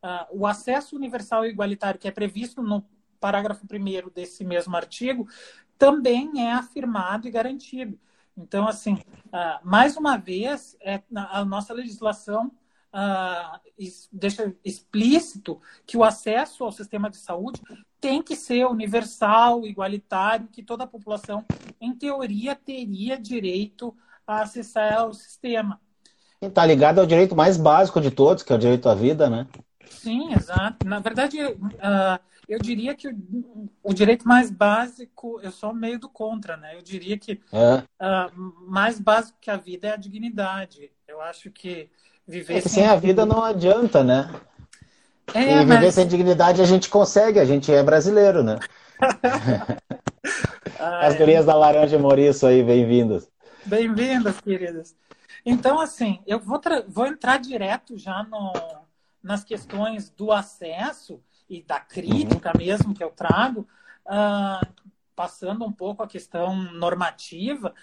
uh, 0.00 0.26
o 0.30 0.46
acesso 0.46 0.94
universal 0.94 1.44
e 1.44 1.48
igualitário 1.48 1.98
que 1.98 2.06
é 2.06 2.12
previsto 2.12 2.62
no 2.62 2.88
parágrafo 3.18 3.66
1 3.66 4.10
desse 4.10 4.44
mesmo 4.44 4.76
artigo 4.76 5.26
também 5.76 6.30
é 6.40 6.52
afirmado 6.52 7.26
e 7.26 7.32
garantido. 7.32 7.98
Então, 8.36 8.68
assim, 8.68 8.94
uh, 8.94 9.58
mais 9.64 9.96
uma 9.96 10.16
vez, 10.16 10.76
é, 10.82 11.02
a 11.16 11.44
nossa 11.44 11.74
legislação 11.74 12.46
uh, 12.94 13.60
deixa 14.12 14.54
explícito 14.64 15.60
que 15.84 15.96
o 15.96 16.04
acesso 16.04 16.62
ao 16.62 16.70
sistema 16.70 17.10
de 17.10 17.16
saúde 17.16 17.60
tem 18.04 18.22
que 18.22 18.36
ser 18.36 18.66
universal, 18.66 19.64
igualitário, 19.64 20.46
que 20.52 20.62
toda 20.62 20.84
a 20.84 20.86
população, 20.86 21.42
em 21.80 21.94
teoria, 21.94 22.54
teria 22.54 23.18
direito 23.18 23.96
a 24.26 24.42
acessar 24.42 24.98
ao 24.98 25.14
sistema. 25.14 25.80
Está 26.38 26.66
ligado 26.66 26.98
ao 26.98 27.06
direito 27.06 27.34
mais 27.34 27.56
básico 27.56 28.02
de 28.02 28.10
todos, 28.10 28.42
que 28.42 28.52
é 28.52 28.56
o 28.56 28.58
direito 28.58 28.90
à 28.90 28.94
vida, 28.94 29.30
né? 29.30 29.46
Sim, 29.88 30.34
exato. 30.34 30.86
Na 30.86 31.00
verdade, 31.00 31.42
uh, 31.42 32.20
eu 32.46 32.58
diria 32.58 32.94
que 32.94 33.08
o, 33.08 33.70
o, 33.82 33.94
direito 33.94 34.28
mais 34.28 34.50
básico, 34.50 35.40
eu 35.42 35.50
sou 35.50 35.72
meio 35.72 35.98
do 35.98 36.10
contra, 36.10 36.58
né? 36.58 36.76
Eu 36.76 36.82
diria 36.82 37.16
que 37.16 37.40
é. 37.50 37.76
uh, 37.76 38.70
mais 38.70 39.00
básico 39.00 39.38
que 39.40 39.50
a 39.50 39.56
vida 39.56 39.88
é 39.88 39.92
a 39.94 39.96
dignidade. 39.96 40.90
Eu 41.08 41.22
acho 41.22 41.50
que 41.50 41.88
Viver 42.28 42.58
é 42.58 42.60
sem, 42.60 42.70
sem 42.70 42.86
a 42.86 42.96
vida 42.96 43.24
não 43.24 43.42
adianta, 43.42 44.04
né? 44.04 44.30
É, 45.32 45.40
e 45.40 45.58
viver 45.60 45.80
mas... 45.80 45.94
sem 45.94 46.06
dignidade 46.06 46.60
a 46.60 46.64
gente 46.64 46.88
consegue, 46.88 47.38
a 47.38 47.44
gente 47.44 47.72
é 47.72 47.82
brasileiro, 47.82 48.42
né? 48.42 48.58
As 50.78 51.16
gurias 51.16 51.46
da 51.46 51.54
Laranja 51.54 51.98
Maurício 51.98 52.48
aí, 52.48 52.62
bem-vindas. 52.62 53.30
Bem-vindas, 53.64 54.40
queridas. 54.40 54.94
Então, 55.44 55.80
assim, 55.80 56.20
eu 56.26 56.38
vou, 56.38 56.60
vou 56.88 57.06
entrar 57.06 57.38
direto 57.38 57.96
já 57.98 58.22
no, 58.24 58.52
nas 59.22 59.44
questões 59.44 60.10
do 60.10 60.32
acesso 60.32 61.20
e 61.48 61.62
da 61.62 61.80
crítica 61.80 62.52
uhum. 62.54 62.58
mesmo 62.58 62.94
que 62.94 63.04
eu 63.04 63.10
trago, 63.10 63.66
uh, 64.06 64.66
passando 65.14 65.64
um 65.64 65.72
pouco 65.72 66.02
a 66.02 66.08
questão 66.08 66.54
normativa. 66.54 67.74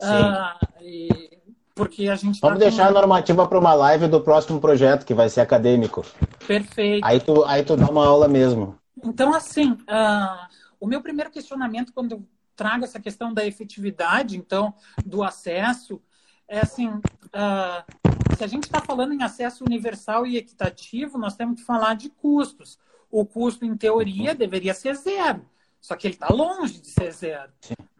Uh, 0.00 0.82
e 0.82 1.37
porque 1.78 2.08
a 2.08 2.16
gente 2.16 2.40
Vamos 2.40 2.58
tá 2.58 2.64
deixar 2.64 2.82
com... 2.82 2.88
a 2.88 3.00
normativa 3.00 3.46
para 3.46 3.56
uma 3.56 3.72
live 3.72 4.08
do 4.08 4.20
próximo 4.20 4.60
projeto, 4.60 5.06
que 5.06 5.14
vai 5.14 5.28
ser 5.28 5.42
acadêmico. 5.42 6.04
Perfeito. 6.44 7.06
Aí 7.06 7.20
tu, 7.20 7.44
aí 7.44 7.62
tu 7.62 7.76
dá 7.76 7.86
uma 7.86 8.04
aula 8.04 8.26
mesmo. 8.26 8.76
Então, 9.00 9.32
assim, 9.32 9.70
uh, 9.70 10.48
o 10.80 10.88
meu 10.88 11.00
primeiro 11.00 11.30
questionamento, 11.30 11.92
quando 11.92 12.12
eu 12.12 12.28
trago 12.56 12.82
essa 12.82 12.98
questão 12.98 13.32
da 13.32 13.46
efetividade, 13.46 14.36
então, 14.36 14.74
do 15.06 15.22
acesso, 15.22 16.02
é 16.48 16.58
assim: 16.58 16.88
uh, 16.88 18.36
se 18.36 18.42
a 18.42 18.48
gente 18.48 18.64
está 18.64 18.80
falando 18.80 19.14
em 19.14 19.22
acesso 19.22 19.64
universal 19.64 20.26
e 20.26 20.36
equitativo, 20.36 21.16
nós 21.16 21.36
temos 21.36 21.60
que 21.60 21.64
falar 21.64 21.94
de 21.94 22.10
custos. 22.10 22.76
O 23.08 23.24
custo, 23.24 23.64
em 23.64 23.76
teoria, 23.76 24.34
deveria 24.34 24.74
ser 24.74 24.96
zero, 24.96 25.46
só 25.80 25.94
que 25.94 26.08
ele 26.08 26.14
está 26.14 26.28
longe 26.28 26.80
de 26.80 26.88
ser 26.88 27.12
zero. 27.12 27.52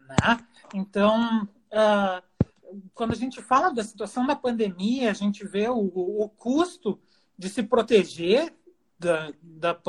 Né? 0.05 0.37
Então, 0.73 1.47
uh, 1.71 2.28
quando 2.93 3.11
a 3.11 3.15
gente 3.15 3.41
fala 3.41 3.73
da 3.73 3.83
situação 3.83 4.25
da 4.25 4.35
pandemia, 4.35 5.11
a 5.11 5.13
gente 5.13 5.45
vê 5.45 5.67
o, 5.69 5.77
o 5.77 6.29
custo 6.29 6.99
de 7.37 7.49
se 7.49 7.63
proteger 7.63 8.53
da, 8.97 9.31
da, 9.41 9.79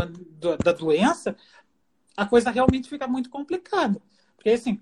da 0.62 0.72
doença, 0.72 1.36
a 2.16 2.26
coisa 2.26 2.50
realmente 2.50 2.88
fica 2.88 3.08
muito 3.08 3.28
complicada. 3.28 4.00
Porque, 4.36 4.50
assim, 4.50 4.80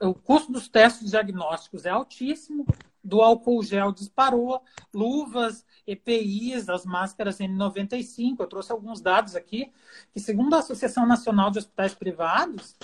o 0.00 0.14
custo 0.14 0.52
dos 0.52 0.68
testes 0.68 1.10
diagnósticos 1.10 1.84
é 1.84 1.90
altíssimo, 1.90 2.66
do 3.02 3.20
álcool 3.20 3.62
gel 3.62 3.92
disparou, 3.92 4.62
luvas, 4.92 5.64
EPIs, 5.86 6.68
as 6.68 6.86
máscaras 6.86 7.38
N95. 7.38 8.36
Eu 8.40 8.46
trouxe 8.46 8.72
alguns 8.72 9.00
dados 9.00 9.36
aqui, 9.36 9.70
que 10.12 10.18
segundo 10.18 10.54
a 10.54 10.60
Associação 10.60 11.06
Nacional 11.06 11.50
de 11.50 11.58
Hospitais 11.58 11.94
Privados, 11.94 12.76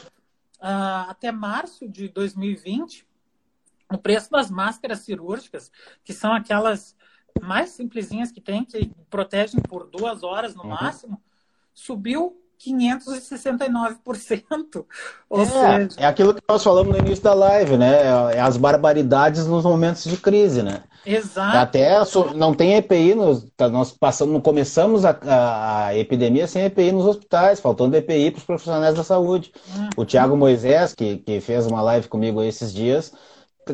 ah, 0.60 1.06
até 1.08 1.32
março 1.32 1.88
de 1.88 2.08
2020, 2.08 3.06
o 3.90 3.98
preço 3.98 4.30
das 4.30 4.50
máscaras 4.50 5.00
cirúrgicas, 5.00 5.70
que 6.04 6.12
são 6.12 6.32
aquelas 6.32 6.94
mais 7.40 7.70
simplesinhas 7.70 8.30
que 8.30 8.40
tem, 8.40 8.64
que 8.64 8.92
protegem 9.08 9.60
por 9.60 9.88
duas 9.88 10.22
horas 10.22 10.54
no 10.54 10.62
uhum. 10.62 10.70
máximo, 10.70 11.20
subiu 11.72 12.36
569%. 12.60 14.84
Ou 15.30 15.42
é, 15.42 15.46
seja... 15.46 15.88
é 15.96 16.06
aquilo 16.06 16.34
que 16.34 16.42
nós 16.48 16.62
falamos 16.62 16.92
no 16.92 16.98
início 16.98 17.24
da 17.24 17.32
live, 17.32 17.76
né? 17.76 18.34
É 18.34 18.40
as 18.40 18.56
barbaridades 18.56 19.46
nos 19.46 19.64
momentos 19.64 20.04
de 20.04 20.16
crise, 20.16 20.62
né? 20.62 20.82
Exato. 21.04 21.56
Até 21.56 21.98
não 22.34 22.52
tem 22.52 22.74
EPI, 22.74 23.14
nos, 23.14 23.46
tá, 23.56 23.70
nós 23.70 23.90
passamos, 23.90 24.42
começamos 24.42 25.06
a, 25.06 25.86
a, 25.86 25.96
epidemia 25.96 26.46
sem 26.46 26.64
EPI 26.64 26.92
nos 26.92 27.06
hospitais, 27.06 27.58
faltando 27.58 27.96
EPI 27.96 28.30
para 28.30 28.38
os 28.38 28.44
profissionais 28.44 28.94
da 28.94 29.02
saúde. 29.02 29.50
Uhum. 29.74 29.88
O 29.96 30.04
Tiago 30.04 30.36
Moisés, 30.36 30.94
que, 30.94 31.16
que 31.16 31.40
fez 31.40 31.66
uma 31.66 31.80
live 31.80 32.06
comigo 32.06 32.42
esses 32.42 32.74
dias, 32.74 33.14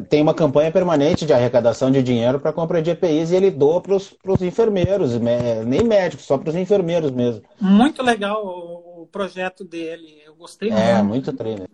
tem 0.09 0.23
uma 0.23 0.35
campanha 0.35 0.71
permanente 0.71 1.25
de 1.25 1.33
arrecadação 1.33 1.91
de 1.91 2.03
dinheiro 2.03 2.41
para 2.41 2.53
compra 2.53 2.83
de 2.83 2.91
EPIs 2.91 3.31
e 3.31 3.37
ele 3.37 3.51
doa 3.51 3.81
para 3.81 3.95
os 3.95 4.43
enfermeiros, 4.43 5.19
nem 5.67 5.83
médicos, 5.83 6.27
só 6.27 6.37
para 6.37 6.51
os 6.51 6.57
enfermeiros 6.57 7.11
mesmo. 7.11 7.43
Muito 7.61 8.03
legal 8.03 8.45
o 8.45 9.09
projeto 9.11 9.65
dele, 9.65 10.23
eu 10.25 10.35
gostei 10.35 10.71
muito. 10.71 10.83
É, 10.83 11.03
muito 11.03 11.33
treino. 11.33 11.67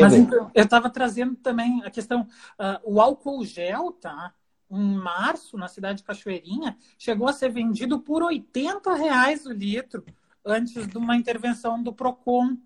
Mas 0.00 0.14
então, 0.14 0.50
eu 0.54 0.64
estava 0.64 0.90
trazendo 0.90 1.36
também 1.36 1.82
a 1.84 1.90
questão, 1.90 2.22
uh, 2.22 2.80
o 2.84 3.00
álcool 3.00 3.44
gel, 3.44 3.92
tá? 3.92 4.32
Em 4.70 4.94
março, 4.96 5.56
na 5.56 5.68
cidade 5.68 5.98
de 5.98 6.04
Cachoeirinha, 6.04 6.76
chegou 6.98 7.28
a 7.28 7.32
ser 7.32 7.50
vendido 7.50 8.00
por 8.00 8.22
80 8.22 8.94
reais 8.94 9.46
o 9.46 9.52
litro 9.52 10.04
antes 10.44 10.86
de 10.86 10.98
uma 10.98 11.16
intervenção 11.16 11.82
do 11.82 11.92
PROCON. 11.92 12.56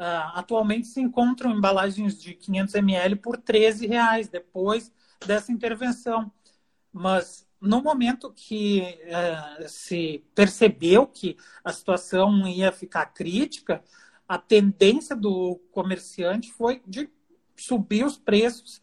Uh, 0.00 0.32
atualmente 0.32 0.86
se 0.86 0.98
encontram 0.98 1.50
embalagens 1.50 2.18
de 2.18 2.32
500 2.32 2.74
ml 2.76 3.16
por 3.16 3.36
13 3.36 3.86
reais 3.86 4.28
depois 4.28 4.90
dessa 5.26 5.52
intervenção. 5.52 6.32
Mas 6.90 7.46
no 7.60 7.82
momento 7.82 8.32
que 8.32 8.98
uh, 9.04 9.68
se 9.68 10.24
percebeu 10.34 11.06
que 11.06 11.36
a 11.62 11.70
situação 11.70 12.48
ia 12.48 12.72
ficar 12.72 13.04
crítica, 13.12 13.84
a 14.26 14.38
tendência 14.38 15.14
do 15.14 15.60
comerciante 15.70 16.50
foi 16.50 16.80
de 16.86 17.10
subir 17.54 18.06
os 18.06 18.16
preços 18.16 18.80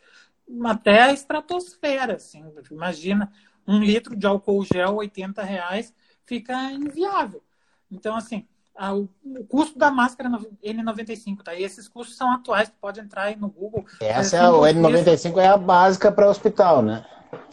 até 0.65 1.01
a 1.01 1.13
estratosfera. 1.13 2.17
Assim. 2.17 2.43
Imagina, 2.69 3.33
um 3.67 3.79
litro 3.79 4.15
de 4.15 4.27
álcool 4.27 4.63
gel, 4.63 4.97
80 4.97 5.41
reais, 5.41 5.91
fica 6.27 6.71
inviável. 6.71 7.43
Então, 7.89 8.15
assim, 8.15 8.47
a, 8.77 8.93
o, 8.93 9.09
o, 9.25 9.43
custo 9.45 9.77
da 9.77 9.89
máscara 9.89 10.29
N95, 10.63 11.41
tá? 11.43 11.55
E 11.55 11.63
esses 11.63 11.87
custos 11.87 12.15
são 12.15 12.31
atuais, 12.31 12.69
tu 12.69 12.75
pode 12.79 12.99
entrar 12.99 13.23
aí 13.23 13.35
no 13.35 13.49
Google. 13.49 13.85
Essa 13.99 14.37
é, 14.37 14.49
o 14.49 14.61
N95 14.61 15.37
é 15.37 15.47
a 15.47 15.57
básica 15.57 16.11
para 16.11 16.29
hospital, 16.29 16.81
né? 16.81 17.03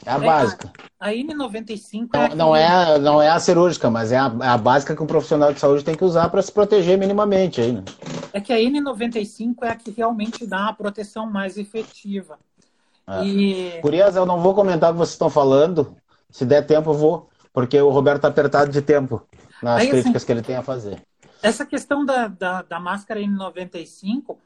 É 0.05 0.11
a 0.11 0.17
é, 0.17 0.21
básica. 0.21 0.71
A, 1.01 1.09
a 1.09 1.13
N95 1.13 2.09
não, 2.13 2.23
é, 2.23 2.35
não, 2.35 2.57
é, 2.57 2.99
não 2.99 3.23
é 3.23 3.31
a 3.31 3.39
cirúrgica, 3.41 3.91
mas 3.91 4.13
é 4.13 4.19
a, 4.19 4.33
é 4.43 4.47
a 4.47 4.59
básica 4.59 4.95
que 4.95 5.03
o 5.03 5.07
profissional 5.07 5.53
de 5.53 5.59
saúde 5.59 5.83
tem 5.83 5.95
que 5.95 6.05
usar 6.05 6.29
para 6.29 6.43
se 6.43 6.53
proteger 6.53 6.99
minimamente. 6.99 7.61
Aí, 7.61 7.73
né? 7.73 7.83
É 8.33 8.41
que 8.41 8.53
a 8.53 8.57
N95 8.57 9.55
é 9.63 9.69
a 9.69 9.77
que 9.77 9.91
realmente 9.91 10.47
dá 10.47 10.69
a 10.69 10.73
proteção 10.73 11.27
mais 11.27 11.57
efetiva. 11.57 12.39
É. 13.07 13.25
E... 13.25 13.81
Curias, 13.81 14.15
eu 14.15 14.27
não 14.27 14.41
vou 14.41 14.55
comentar 14.55 14.91
o 14.91 14.93
que 14.93 14.99
vocês 14.99 15.15
estão 15.15 15.31
falando. 15.31 15.97
Se 16.31 16.45
der 16.45 16.63
tempo, 16.63 16.91
eu 16.91 16.95
vou, 16.95 17.29
porque 17.53 17.81
o 17.81 17.91
Roberto 17.91 18.17
está 18.17 18.29
apertado 18.29 18.71
de 18.71 18.83
tempo 18.83 19.23
nas 19.63 19.81
Aí, 19.81 19.83
assim, 19.83 19.91
críticas 19.91 20.17
assim, 20.17 20.27
que 20.27 20.33
ele 20.33 20.43
tem 20.43 20.57
a 20.57 20.63
fazer. 20.63 21.01
Essa 21.45 21.67
questão 21.67 22.05
da, 22.05 22.27
da, 22.27 22.63
da 22.63 22.81
máscara 22.81 23.21
N95, 23.21 24.37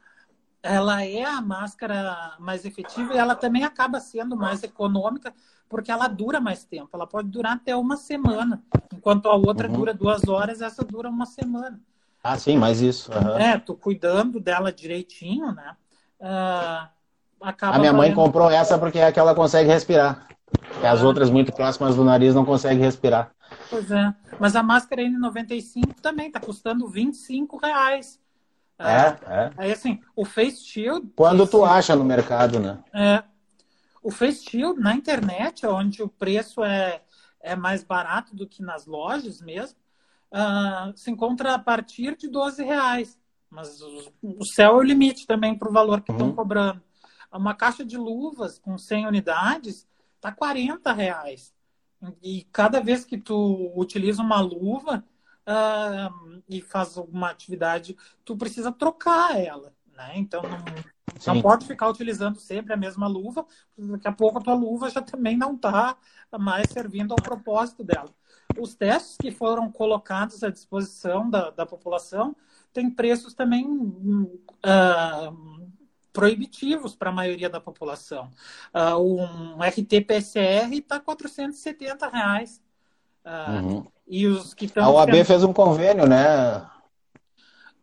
ela 0.62 1.05
é 1.05 1.24
a 1.24 1.40
máscara 1.40 2.34
mais 2.40 2.64
efetiva 2.64 3.14
e 3.14 3.18
ela 3.18 3.36
também 3.36 3.62
acaba 3.62 4.01
sendo 4.01 4.36
mais 4.36 4.62
econômica 4.64 5.32
porque 5.68 5.92
ela 5.92 6.09
dura 6.09 6.40
mais 6.40 6.64
tempo. 6.64 6.88
Ela 6.92 7.07
pode 7.07 7.28
durar 7.28 7.53
até 7.53 7.76
uma 7.76 7.96
semana, 7.96 8.62
enquanto 8.92 9.28
a 9.28 9.34
outra 9.36 9.68
uhum. 9.68 9.74
dura 9.74 9.94
duas 9.94 10.26
horas, 10.26 10.61
essa 10.61 10.84
dura 10.84 11.09
uma 11.09 11.26
semana. 11.26 11.80
Ah, 12.22 12.36
sim, 12.36 12.57
mais 12.57 12.80
isso. 12.80 13.12
Uhum. 13.12 13.38
É, 13.38 13.59
tô 13.59 13.74
cuidando 13.74 14.40
dela 14.40 14.72
direitinho, 14.72 15.53
né? 15.53 15.76
Uh, 16.20 16.88
a 17.61 17.78
minha 17.78 17.92
mãe 17.92 18.12
comprou 18.12 18.51
essa 18.51 18.76
porque 18.76 18.99
é 18.99 19.07
a 19.07 19.12
que 19.12 19.20
ela 19.20 19.34
consegue 19.34 19.68
respirar. 19.70 20.26
As 20.82 21.01
ah. 21.01 21.07
outras 21.07 21.30
muito 21.30 21.53
próximas 21.53 21.94
do 21.94 22.03
nariz 22.03 22.34
não 22.34 22.44
conseguem 22.44 22.82
respirar. 22.82 23.30
Pois 23.71 23.91
é. 23.91 24.14
Mas 24.39 24.57
a 24.57 24.62
máscara 24.62 25.03
N95 25.03 26.01
também 26.01 26.29
está 26.29 26.41
custando 26.41 26.89
25 26.89 27.59
reais. 27.59 28.21
É, 28.79 28.85
é, 28.87 29.19
é. 29.27 29.51
Aí 29.57 29.73
assim, 29.73 30.01
o 30.14 30.25
Face 30.25 30.64
Shield. 30.64 31.12
Quando 31.16 31.43
esse... 31.43 31.53
tu 31.53 31.64
acha 31.64 31.97
no 31.97 32.05
mercado, 32.05 32.61
né? 32.61 32.79
É. 32.95 33.23
O 34.03 34.11
Face 34.11 34.45
Shield 34.49 34.81
na 34.81 34.95
internet, 34.95 35.66
onde 35.66 36.03
o 36.03 36.09
preço 36.09 36.62
é, 36.62 37.03
é 37.41 37.57
mais 37.57 37.83
barato 37.83 38.35
do 38.35 38.47
que 38.47 38.62
nas 38.62 38.87
lojas 38.87 39.41
mesmo, 39.41 39.77
uh, 40.33 40.97
se 40.97 41.11
encontra 41.11 41.55
a 41.55 41.59
partir 41.59 42.16
de 42.16 42.29
12 42.29 42.62
reais. 42.62 43.19
Mas 43.51 43.81
o, 43.81 44.12
o 44.23 44.45
céu 44.45 44.73
é 44.73 44.77
o 44.77 44.83
limite 44.83 45.27
também 45.27 45.57
para 45.57 45.69
o 45.69 45.73
valor 45.73 46.01
que 46.01 46.12
estão 46.12 46.29
uhum. 46.29 46.35
cobrando. 46.35 46.81
Uma 47.33 47.55
caixa 47.55 47.85
de 47.85 47.97
luvas 47.97 48.59
com 48.59 48.79
100 48.79 49.07
unidades 49.07 49.87
está 50.16 50.33
40 50.33 50.93
reais. 50.93 51.53
E 52.22 52.46
cada 52.53 52.80
vez 52.80 53.05
que 53.05 53.18
tu 53.18 53.72
utiliza 53.74 54.22
uma 54.22 54.40
luva 54.40 55.05
uh, 55.46 56.42
e 56.49 56.61
faz 56.61 56.96
alguma 56.96 57.30
atividade, 57.30 57.96
tu 58.24 58.36
precisa 58.36 58.70
trocar 58.70 59.38
ela. 59.38 59.72
Né? 59.96 60.12
Então 60.16 60.42
não, 60.42 61.34
não 61.34 61.42
pode 61.42 61.66
ficar 61.66 61.88
utilizando 61.88 62.38
sempre 62.38 62.72
a 62.72 62.76
mesma 62.76 63.09
luva, 63.09 63.44
daqui 63.76 64.07
a 64.07 64.12
pouco 64.12 64.38
a 64.38 64.42
tua 64.42 64.55
luva 64.55 64.88
já 64.90 65.03
também 65.03 65.36
não 65.36 65.55
está 65.55 65.96
mais 66.38 66.70
servindo 66.70 67.12
ao 67.12 67.16
propósito 67.16 67.82
dela. 67.82 68.14
Os 68.59 68.74
testes 68.74 69.16
que 69.16 69.30
foram 69.30 69.70
colocados 69.70 70.42
à 70.42 70.51
disposição 70.51 71.28
da, 71.28 71.51
da 71.51 71.66
população 71.66 72.36
têm 72.72 72.90
preços 72.90 73.34
também 73.34 73.66
uh, 73.66 75.57
proibitivos 76.19 76.97
para 76.97 77.11
a 77.11 77.12
maioria 77.12 77.49
da 77.49 77.61
população. 77.61 78.29
Uh, 78.75 78.99
um 78.99 79.62
RT-PCR 79.62 80.73
está 80.73 80.99
470 80.99 82.09
reais. 82.09 82.61
Uh, 83.25 83.53
uhum. 83.53 83.87
E 84.09 84.27
os 84.27 84.53
que 84.53 84.64
estão. 84.64 84.85
A 84.85 84.91
OAB 84.91 85.25
fez 85.25 85.45
um 85.45 85.53
convênio, 85.53 86.09
né? 86.09 86.66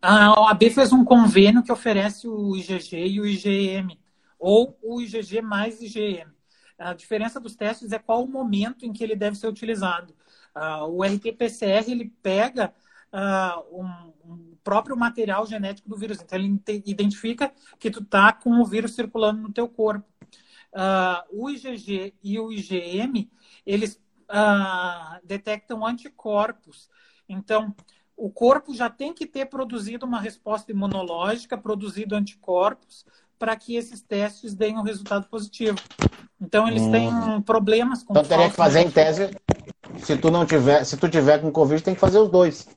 A 0.01 0.37
OAB 0.41 0.63
fez 0.69 0.91
um 0.91 1.05
convênio 1.05 1.63
que 1.63 1.71
oferece 1.71 2.27
o 2.27 2.57
IgG 2.57 3.07
e 3.07 3.21
o 3.21 3.25
IgM, 3.25 3.97
ou 4.37 4.77
o 4.83 4.99
IgG 4.99 5.41
mais 5.41 5.81
IgM. 5.81 6.27
A 6.77 6.93
diferença 6.93 7.39
dos 7.39 7.55
testes 7.55 7.93
é 7.93 7.99
qual 7.99 8.21
o 8.21 8.27
momento 8.27 8.85
em 8.85 8.91
que 8.91 9.01
ele 9.01 9.15
deve 9.15 9.37
ser 9.37 9.47
utilizado. 9.47 10.13
Uh, 10.53 10.83
o 10.89 11.03
RT-PCR 11.03 11.89
ele 11.89 12.11
pega 12.21 12.73
uh, 13.13 13.81
um, 13.81 14.13
um, 14.25 14.54
próprio 14.65 14.97
material 14.97 15.45
genético 15.45 15.87
do 15.87 15.95
vírus. 15.95 16.19
Então, 16.19 16.37
ele 16.37 16.59
identifica 16.85 17.53
que 17.79 17.91
tu 17.91 18.03
tá 18.03 18.33
com 18.33 18.59
o 18.59 18.65
vírus 18.65 18.95
circulando 18.95 19.41
no 19.41 19.53
teu 19.53 19.69
corpo. 19.69 20.05
Uh, 20.73 21.43
o 21.43 21.49
IgG 21.49 22.15
e 22.21 22.37
o 22.37 22.51
IgM, 22.51 23.29
eles 23.65 24.01
uh, 24.29 25.19
detectam 25.23 25.85
anticorpos. 25.85 26.89
Então, 27.29 27.73
o 28.17 28.29
corpo 28.29 28.73
já 28.73 28.89
tem 28.89 29.13
que 29.13 29.27
ter 29.27 29.45
produzido 29.45 30.05
uma 30.05 30.19
resposta 30.19 30.71
imunológica, 30.71 31.57
produzido 31.57 32.15
anticorpos, 32.15 33.05
para 33.37 33.55
que 33.55 33.75
esses 33.75 34.01
testes 34.01 34.55
deem 34.55 34.77
um 34.77 34.81
resultado 34.81 35.27
positivo. 35.27 35.77
Então, 36.41 36.67
eles 36.67 36.81
hum. 36.81 36.91
têm 36.91 37.41
problemas 37.41 38.03
com 38.03 38.13
Então, 38.13 38.25
teria 38.25 38.49
que 38.49 38.55
fazer 38.55 38.81
em 38.81 38.89
tese, 38.89 39.29
se 39.99 40.17
tu 40.17 40.31
não 40.31 40.45
tiver, 40.45 40.83
se 40.83 40.97
tu 40.97 41.07
tiver 41.07 41.39
com 41.39 41.51
Covid, 41.51 41.83
tem 41.83 41.93
que 41.93 41.99
fazer 41.99 42.17
os 42.17 42.29
dois. 42.29 42.67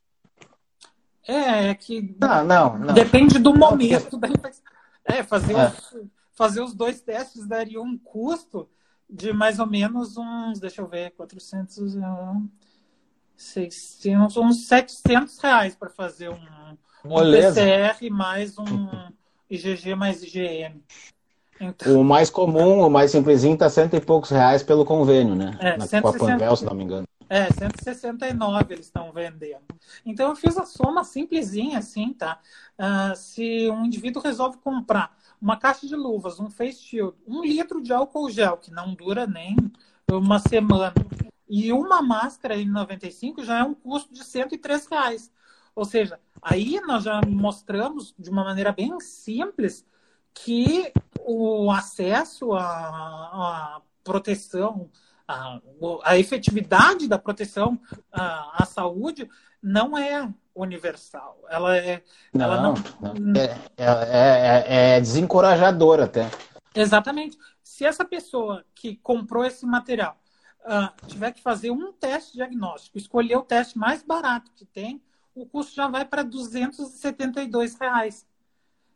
É, 1.28 1.68
é 1.68 1.74
que. 1.74 2.16
Não, 2.18 2.42
não, 2.42 2.78
não. 2.78 2.94
Depende 2.94 3.38
do 3.38 3.54
momento. 3.54 4.18
É, 5.04 5.22
fazer, 5.22 5.52
é. 5.52 5.66
Os, 5.66 5.96
fazer 6.32 6.62
os 6.62 6.74
dois 6.74 7.02
testes 7.02 7.46
daria 7.46 7.80
um 7.80 7.98
custo 7.98 8.68
de 9.08 9.32
mais 9.32 9.58
ou 9.58 9.66
menos 9.66 10.16
uns, 10.16 10.58
deixa 10.58 10.80
eu 10.80 10.88
ver, 10.88 11.10
400, 11.10 11.94
600, 13.36 14.36
uns 14.38 14.66
700 14.66 15.38
reais 15.38 15.76
para 15.76 15.90
fazer 15.90 16.30
um, 16.30 16.38
um 17.04 17.30
PCR 17.30 18.10
mais 18.10 18.58
um 18.58 18.88
IgG 19.50 19.94
mais 19.94 20.22
IgM. 20.22 20.82
Então... 21.60 22.00
O 22.00 22.04
mais 22.04 22.30
comum, 22.30 22.80
o 22.86 22.90
mais 22.90 23.10
simplesinho, 23.10 23.56
tá 23.56 23.68
cento 23.68 23.96
e 23.96 24.00
poucos 24.00 24.30
reais 24.30 24.62
pelo 24.62 24.84
convênio, 24.84 25.34
né? 25.34 25.56
É, 25.60 25.76
Na, 25.76 25.86
160... 25.86 26.02
Com 26.02 26.08
a 26.08 26.28
Panvel, 26.28 26.56
se 26.56 26.64
não 26.64 26.74
me 26.74 26.84
engano. 26.84 27.06
É, 27.28 27.52
169 27.52 28.72
eles 28.72 28.86
estão 28.86 29.12
vendendo. 29.12 29.64
Então 30.04 30.30
eu 30.30 30.36
fiz 30.36 30.56
a 30.56 30.64
soma 30.64 31.04
simplesinha 31.04 31.78
assim, 31.78 32.12
tá? 32.12 32.40
Uh, 32.78 33.14
se 33.14 33.70
um 33.70 33.84
indivíduo 33.84 34.22
resolve 34.22 34.56
comprar 34.58 35.14
uma 35.40 35.56
caixa 35.56 35.86
de 35.86 35.94
luvas, 35.94 36.40
um 36.40 36.48
face 36.48 36.82
shield, 36.82 37.14
um 37.26 37.42
litro 37.42 37.82
de 37.82 37.92
álcool 37.92 38.30
gel, 38.30 38.56
que 38.56 38.70
não 38.70 38.94
dura 38.94 39.26
nem 39.26 39.56
uma 40.10 40.38
semana, 40.38 40.94
e 41.48 41.70
uma 41.70 42.00
máscara 42.00 42.56
N95 42.56 43.44
já 43.44 43.58
é 43.58 43.62
um 43.62 43.74
custo 43.74 44.12
de 44.12 44.24
103 44.24 44.86
reais. 44.86 45.30
Ou 45.74 45.84
seja, 45.84 46.18
aí 46.40 46.80
nós 46.80 47.04
já 47.04 47.20
mostramos 47.26 48.14
de 48.18 48.30
uma 48.30 48.42
maneira 48.42 48.72
bem 48.72 48.98
simples 49.00 49.86
que 50.34 50.92
o 51.28 51.70
acesso 51.70 52.52
à, 52.54 52.62
à 52.62 53.82
proteção 54.02 54.90
a, 55.26 55.60
a 56.04 56.18
efetividade 56.18 57.06
da 57.06 57.18
proteção 57.18 57.78
à, 58.10 58.62
à, 58.62 58.64
saúde 58.64 59.28
não 59.62 59.96
é 59.96 60.26
universal. 60.54 61.38
Ela 61.50 61.76
é. 61.76 62.02
Não, 62.32 62.44
ela 62.44 62.62
não... 62.62 62.74
não 63.00 63.40
é, 63.40 63.58
é, 63.76 63.84
é, 63.84 64.96
é 64.96 65.00
desencorajadora 65.00 66.04
até. 66.04 66.30
Exatamente. 66.74 67.36
Se 67.62 67.84
essa 67.84 68.04
pessoa 68.04 68.64
que 68.74 68.96
comprou 68.96 69.44
esse 69.44 69.66
material 69.66 70.18
uh, 70.60 71.06
tiver 71.06 71.32
que 71.32 71.42
fazer 71.42 71.70
um 71.70 71.92
teste 71.92 72.32
diagnóstico, 72.32 72.96
escolher 72.96 73.36
o 73.36 73.42
teste 73.42 73.76
mais 73.76 74.02
barato 74.02 74.50
que 74.56 74.64
tem, 74.64 75.02
o 75.34 75.44
custo 75.44 75.74
já 75.74 75.88
vai 75.88 76.06
para 76.06 76.22
272 76.22 77.74
reais. 77.74 78.26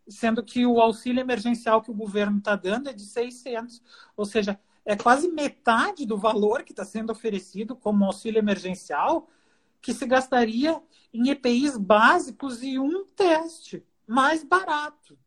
Sendo 0.09 0.43
que 0.43 0.67
o 0.67 0.81
auxílio 0.81 1.21
emergencial 1.21 1.81
que 1.81 1.91
o 1.91 1.95
governo 1.95 2.39
está 2.39 2.57
dando 2.57 2.89
é 2.89 2.93
de 2.93 3.05
600. 3.05 3.83
Ou 4.17 4.25
seja, 4.25 4.59
é 4.85 4.97
quase 4.97 5.29
metade 5.29 6.05
do 6.05 6.17
valor 6.17 6.63
que 6.65 6.73
está 6.73 6.85
sendo 6.85 7.11
oferecido 7.11 7.77
como 7.77 8.05
auxílio 8.05 8.39
emergencial 8.39 9.29
que 9.81 9.93
se 9.93 10.07
gastaria 10.07 10.81
em 11.13 11.29
EPIs 11.29 11.77
básicos 11.77 12.63
e 12.63 12.79
um 12.79 13.05
teste 13.05 13.85
mais 14.07 14.45
barato. 14.45 15.19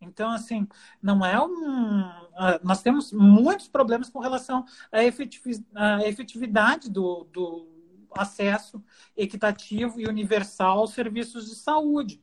Então, 0.00 0.30
assim, 0.30 0.68
não 1.02 1.24
é 1.24 1.40
um. 1.40 2.00
Ah, 2.36 2.60
nós 2.62 2.82
temos 2.82 3.12
muitos 3.12 3.68
problemas 3.68 4.10
com 4.10 4.18
relação 4.18 4.64
à 4.92 5.02
efetividade 5.02 6.90
do, 6.90 7.24
do 7.32 7.66
acesso 8.12 8.84
equitativo 9.16 10.00
e 10.00 10.06
universal 10.06 10.80
aos 10.80 10.92
serviços 10.92 11.46
de 11.48 11.54
saúde. 11.54 12.22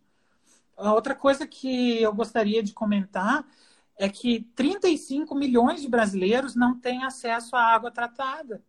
A 0.82 0.94
outra 0.94 1.16
coisa 1.16 1.46
que 1.48 2.02
eu 2.02 2.14
gostaria 2.14 2.64
de 2.64 2.74
comentar 2.74 3.46
é 3.98 4.10
que 4.10 4.42
35 4.56 5.36
milhões 5.36 5.82
de 5.82 5.88
brasileiros 5.88 6.56
não 6.56 6.80
têm 6.80 7.04
acesso 7.04 7.56
à 7.56 7.62
água 7.62 7.92
tratada. 7.92 8.64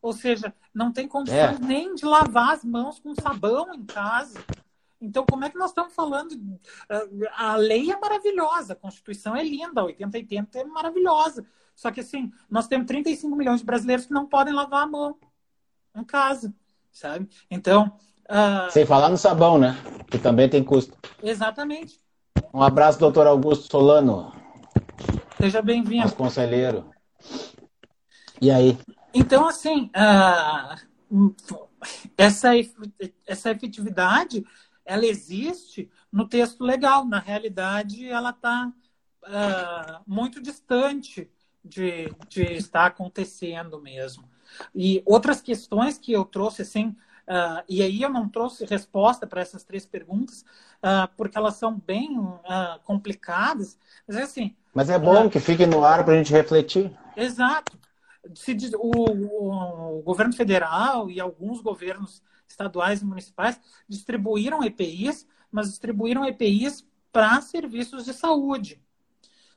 Ou 0.00 0.12
seja, 0.12 0.54
não 0.72 0.92
tem 0.92 1.06
condições 1.06 1.60
é. 1.60 1.64
nem 1.64 1.94
de 1.94 2.04
lavar 2.04 2.54
as 2.54 2.64
mãos 2.64 2.98
com 2.98 3.14
sabão 3.14 3.74
em 3.74 3.84
casa. 3.84 4.38
Então, 5.00 5.26
como 5.28 5.44
é 5.44 5.50
que 5.50 5.58
nós 5.58 5.70
estamos 5.70 5.94
falando? 5.94 6.38
A 7.36 7.56
lei 7.56 7.90
é 7.90 7.98
maravilhosa, 7.98 8.72
a 8.72 8.76
Constituição 8.76 9.34
é 9.34 9.42
linda, 9.42 9.80
a 9.80 9.84
8080 9.84 10.58
é 10.60 10.64
maravilhosa. 10.64 11.44
Só 11.74 11.90
que, 11.90 12.00
assim, 12.00 12.32
nós 12.48 12.68
temos 12.68 12.86
35 12.86 13.34
milhões 13.34 13.60
de 13.60 13.66
brasileiros 13.66 14.06
que 14.06 14.12
não 14.12 14.26
podem 14.26 14.54
lavar 14.54 14.84
a 14.84 14.86
mão 14.86 15.18
em 15.94 16.04
casa, 16.04 16.54
sabe? 16.92 17.28
Então. 17.50 17.96
Uh... 18.28 18.70
Sem 18.70 18.86
falar 18.86 19.08
no 19.08 19.16
sabão, 19.16 19.58
né? 19.58 19.76
Que 20.10 20.18
também 20.18 20.48
tem 20.48 20.62
custo. 20.62 20.96
Exatamente. 21.22 22.00
Um 22.52 22.62
abraço, 22.62 22.98
doutor 22.98 23.26
Augusto 23.26 23.70
Solano. 23.70 24.32
Seja 25.38 25.62
bem-vindo. 25.62 26.02
Nosso 26.02 26.16
conselheiro. 26.16 26.90
E 28.40 28.50
aí? 28.50 28.78
Então, 29.14 29.46
assim, 29.46 29.90
uh, 31.10 31.32
essa, 32.16 32.50
essa 33.26 33.50
efetividade, 33.50 34.44
ela 34.84 35.06
existe 35.06 35.90
no 36.10 36.28
texto 36.28 36.62
legal. 36.64 37.04
Na 37.04 37.18
realidade, 37.18 38.08
ela 38.08 38.30
está 38.30 38.66
uh, 38.66 39.26
ah, 39.26 40.02
muito 40.06 40.42
distante 40.42 41.30
de, 41.64 42.12
de 42.28 42.42
estar 42.54 42.86
acontecendo 42.86 43.80
mesmo. 43.80 44.28
E 44.74 45.02
outras 45.06 45.40
questões 45.40 45.98
que 45.98 46.12
eu 46.12 46.24
trouxe, 46.24 46.62
assim, 46.62 46.94
Uh, 47.22 47.62
e 47.68 47.82
aí 47.82 48.02
eu 48.02 48.10
não 48.10 48.28
trouxe 48.28 48.64
resposta 48.64 49.26
para 49.26 49.40
essas 49.40 49.62
três 49.62 49.86
perguntas, 49.86 50.44
uh, 50.82 51.08
porque 51.16 51.38
elas 51.38 51.54
são 51.54 51.78
bem 51.78 52.18
uh, 52.18 52.80
complicadas. 52.84 53.78
Mas 54.06 54.16
assim. 54.16 54.56
Mas 54.74 54.90
é 54.90 54.98
bom 54.98 55.28
que 55.28 55.38
fique 55.38 55.66
no 55.66 55.84
ar 55.84 56.04
para 56.04 56.14
a 56.14 56.16
gente 56.16 56.32
refletir. 56.32 56.92
Exato. 57.16 57.78
Se, 58.34 58.56
o, 58.76 59.98
o, 59.98 60.02
governo 60.02 60.32
federal 60.32 61.10
e 61.10 61.20
alguns 61.20 61.60
governos 61.60 62.22
estaduais 62.46 63.02
e 63.02 63.04
municipais 63.04 63.60
distribuíram 63.88 64.62
EPIs, 64.62 65.26
mas 65.50 65.68
distribuíram 65.68 66.24
EPIs 66.24 66.86
para 67.10 67.40
serviços 67.40 68.04
de 68.04 68.14
saúde. 68.14 68.80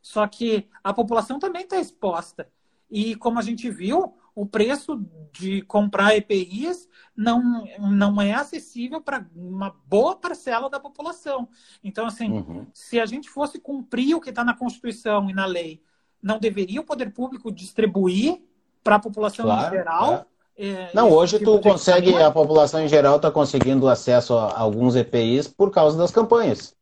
Só 0.02 0.28
que 0.28 0.68
a 0.84 0.94
população 0.94 1.40
também 1.40 1.64
está 1.64 1.80
exposta. 1.80 2.48
E 2.90 3.16
como 3.16 3.40
a 3.40 3.42
gente 3.42 3.70
viu, 3.70 4.16
o 4.36 4.46
preço 4.46 5.02
de 5.32 5.62
comprar 5.62 6.16
EPIs 6.16 6.90
não, 7.16 7.66
não 7.80 8.22
é 8.22 8.34
acessível 8.34 9.02
para 9.02 9.26
uma 9.34 9.74
boa 9.88 10.16
parcela 10.16 10.70
da 10.70 10.80
população. 10.80 11.48
Então, 11.82 12.06
assim, 12.06 12.30
uhum. 12.30 12.68
se 12.74 13.00
a 13.00 13.06
gente 13.06 13.30
fosse 13.30 13.58
cumprir 13.58 14.14
o 14.14 14.20
que 14.20 14.30
está 14.30 14.44
na 14.44 14.54
Constituição 14.54 15.30
e 15.30 15.34
na 15.34 15.46
lei, 15.46 15.82
não 16.22 16.38
deveria 16.38 16.82
o 16.82 16.86
poder 16.86 17.14
público 17.14 17.52
distribuir 17.52 18.42
para 18.84 18.98
a 18.98 19.00
população 19.00 19.46
claro, 19.46 19.74
em 19.74 19.78
geral? 19.78 20.14
É. 20.14 20.26
É, 20.58 20.90
não, 20.94 21.12
hoje 21.12 21.38
tipo 21.38 21.58
tu 21.58 21.60
consegue, 21.60 22.16
a 22.16 22.32
população 22.32 22.82
em 22.82 22.88
geral 22.88 23.18
está 23.18 23.30
conseguindo 23.30 23.90
acesso 23.90 24.38
a 24.38 24.58
alguns 24.58 24.96
EPIs 24.96 25.50
por 25.50 25.70
causa 25.70 25.98
das 25.98 26.12
campanhas. 26.12 26.74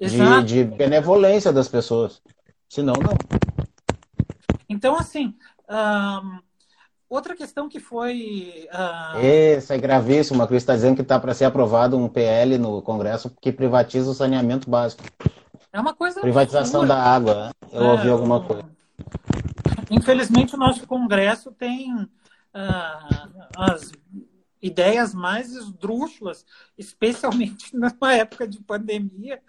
De, 0.00 0.44
de, 0.44 0.64
benevolência 0.64 1.52
das 1.52 1.68
pessoas. 1.68 2.22
Senão, 2.68 2.94
não. 2.94 3.12
Então, 4.66 4.96
assim, 4.96 5.34
outra 7.08 7.34
questão 7.34 7.68
que 7.68 7.80
foi. 7.80 8.68
Uh... 8.72 9.24
Isso 9.58 9.72
é 9.72 9.78
gravíssimo. 9.78 10.42
A 10.42 10.46
Cris 10.46 10.62
está 10.62 10.74
dizendo 10.74 10.96
que 10.96 11.02
está 11.02 11.18
para 11.18 11.34
ser 11.34 11.44
aprovado 11.44 11.96
um 11.96 12.08
PL 12.08 12.58
no 12.58 12.82
Congresso 12.82 13.32
que 13.40 13.52
privatiza 13.52 14.10
o 14.10 14.14
saneamento 14.14 14.68
básico. 14.68 15.02
É 15.72 15.80
uma 15.80 15.94
coisa. 15.94 16.20
Privatização 16.20 16.86
da 16.86 16.96
água. 16.96 17.34
Né? 17.34 17.50
Eu 17.72 17.82
é, 17.82 17.92
ouvi 17.92 18.08
alguma 18.08 18.42
coisa. 18.42 18.64
Infelizmente, 19.90 20.54
o 20.54 20.58
nosso 20.58 20.86
Congresso 20.86 21.50
tem 21.52 21.94
uh, 21.94 22.08
as 23.56 23.92
ideias 24.60 25.14
mais 25.14 25.52
esdrúxulas, 25.52 26.44
especialmente 26.76 27.74
numa 27.76 28.14
época 28.14 28.46
de 28.46 28.60
pandemia. 28.60 29.40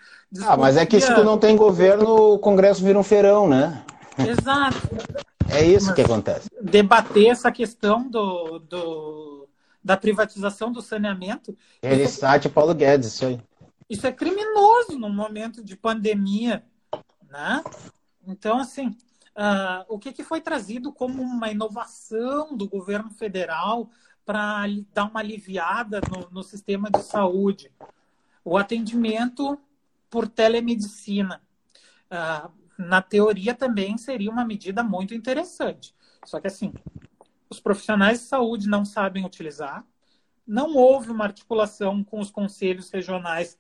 Ah, 0.43 0.55
mas 0.55 0.77
é 0.77 0.85
que 0.85 0.99
se 0.99 1.13
tu 1.13 1.23
não 1.23 1.37
tem 1.37 1.55
governo, 1.55 2.33
o 2.33 2.39
Congresso 2.39 2.83
vira 2.83 2.99
um 2.99 3.03
feirão, 3.03 3.47
né? 3.47 3.83
Exato. 4.17 4.77
É 5.47 5.63
isso 5.63 5.93
que 5.93 6.01
acontece. 6.01 6.49
Debater 6.61 7.27
essa 7.27 7.51
questão 7.51 8.09
do, 8.09 8.59
do 8.59 9.49
da 9.83 9.97
privatização 9.97 10.71
do 10.71 10.81
saneamento. 10.81 11.57
Ele 11.81 12.03
isso, 12.03 12.21
Paulo 12.53 12.75
Guedes, 12.75 13.07
isso 13.07 13.25
aí. 13.25 13.41
Isso 13.89 14.05
é 14.05 14.11
criminoso 14.11 14.99
no 14.99 15.09
momento 15.09 15.63
de 15.63 15.75
pandemia, 15.75 16.63
né? 17.27 17.63
Então, 18.27 18.59
assim, 18.59 18.89
uh, 18.89 19.83
o 19.87 19.97
que, 19.97 20.11
que 20.11 20.23
foi 20.23 20.41
trazido 20.41 20.93
como 20.93 21.23
uma 21.23 21.49
inovação 21.49 22.55
do 22.55 22.67
governo 22.67 23.09
federal 23.09 23.89
para 24.23 24.65
dar 24.93 25.05
uma 25.05 25.19
aliviada 25.19 26.01
no, 26.11 26.29
no 26.29 26.43
sistema 26.43 26.91
de 26.91 27.01
saúde? 27.01 27.71
O 28.45 28.57
atendimento 28.57 29.57
por 30.09 30.27
telemedicina. 30.27 31.41
Uh, 32.11 32.58
na 32.79 33.01
teoria 33.01 33.53
também 33.53 33.97
seria 33.97 34.31
uma 34.31 34.45
medida 34.45 34.81
muito 34.81 35.13
interessante. 35.13 35.93
Só 36.25 36.39
que 36.39 36.47
assim, 36.47 36.73
os 37.49 37.59
profissionais 37.59 38.19
de 38.21 38.25
saúde 38.25 38.69
não 38.69 38.85
sabem 38.85 39.25
utilizar, 39.25 39.85
não 40.47 40.75
houve 40.75 41.11
uma 41.11 41.25
articulação 41.25 42.03
com 42.03 42.21
os 42.21 42.31
conselhos 42.31 42.89
regionais, 42.89 43.59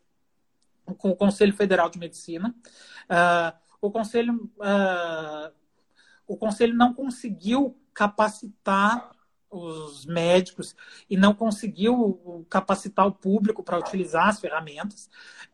com 0.97 1.09
o 1.09 1.15
Conselho 1.15 1.53
Federal 1.53 1.89
de 1.89 1.99
Medicina. 1.99 2.55
Uh, 3.05 3.57
o 3.81 3.91
conselho, 3.91 4.49
uh, 4.57 5.53
o 6.25 6.37
conselho 6.37 6.73
não 6.73 6.93
conseguiu 6.93 7.77
capacitar 7.93 9.11
os 9.51 10.05
médicos 10.05 10.75
e 11.09 11.17
não 11.17 11.33
conseguiu 11.33 12.45
capacitar 12.49 13.05
o 13.05 13.11
público 13.11 13.63
para 13.63 13.77
utilizar 13.77 14.29
as 14.29 14.39
ferramentas. 14.39 15.09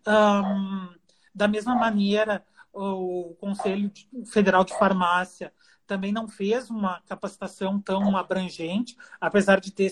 Um, 0.05 0.11
ah, 0.11 0.93
da 1.33 1.47
mesma 1.47 1.75
maneira, 1.75 2.45
o 2.75 3.35
Conselho 3.39 3.91
Federal 4.25 4.63
de 4.63 4.77
Farmácia 4.77 5.53
também 5.87 6.11
não 6.11 6.27
fez 6.27 6.69
uma 6.69 7.01
capacitação 7.01 7.79
tão 7.79 8.17
abrangente, 8.17 8.97
apesar 9.21 9.59
de 9.59 9.71
ter 9.71 9.91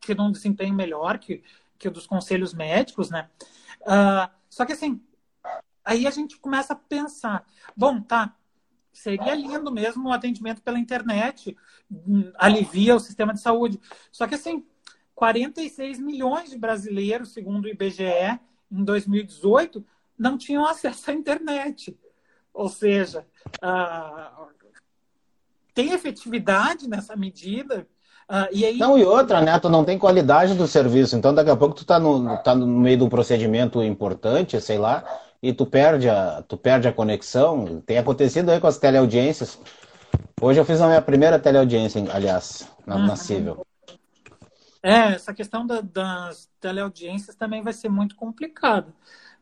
tido 0.00 0.22
um 0.22 0.30
desempenho 0.30 0.74
melhor 0.74 1.18
que, 1.18 1.42
que 1.78 1.88
o 1.88 1.90
dos 1.90 2.06
conselhos 2.06 2.54
médicos, 2.54 3.10
né? 3.10 3.28
Uh, 3.82 4.30
só 4.48 4.64
que 4.64 4.72
assim, 4.72 5.02
aí 5.84 6.06
a 6.06 6.10
gente 6.10 6.38
começa 6.38 6.72
a 6.72 6.76
pensar, 6.76 7.44
bom, 7.76 8.00
tá, 8.00 8.34
seria 8.92 9.34
lindo 9.34 9.70
mesmo 9.72 10.08
o 10.08 10.12
atendimento 10.12 10.62
pela 10.62 10.78
internet, 10.78 11.56
hum, 11.90 12.32
alivia 12.36 12.94
o 12.94 13.00
sistema 13.00 13.34
de 13.34 13.40
saúde. 13.40 13.80
Só 14.10 14.26
que 14.26 14.36
assim, 14.36 14.64
46 15.14 15.98
milhões 15.98 16.50
de 16.50 16.58
brasileiros, 16.58 17.32
segundo 17.32 17.64
o 17.64 17.68
IBGE, 17.68 18.40
em 18.70 18.84
2018, 18.84 19.84
não 20.16 20.38
tinham 20.38 20.64
acesso 20.64 21.10
à 21.10 21.14
internet. 21.14 21.96
Ou 22.54 22.68
seja, 22.68 23.26
uh, 23.62 24.46
tem 25.74 25.92
efetividade 25.92 26.88
nessa 26.88 27.16
medida. 27.16 27.86
Uh, 28.30 28.48
e 28.52 28.64
aí... 28.64 28.78
Não, 28.78 28.96
e 28.96 29.04
outra, 29.04 29.40
né? 29.40 29.58
Tu 29.58 29.68
não 29.68 29.84
tem 29.84 29.98
qualidade 29.98 30.54
do 30.54 30.68
serviço. 30.68 31.16
Então, 31.16 31.34
daqui 31.34 31.50
a 31.50 31.56
pouco 31.56 31.74
tu 31.74 31.84
tá 31.84 31.98
no, 31.98 32.38
tá 32.38 32.54
no 32.54 32.66
meio 32.66 32.98
de 32.98 33.02
um 33.02 33.08
procedimento 33.08 33.82
importante, 33.82 34.60
sei 34.60 34.78
lá, 34.78 35.04
e 35.42 35.52
tu 35.52 35.66
perde 35.66 36.08
a, 36.08 36.42
tu 36.46 36.56
perde 36.56 36.86
a 36.86 36.92
conexão. 36.92 37.82
Tem 37.84 37.98
acontecido 37.98 38.50
aí 38.50 38.60
com 38.60 38.68
as 38.68 38.78
teleaudiências. 38.78 39.58
Hoje 40.40 40.60
eu 40.60 40.64
fiz 40.64 40.80
a 40.80 40.86
minha 40.86 41.02
primeira 41.02 41.38
teleaudiência, 41.38 42.02
aliás, 42.12 42.68
na, 42.86 42.96
uhum. 42.96 43.06
na 43.06 43.16
Cível. 43.16 43.66
É, 44.82 45.14
essa 45.14 45.34
questão 45.34 45.66
da, 45.66 45.80
das 45.80 46.48
teleaudiências 46.60 47.34
também 47.34 47.62
vai 47.62 47.72
ser 47.72 47.88
muito 47.88 48.14
complicada. 48.14 48.92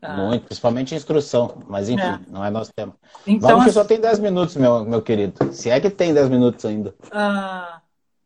Ah. 0.03 0.17
Muito, 0.17 0.45
principalmente 0.45 0.93
instrução, 0.93 1.63
mas 1.67 1.87
enfim, 1.87 2.01
é. 2.01 2.19
não 2.27 2.43
é 2.43 2.49
nosso 2.49 2.73
tema. 2.73 2.93
Então, 3.25 3.49
Vamos 3.49 3.65
que 3.65 3.71
só 3.71 3.85
tem 3.85 3.99
10 3.99 4.19
minutos, 4.19 4.55
meu, 4.57 4.83
meu 4.83 5.01
querido. 5.01 5.53
Se 5.53 5.69
é 5.69 5.79
que 5.79 5.89
tem 5.89 6.13
10 6.13 6.29
minutos 6.29 6.65
ainda. 6.65 6.93
Ah... 7.09 7.79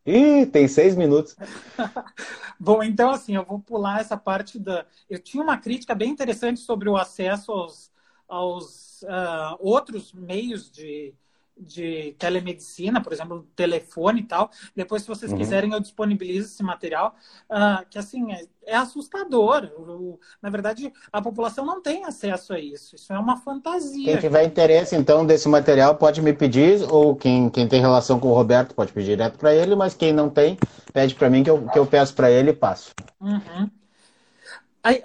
Ih, 0.07 0.45
tem 0.45 0.67
6 0.69 0.95
minutos. 0.95 1.35
Bom, 2.57 2.81
então 2.81 3.11
assim, 3.11 3.35
eu 3.35 3.43
vou 3.43 3.59
pular 3.59 3.99
essa 3.99 4.15
parte 4.15 4.57
da. 4.57 4.85
Eu 5.09 5.19
tinha 5.19 5.43
uma 5.43 5.57
crítica 5.57 5.93
bem 5.93 6.09
interessante 6.09 6.61
sobre 6.61 6.87
o 6.87 6.95
acesso 6.95 7.51
aos, 7.51 7.91
aos 8.25 9.01
uh, 9.03 9.57
outros 9.59 10.13
meios 10.13 10.71
de, 10.71 11.13
de 11.59 12.15
telemedicina, 12.17 13.01
por 13.01 13.13
exemplo, 13.13 13.47
telefone 13.55 14.21
e 14.21 14.23
tal. 14.23 14.49
Depois, 14.75 15.01
se 15.01 15.07
vocês 15.07 15.31
uhum. 15.31 15.37
quiserem, 15.37 15.71
eu 15.71 15.79
disponibilizo 15.79 16.47
esse 16.47 16.63
material, 16.63 17.15
uh, 17.49 17.85
que 17.89 17.97
assim, 17.97 18.31
é, 18.31 18.45
é 18.65 18.75
assustador. 18.75 19.71
O, 19.77 20.19
na 20.41 20.49
verdade, 20.49 20.91
a 21.11 21.21
população 21.21 21.65
não 21.65 21.81
tem 21.81 22.03
acesso 22.05 22.53
a 22.53 22.59
isso. 22.59 22.95
Isso 22.95 23.11
é 23.11 23.17
uma 23.17 23.37
fantasia. 23.37 24.05
Quem 24.05 24.17
tiver 24.17 24.43
interesse, 24.43 24.95
então, 24.95 25.25
desse 25.25 25.47
material, 25.47 25.95
pode 25.95 26.21
me 26.21 26.33
pedir, 26.33 26.81
ou 26.91 27.15
quem, 27.15 27.49
quem 27.49 27.67
tem 27.67 27.81
relação 27.81 28.19
com 28.19 28.27
o 28.27 28.33
Roberto 28.33 28.75
pode 28.75 28.91
pedir 28.91 29.07
direto 29.07 29.37
para 29.37 29.53
ele, 29.53 29.75
mas 29.75 29.93
quem 29.93 30.13
não 30.13 30.29
tem, 30.29 30.57
pede 30.93 31.15
para 31.15 31.29
mim 31.29 31.43
que 31.43 31.49
eu, 31.49 31.67
que 31.67 31.79
eu 31.79 31.85
peço 31.85 32.13
para 32.13 32.29
ele 32.29 32.51
e 32.51 32.53
passo. 32.53 32.91
Uhum. 33.21 33.69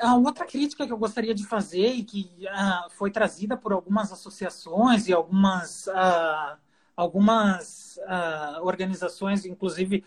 A, 0.00 0.14
outra 0.14 0.46
crítica 0.46 0.86
que 0.86 0.92
eu 0.92 0.98
gostaria 0.98 1.34
de 1.34 1.44
fazer 1.44 1.88
e 1.94 2.04
que 2.04 2.30
uh, 2.42 2.90
foi 2.90 3.10
trazida 3.10 3.56
por 3.56 3.72
algumas 3.72 4.12
associações 4.12 5.08
e 5.08 5.12
algumas, 5.12 5.88
uh, 5.88 6.56
algumas 6.96 7.96
uh, 7.96 8.62
organizações, 8.62 9.44
inclusive 9.44 10.04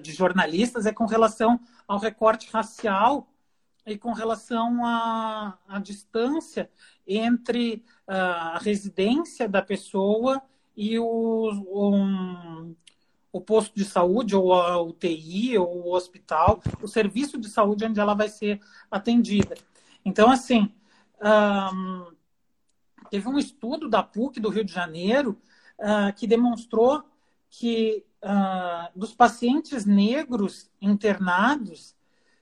de 0.00 0.12
jornalistas, 0.12 0.86
é 0.86 0.92
com 0.92 1.04
relação 1.04 1.58
ao 1.88 1.98
recorte 1.98 2.48
racial 2.52 3.26
e 3.84 3.98
com 3.98 4.12
relação 4.12 4.86
à, 4.86 5.58
à 5.66 5.80
distância 5.80 6.70
entre 7.04 7.84
a 8.06 8.56
residência 8.60 9.48
da 9.48 9.60
pessoa 9.60 10.40
e 10.76 10.96
o, 10.96 11.50
um, 11.92 12.76
o 13.34 13.40
posto 13.40 13.74
de 13.74 13.84
saúde, 13.84 14.36
ou 14.36 14.54
a 14.54 14.80
UTI, 14.80 15.58
ou 15.58 15.88
o 15.88 15.92
hospital, 15.92 16.62
o 16.80 16.86
serviço 16.86 17.36
de 17.36 17.48
saúde 17.48 17.84
onde 17.84 17.98
ela 17.98 18.14
vai 18.14 18.28
ser 18.28 18.60
atendida. 18.88 19.56
Então, 20.04 20.30
assim, 20.30 20.72
teve 23.10 23.28
um 23.28 23.36
estudo 23.36 23.88
da 23.88 24.04
PUC 24.04 24.38
do 24.38 24.48
Rio 24.48 24.64
de 24.64 24.72
Janeiro 24.72 25.36
uh, 25.80 26.12
que 26.14 26.28
demonstrou 26.28 27.02
que 27.50 28.06
uh, 28.22 28.88
dos 28.96 29.12
pacientes 29.12 29.84
negros 29.84 30.70
internados, 30.80 31.96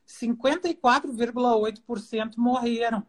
54,8% 0.06 2.36
morreram. 2.36 3.06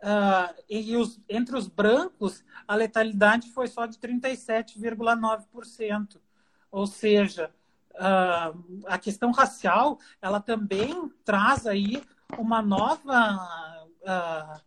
Uh, 0.00 0.48
e 0.68 0.96
os, 0.96 1.20
entre 1.28 1.56
os 1.56 1.68
brancos, 1.68 2.42
a 2.66 2.74
letalidade 2.74 3.50
foi 3.50 3.66
só 3.66 3.84
de 3.84 3.98
37,9%. 3.98 6.23
Ou 6.74 6.88
seja, 6.88 7.52
uh, 7.94 8.84
a 8.86 8.98
questão 8.98 9.30
racial, 9.30 9.96
ela 10.20 10.40
também 10.40 11.08
traz 11.24 11.68
aí 11.68 12.02
uma 12.36 12.60
nova, 12.60 13.78
uh, 14.02 14.60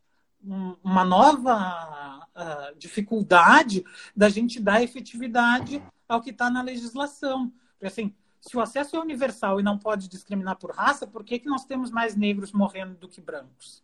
uma 0.82 1.04
nova 1.04 2.26
uh, 2.34 2.80
dificuldade 2.80 3.84
da 4.16 4.30
gente 4.30 4.58
dar 4.58 4.82
efetividade 4.82 5.84
ao 6.08 6.22
que 6.22 6.30
está 6.30 6.50
na 6.50 6.62
legislação. 6.62 7.52
Porque, 7.72 7.88
assim, 7.88 8.16
se 8.40 8.56
o 8.56 8.62
acesso 8.62 8.96
é 8.96 9.00
universal 9.02 9.60
e 9.60 9.64
não 9.64 9.78
pode 9.78 10.08
discriminar 10.08 10.56
por 10.56 10.72
raça, 10.72 11.06
por 11.06 11.26
que, 11.26 11.40
que 11.40 11.50
nós 11.50 11.66
temos 11.66 11.92
mais 11.92 12.16
negros 12.16 12.54
morrendo 12.54 12.96
do 12.96 13.10
que 13.10 13.20
brancos? 13.20 13.84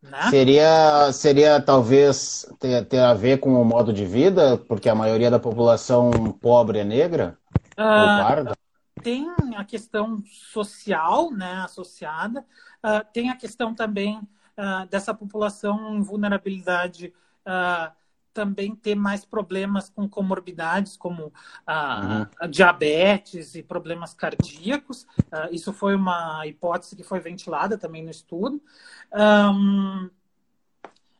Né? 0.00 0.30
Seria, 0.30 1.12
seria 1.12 1.60
talvez 1.60 2.46
ter, 2.60 2.84
ter 2.86 3.00
a 3.00 3.12
ver 3.12 3.40
com 3.40 3.60
o 3.60 3.64
modo 3.64 3.92
de 3.92 4.06
vida, 4.06 4.56
porque 4.68 4.88
a 4.88 4.94
maioria 4.94 5.30
da 5.30 5.38
população 5.38 6.10
pobre 6.40 6.78
é 6.78 6.84
negra? 6.84 7.36
Uh, 7.76 8.54
tem 9.02 9.28
a 9.56 9.64
questão 9.64 10.22
social 10.26 11.30
né, 11.30 11.60
associada, 11.62 12.40
uh, 12.82 13.06
tem 13.12 13.30
a 13.30 13.36
questão 13.36 13.74
também 13.74 14.18
uh, 14.18 14.86
dessa 14.90 15.12
população 15.12 15.94
em 15.94 16.02
vulnerabilidade 16.02 17.12
também 18.32 18.74
ter 18.74 18.96
mais 18.96 19.24
problemas 19.24 19.88
com 19.88 20.08
comorbidades, 20.08 20.96
como 20.96 21.32
a, 21.64 22.28
uhum. 22.42 22.50
diabetes 22.50 23.54
e 23.54 23.62
problemas 23.62 24.12
cardíacos. 24.12 25.06
isso 25.52 25.72
foi 25.72 25.94
uma 25.94 26.44
hipótese 26.44 26.96
que 26.96 27.04
foi 27.04 27.20
ventilada 27.20 27.78
também 27.78 28.02
no 28.02 28.10
estudo. 28.10 28.60
Um, 29.14 30.10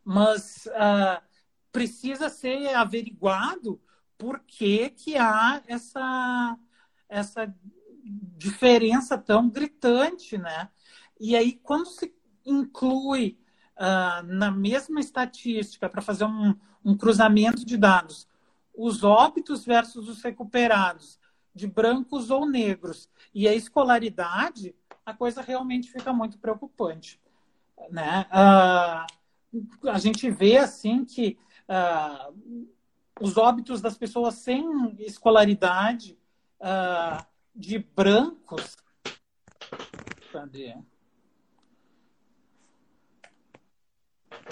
mas 0.05 0.69
precisa 1.71 2.29
ser 2.29 2.75
averiguado 2.75 3.81
por 4.19 4.41
que, 4.41 4.91
que 4.91 5.17
há 5.17 5.63
essa, 5.67 6.59
essa 7.09 7.55
diferença 8.37 9.19
tão 9.19 9.49
gritante, 9.49 10.39
né? 10.39 10.69
E 11.19 11.37
aí, 11.37 11.53
quando 11.53 11.87
se 11.87 12.15
inclui 12.45 13.39
uh, 13.77 14.23
na 14.27 14.51
mesma 14.51 15.01
estatística, 15.01 15.89
para 15.89 16.03
fazer 16.03 16.25
um, 16.25 16.55
um 16.85 16.97
cruzamento 16.97 17.65
de 17.65 17.77
dados, 17.77 18.29
os 18.75 19.03
óbitos 19.03 19.65
versus 19.65 20.09
os 20.09 20.23
recuperados, 20.23 21.19
de 21.55 21.67
brancos 21.67 22.31
ou 22.31 22.47
negros, 22.47 23.09
e 23.35 23.49
a 23.49 23.55
escolaridade, 23.55 24.75
a 25.05 25.15
coisa 25.15 25.41
realmente 25.41 25.91
fica 25.91 26.13
muito 26.13 26.39
preocupante. 26.39 27.19
Né? 27.91 28.27
Uh, 28.31 29.89
a 29.91 29.99
gente 29.99 30.31
vê 30.31 30.59
assim 30.59 31.05
que 31.05 31.39
uh, 31.69 32.69
os 33.21 33.37
óbitos 33.37 33.81
das 33.81 33.97
pessoas 33.97 34.35
sem 34.35 34.95
escolaridade, 35.01 36.19
uh, 36.61 37.25
de 37.55 37.79
brancos. 37.79 38.77
Cadê? 40.33 40.75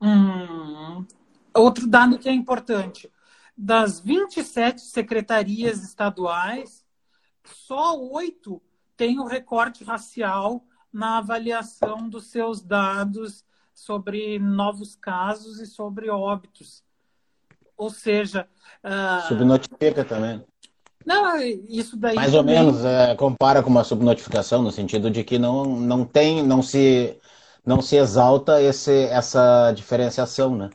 um, 0.00 1.06
outro 1.54 1.86
dado 1.88 2.18
que 2.18 2.28
é 2.28 2.32
importante: 2.32 3.10
das 3.56 4.00
27 4.00 4.80
secretarias 4.80 5.82
estaduais, 5.82 6.84
só 7.44 7.98
oito 7.98 8.62
têm 8.96 9.18
o 9.18 9.26
recorte 9.26 9.82
racial 9.82 10.64
na 10.92 11.18
avaliação 11.18 12.08
dos 12.08 12.26
seus 12.26 12.62
dados 12.62 13.44
sobre 13.74 14.38
novos 14.38 14.94
casos 14.94 15.58
e 15.58 15.66
sobre 15.66 16.10
óbitos. 16.10 16.84
Ou 17.76 17.90
seja. 17.90 18.48
Uh, 18.84 19.26
Subnotifica 19.26 20.04
também. 20.04 20.44
Não, 21.06 21.36
isso 21.40 21.96
daí. 21.96 22.14
Mais 22.14 22.32
também... 22.32 22.58
ou 22.58 22.64
menos, 22.64 22.84
é, 22.84 23.14
compara 23.14 23.62
com 23.62 23.70
uma 23.70 23.84
subnotificação, 23.84 24.62
no 24.62 24.70
sentido 24.70 25.10
de 25.10 25.24
que 25.24 25.38
não, 25.38 25.64
não 25.64 26.04
tem, 26.04 26.42
não 26.42 26.62
se, 26.62 27.18
não 27.64 27.80
se 27.80 27.96
exalta 27.96 28.62
esse, 28.62 29.04
essa 29.04 29.72
diferenciação, 29.72 30.56
né? 30.56 30.70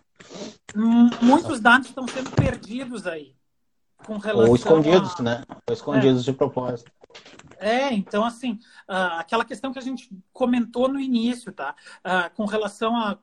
Muitos 1.21 1.59
dados 1.59 1.87
estão 1.87 2.07
sendo 2.07 2.29
perdidos 2.31 3.07
aí. 3.07 3.35
Com 4.05 4.17
relação 4.17 4.49
Ou 4.49 4.55
escondidos, 4.55 5.19
a... 5.19 5.23
né? 5.23 5.43
Ou 5.67 5.73
escondidos 5.73 6.21
é. 6.21 6.25
de 6.25 6.33
propósito. 6.33 6.91
É, 7.59 7.91
então, 7.93 8.23
assim, 8.23 8.53
uh, 8.87 9.17
aquela 9.17 9.43
questão 9.43 9.73
que 9.73 9.79
a 9.79 9.81
gente 9.81 10.09
comentou 10.31 10.87
no 10.87 10.99
início, 10.99 11.51
tá? 11.51 11.75
Uh, 12.05 12.35
com 12.35 12.45
relação 12.45 12.95
a. 12.95 13.17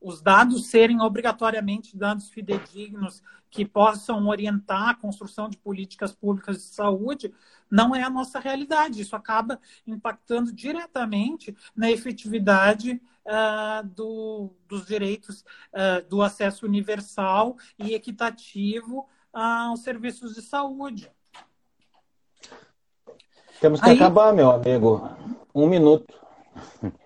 Os 0.00 0.22
dados 0.22 0.66
serem 0.66 1.00
obrigatoriamente 1.00 1.96
dados 1.96 2.30
fidedignos 2.30 3.22
que 3.50 3.64
possam 3.64 4.28
orientar 4.28 4.90
a 4.90 4.94
construção 4.94 5.48
de 5.48 5.58
políticas 5.58 6.12
públicas 6.12 6.56
de 6.56 6.62
saúde, 6.62 7.34
não 7.70 7.94
é 7.94 8.02
a 8.02 8.08
nossa 8.08 8.38
realidade. 8.38 9.00
Isso 9.00 9.16
acaba 9.16 9.60
impactando 9.86 10.52
diretamente 10.52 11.54
na 11.74 11.90
efetividade 11.90 13.00
uh, 13.26 13.86
do, 13.88 14.50
dos 14.68 14.86
direitos 14.86 15.44
uh, 15.72 16.08
do 16.08 16.22
acesso 16.22 16.64
universal 16.64 17.56
e 17.78 17.92
equitativo 17.92 19.08
aos 19.32 19.80
serviços 19.80 20.34
de 20.34 20.42
saúde. 20.42 21.10
Temos 23.60 23.80
que 23.80 23.90
Aí... 23.90 23.96
acabar, 23.96 24.32
meu 24.32 24.50
amigo. 24.50 25.08
Um 25.54 25.68
minuto. 25.68 26.19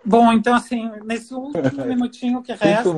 Bom, 0.05 0.33
então, 0.33 0.55
assim, 0.55 0.91
nesse 1.05 1.35
último 1.35 1.85
minutinho 1.87 2.43
que 2.43 2.53
resta, 2.53 2.91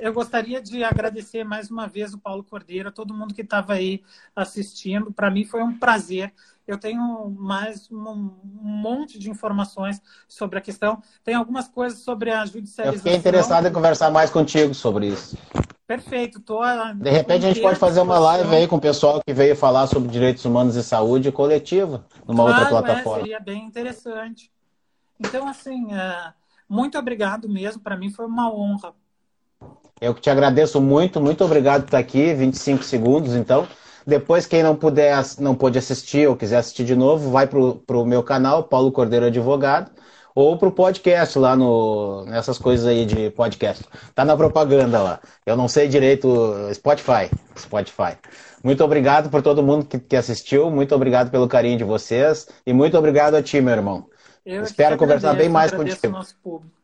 eu 0.00 0.12
gostaria 0.12 0.60
de 0.60 0.84
agradecer 0.84 1.44
mais 1.44 1.70
uma 1.70 1.86
vez 1.86 2.12
o 2.12 2.18
Paulo 2.18 2.44
Cordeiro, 2.44 2.88
a 2.88 2.92
todo 2.92 3.14
mundo 3.14 3.34
que 3.34 3.42
estava 3.42 3.74
aí 3.74 4.02
assistindo. 4.34 5.12
Para 5.12 5.30
mim 5.30 5.44
foi 5.44 5.62
um 5.62 5.76
prazer. 5.76 6.32
Eu 6.66 6.78
tenho 6.78 7.30
mais 7.30 7.90
um, 7.90 8.30
monte 8.44 9.18
de 9.18 9.30
informações 9.30 10.02
sobre 10.28 10.58
a 10.58 10.60
questão. 10.60 11.02
Tem 11.24 11.34
algumas 11.34 11.66
coisas 11.66 12.00
sobre 12.00 12.30
a 12.30 12.44
judicialização. 12.44 12.92
Eu 12.92 12.98
fiquei 12.98 13.14
interessado 13.14 13.66
em 13.66 13.72
conversar 13.72 14.10
mais 14.10 14.28
contigo 14.30 14.74
sobre 14.74 15.08
isso. 15.08 15.36
Perfeito. 15.86 16.38
Tô 16.40 16.60
de 16.96 17.10
repente 17.10 17.46
a 17.46 17.48
gente 17.48 17.62
pode 17.62 17.78
fazer 17.78 18.02
uma 18.02 18.18
live 18.18 18.54
aí 18.54 18.68
com 18.68 18.76
o 18.76 18.80
pessoal 18.80 19.22
que 19.26 19.32
veio 19.32 19.56
falar 19.56 19.86
sobre 19.86 20.10
direitos 20.10 20.44
humanos 20.44 20.76
e 20.76 20.82
saúde 20.82 21.32
coletiva, 21.32 22.04
numa 22.26 22.44
claro, 22.44 22.50
outra 22.50 22.64
é, 22.64 22.68
plataforma. 22.68 23.18
É, 23.18 23.22
seria 23.22 23.40
bem 23.40 23.64
interessante. 23.64 24.50
Então, 25.18 25.48
assim, 25.48 25.92
é, 25.92 26.32
muito 26.68 26.98
obrigado 26.98 27.48
mesmo. 27.48 27.82
Para 27.82 27.96
mim 27.96 28.10
foi 28.10 28.26
uma 28.26 28.52
honra. 28.52 28.92
Eu 30.00 30.14
que 30.14 30.20
te 30.20 30.30
agradeço 30.30 30.80
muito, 30.80 31.20
muito 31.20 31.44
obrigado 31.44 31.82
por 31.82 31.88
estar 31.88 31.98
aqui. 31.98 32.32
25 32.34 32.82
segundos, 32.84 33.34
então. 33.34 33.66
Depois, 34.06 34.46
quem 34.46 34.62
não 34.62 34.74
puder, 34.74 35.22
não 35.38 35.54
pôde 35.54 35.78
assistir 35.78 36.28
ou 36.28 36.36
quiser 36.36 36.58
assistir 36.58 36.84
de 36.84 36.94
novo, 36.94 37.30
vai 37.30 37.46
para 37.46 37.58
o 37.58 38.06
meu 38.06 38.22
canal, 38.22 38.64
Paulo 38.64 38.90
Cordeiro 38.90 39.26
Advogado 39.26 39.90
ou 40.40 40.56
para 40.56 40.68
o 40.68 40.72
podcast 40.72 41.36
lá 41.36 41.56
no, 41.56 42.24
nessas 42.26 42.58
coisas 42.58 42.86
aí 42.86 43.04
de 43.04 43.28
podcast. 43.30 43.84
Tá 44.14 44.24
na 44.24 44.36
propaganda 44.36 45.02
lá. 45.02 45.20
Eu 45.44 45.56
não 45.56 45.66
sei 45.66 45.88
direito, 45.88 46.28
Spotify. 46.72 47.28
Spotify. 47.58 48.16
Muito 48.62 48.84
obrigado 48.84 49.30
por 49.30 49.42
todo 49.42 49.64
mundo 49.64 49.84
que, 49.84 49.98
que 49.98 50.14
assistiu, 50.14 50.70
muito 50.70 50.94
obrigado 50.94 51.28
pelo 51.28 51.48
carinho 51.48 51.78
de 51.78 51.82
vocês 51.82 52.46
e 52.64 52.72
muito 52.72 52.96
obrigado 52.96 53.34
a 53.34 53.42
ti, 53.42 53.60
meu 53.60 53.74
irmão. 53.74 54.06
Eu 54.48 54.62
Espero 54.62 54.96
conversar 54.96 55.34
bem 55.34 55.50
mais 55.50 55.70
contigo. 55.70 56.08
Nosso 56.08 56.34
público. 56.42 56.78